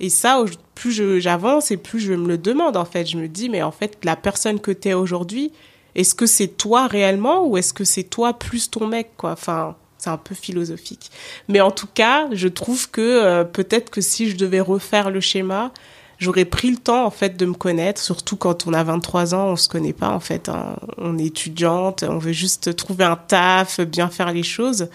Et 0.01 0.09
ça, 0.09 0.43
plus 0.73 1.19
j'avance 1.19 1.69
et 1.69 1.77
plus 1.77 1.99
je 1.99 2.13
me 2.13 2.27
le 2.27 2.39
demande, 2.39 2.75
en 2.75 2.85
fait. 2.85 3.05
Je 3.05 3.17
me 3.17 3.27
dis, 3.27 3.49
mais 3.49 3.61
en 3.61 3.71
fait, 3.71 3.99
la 4.03 4.15
personne 4.15 4.59
que 4.59 4.71
tu 4.71 4.89
es 4.89 4.93
aujourd'hui, 4.95 5.51
est-ce 5.93 6.15
que 6.15 6.25
c'est 6.25 6.47
toi 6.47 6.87
réellement 6.87 7.45
ou 7.45 7.55
est-ce 7.55 7.71
que 7.71 7.83
c'est 7.83 8.05
toi 8.05 8.33
plus 8.33 8.71
ton 8.71 8.87
mec, 8.87 9.11
quoi? 9.15 9.33
Enfin, 9.33 9.75
c'est 9.99 10.09
un 10.09 10.17
peu 10.17 10.33
philosophique. 10.33 11.11
Mais 11.47 11.61
en 11.61 11.69
tout 11.69 11.85
cas, 11.85 12.27
je 12.31 12.47
trouve 12.47 12.89
que 12.89 12.99
euh, 12.99 13.43
peut-être 13.43 13.91
que 13.91 14.01
si 14.01 14.27
je 14.27 14.37
devais 14.37 14.59
refaire 14.59 15.11
le 15.11 15.19
schéma, 15.19 15.71
j'aurais 16.17 16.45
pris 16.45 16.71
le 16.71 16.77
temps, 16.77 17.05
en 17.05 17.11
fait, 17.11 17.37
de 17.37 17.45
me 17.45 17.53
connaître, 17.53 18.01
surtout 18.01 18.37
quand 18.37 18.65
on 18.65 18.73
a 18.73 18.83
23 18.83 19.35
ans, 19.35 19.49
on 19.49 19.55
se 19.55 19.69
connaît 19.69 19.93
pas, 19.93 20.09
en 20.09 20.19
fait. 20.19 20.49
Hein. 20.49 20.77
On 20.97 21.19
est 21.19 21.25
étudiante, 21.25 22.01
on 22.01 22.17
veut 22.17 22.31
juste 22.31 22.75
trouver 22.75 23.03
un 23.03 23.17
taf, 23.17 23.79
bien 23.81 24.09
faire 24.09 24.33
les 24.33 24.41
choses. 24.41 24.89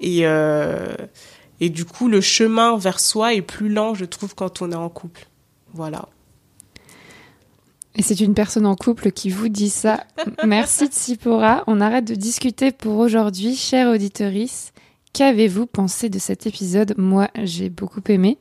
Et... 0.00 0.26
Euh, 0.26 0.88
et 1.60 1.68
du 1.68 1.84
coup, 1.84 2.08
le 2.08 2.20
chemin 2.20 2.76
vers 2.76 3.00
soi 3.00 3.34
est 3.34 3.42
plus 3.42 3.68
lent, 3.68 3.94
je 3.94 4.06
trouve, 4.06 4.34
quand 4.34 4.62
on 4.62 4.72
est 4.72 4.76
en 4.76 4.88
couple. 4.88 5.28
Voilà. 5.74 6.08
Et 7.96 8.02
c'est 8.02 8.20
une 8.20 8.34
personne 8.34 8.66
en 8.66 8.76
couple 8.76 9.10
qui 9.10 9.30
vous 9.30 9.48
dit 9.48 9.68
ça. 9.68 10.04
Merci 10.46 10.86
Tsipora. 10.86 11.64
On 11.66 11.80
arrête 11.80 12.06
de 12.06 12.14
discuter 12.14 12.72
pour 12.72 12.96
aujourd'hui, 12.98 13.56
chère 13.56 13.90
auditorice. 13.90 14.72
Qu'avez-vous 15.12 15.66
pensé 15.66 16.08
de 16.08 16.20
cet 16.20 16.46
épisode? 16.46 16.94
Moi, 16.96 17.28
j'ai 17.42 17.68
beaucoup 17.68 18.00
aimé. 18.08 18.38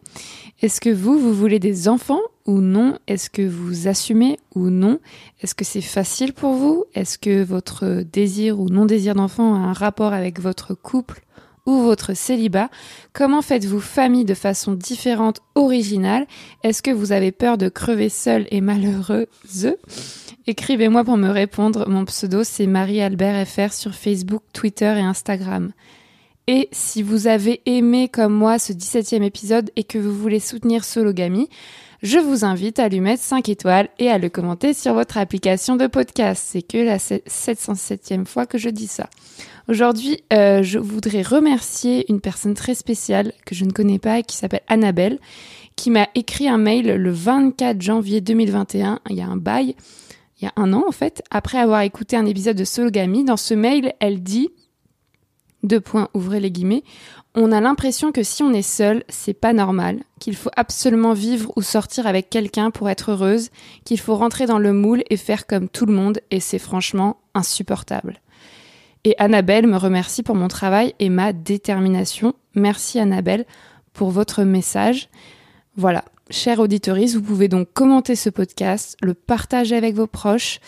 Est-ce 0.62 0.80
que 0.80 0.92
vous, 0.92 1.18
vous 1.18 1.34
voulez 1.34 1.58
des 1.58 1.88
enfants 1.88 2.22
ou 2.46 2.62
non? 2.62 3.00
Est-ce 3.08 3.32
que 3.32 3.42
vous 3.42 3.88
assumez 3.88 4.38
ou 4.54 4.70
non? 4.70 5.00
Est-ce 5.42 5.56
que 5.56 5.66
c'est 5.66 5.82
facile 5.82 6.32
pour 6.32 6.54
vous? 6.54 6.86
Est-ce 6.94 7.18
que 7.18 7.44
votre 7.44 8.04
désir 8.04 8.60
ou 8.60 8.70
non-désir 8.70 9.16
d'enfant 9.16 9.56
a 9.56 9.58
un 9.58 9.74
rapport 9.74 10.14
avec 10.14 10.40
votre 10.40 10.76
couple? 10.76 11.26
Ou 11.70 11.84
votre 11.84 12.16
célibat 12.16 12.70
Comment 13.14 13.44
faites-vous 13.44 13.80
famille 13.80 14.26
de 14.26 14.34
façon 14.34 14.74
différente, 14.74 15.42
originale? 15.54 16.26
Est-ce 16.64 16.82
que 16.82 16.90
vous 16.90 17.12
avez 17.12 17.32
peur 17.32 17.60
de 17.60 17.70
crever 17.70 18.10
seul 18.10 18.48
et 18.50 18.60
malheureuse 18.60 19.76
Écrivez-moi 20.48 21.04
pour 21.04 21.18
me 21.18 21.30
répondre. 21.30 21.88
Mon 21.88 22.06
pseudo, 22.06 22.44
c'est 22.44 22.66
Marie-Albert 22.66 23.48
FR 23.48 23.72
sur 23.72 23.94
Facebook, 23.94 24.42
Twitter 24.52 24.96
et 24.98 25.02
Instagram. 25.02 25.72
Et 26.48 26.70
si 26.72 27.04
vous 27.04 27.28
avez 27.28 27.62
aimé 27.68 28.10
comme 28.10 28.34
moi 28.34 28.58
ce 28.58 28.74
17e 28.74 29.22
épisode 29.22 29.70
et 29.76 29.84
que 29.84 30.00
vous 30.00 30.16
voulez 30.16 30.40
soutenir 30.40 30.84
Sologamy, 30.84 31.50
je 32.02 32.18
vous 32.18 32.46
invite 32.46 32.80
à 32.80 32.90
lui 32.90 33.02
mettre 33.02 33.22
5 33.22 33.48
étoiles 33.50 33.90
et 34.00 34.10
à 34.10 34.18
le 34.18 34.30
commenter 34.30 34.74
sur 34.74 34.96
votre 34.96 35.20
application 35.20 35.76
de 35.76 35.86
podcast. 35.86 36.44
C'est 36.48 36.64
que 36.64 36.80
la 36.80 36.98
707e 36.98 38.26
fois 38.26 38.48
que 38.48 38.58
je 38.58 38.70
dis 38.70 38.88
ça. 38.88 39.08
Aujourd'hui, 39.70 40.24
euh, 40.34 40.64
je 40.64 40.80
voudrais 40.80 41.22
remercier 41.22 42.12
une 42.12 42.22
personne 42.22 42.56
très 42.56 42.74
spéciale 42.74 43.34
que 43.46 43.54
je 43.54 43.66
ne 43.66 43.72
connais 43.72 44.00
pas 44.00 44.24
qui 44.24 44.36
s'appelle 44.36 44.64
Annabelle, 44.68 45.20
qui 45.76 45.92
m'a 45.92 46.08
écrit 46.16 46.48
un 46.48 46.58
mail 46.58 46.88
le 46.88 47.12
24 47.12 47.80
janvier 47.80 48.20
2021, 48.20 49.00
il 49.12 49.18
y 49.18 49.22
a 49.22 49.28
un 49.28 49.38
bail, 49.38 49.76
il 50.42 50.46
y 50.46 50.48
a 50.48 50.54
un 50.56 50.74
an 50.74 50.86
en 50.88 50.92
fait, 50.92 51.22
après 51.30 51.60
avoir 51.60 51.82
écouté 51.82 52.18
un 52.18 52.26
épisode 52.26 52.58
de 52.58 52.64
Sologamy. 52.64 53.24
Dans 53.24 53.38
ce 53.38 53.54
mail, 53.54 53.94
elle 54.00 54.24
dit 54.24 54.50
deux 55.62 55.80
points, 55.80 56.10
ouvrez 56.16 56.40
les 56.40 56.50
guillemets. 56.50 56.84
On 57.36 57.52
a 57.52 57.62
l'impression 57.62 58.12
que 58.12 58.24
si 58.24 58.42
on 58.42 58.54
est 58.54 58.64
seul, 58.64 59.04
c'est 59.08 59.36
pas 59.36 59.54
normal, 59.54 60.00
qu'il 60.20 60.36
faut 60.36 60.50
absolument 60.56 61.14
vivre 61.14 61.54
ou 61.56 61.62
sortir 61.62 62.08
avec 62.08 62.32
quelqu'un 62.32 62.72
pour 62.72 62.90
être 62.90 63.12
heureuse, 63.12 63.52
qu'il 63.86 64.00
faut 64.00 64.16
rentrer 64.16 64.48
dans 64.48 64.58
le 64.58 64.74
moule 64.74 65.04
et 65.12 65.18
faire 65.18 65.46
comme 65.46 65.70
tout 65.70 65.86
le 65.86 65.94
monde, 65.94 66.22
et 66.32 66.40
c'est 66.40 66.58
franchement 66.58 67.18
insupportable. 67.36 68.20
Et 69.06 69.16
Annabelle 69.18 69.68
me 69.68 69.78
remercie 69.78 70.24
pour 70.24 70.36
mon 70.36 70.48
travail 70.48 70.94
et 71.00 71.10
ma 71.10 71.32
détermination. 71.34 72.34
Merci 72.56 73.00
Annabelle 73.00 73.46
pour 73.94 74.10
votre 74.10 74.44
message. 74.44 75.10
Voilà, 75.76 76.04
chère 76.30 76.60
auditorice, 76.60 77.16
vous 77.16 77.22
pouvez 77.22 77.48
donc 77.48 77.72
commenter 77.74 78.16
ce 78.16 78.30
podcast, 78.30 78.98
le 79.02 79.14
partager 79.14 79.76
avec 79.76 79.96
vos 79.96 80.08
proches, 80.08 80.60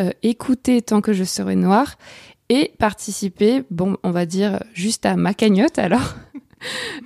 euh, 0.00 0.10
écouter 0.22 0.82
tant 0.82 1.00
que 1.00 1.12
je 1.12 1.24
serai 1.24 1.54
noire 1.54 1.96
et 2.48 2.72
participer, 2.78 3.62
bon, 3.70 3.96
on 4.02 4.10
va 4.10 4.26
dire 4.26 4.62
juste 4.72 5.06
à 5.06 5.16
ma 5.16 5.34
cagnotte 5.34 5.78
alors. 5.78 6.14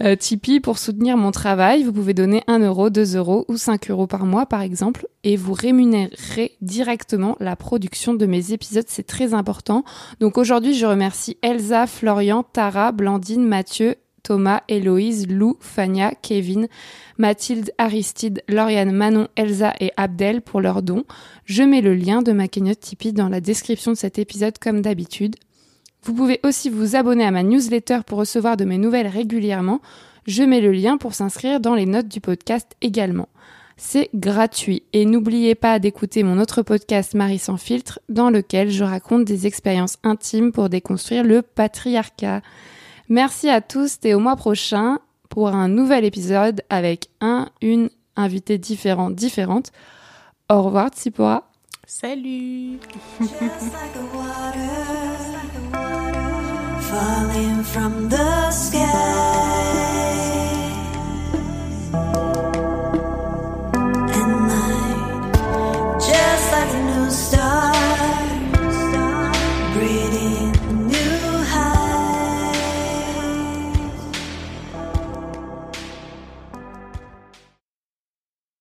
Euh, 0.02 0.16
Tipeee 0.16 0.60
pour 0.60 0.78
soutenir 0.78 1.16
mon 1.16 1.30
travail. 1.30 1.82
Vous 1.82 1.92
pouvez 1.92 2.14
donner 2.14 2.42
1 2.46 2.60
euro, 2.60 2.90
2 2.90 3.16
euros 3.16 3.44
ou 3.48 3.56
5 3.56 3.90
euros 3.90 4.06
par 4.06 4.24
mois 4.24 4.46
par 4.46 4.62
exemple 4.62 5.06
et 5.24 5.36
vous 5.36 5.52
rémunérerez 5.52 6.52
directement 6.60 7.36
la 7.40 7.56
production 7.56 8.14
de 8.14 8.26
mes 8.26 8.52
épisodes. 8.52 8.86
C'est 8.88 9.06
très 9.06 9.34
important. 9.34 9.84
Donc 10.20 10.38
aujourd'hui, 10.38 10.74
je 10.74 10.86
remercie 10.86 11.36
Elsa, 11.42 11.86
Florian, 11.86 12.42
Tara, 12.42 12.92
Blandine, 12.92 13.44
Mathieu, 13.44 13.96
Thomas, 14.22 14.62
Héloïse, 14.68 15.28
Lou, 15.28 15.56
Fania, 15.60 16.12
Kevin, 16.22 16.68
Mathilde, 17.18 17.72
Aristide, 17.78 18.42
Lauriane, 18.48 18.92
Manon, 18.92 19.28
Elsa 19.36 19.74
et 19.80 19.92
Abdel 19.96 20.42
pour 20.42 20.60
leurs 20.60 20.82
dons. 20.82 21.04
Je 21.44 21.62
mets 21.62 21.80
le 21.80 21.94
lien 21.94 22.22
de 22.22 22.32
ma 22.32 22.48
cagnotte 22.48 22.80
Tipeee 22.80 23.12
dans 23.12 23.28
la 23.28 23.40
description 23.40 23.92
de 23.92 23.96
cet 23.96 24.18
épisode 24.18 24.58
comme 24.58 24.80
d'habitude. 24.80 25.36
Vous 26.04 26.14
pouvez 26.14 26.40
aussi 26.42 26.68
vous 26.68 26.96
abonner 26.96 27.24
à 27.24 27.30
ma 27.30 27.42
newsletter 27.42 28.00
pour 28.06 28.18
recevoir 28.18 28.56
de 28.56 28.64
mes 28.64 28.78
nouvelles 28.78 29.06
régulièrement. 29.06 29.80
Je 30.26 30.42
mets 30.42 30.60
le 30.60 30.72
lien 30.72 30.96
pour 30.96 31.14
s'inscrire 31.14 31.60
dans 31.60 31.74
les 31.74 31.86
notes 31.86 32.08
du 32.08 32.20
podcast 32.20 32.72
également. 32.80 33.28
C'est 33.76 34.10
gratuit 34.14 34.82
et 34.92 35.04
n'oubliez 35.04 35.54
pas 35.54 35.78
d'écouter 35.78 36.22
mon 36.22 36.38
autre 36.38 36.62
podcast 36.62 37.14
Marie 37.14 37.38
sans 37.38 37.56
filtre 37.56 38.00
dans 38.08 38.30
lequel 38.30 38.70
je 38.70 38.84
raconte 38.84 39.24
des 39.24 39.46
expériences 39.46 39.98
intimes 40.02 40.52
pour 40.52 40.68
déconstruire 40.68 41.24
le 41.24 41.42
patriarcat. 41.42 42.42
Merci 43.08 43.48
à 43.48 43.60
tous 43.60 43.98
et 44.04 44.14
au 44.14 44.20
mois 44.20 44.36
prochain 44.36 44.98
pour 45.28 45.48
un 45.48 45.68
nouvel 45.68 46.04
épisode 46.04 46.62
avec 46.68 47.08
un, 47.20 47.48
une 47.60 47.90
invitée 48.16 48.58
différente, 48.58 49.14
différente. 49.14 49.72
Au 50.50 50.62
revoir 50.62 50.90
Tsipora. 50.90 51.48
Salut 51.86 52.78
falling 56.92 57.62
from 57.72 58.08
the 58.10 58.50
sky. 58.50 58.82
And 64.18 64.32
night, 64.52 65.32
just 66.08 66.46
like 66.52 66.72
a 66.74 66.82
new 66.90 67.10
star. 67.10 67.41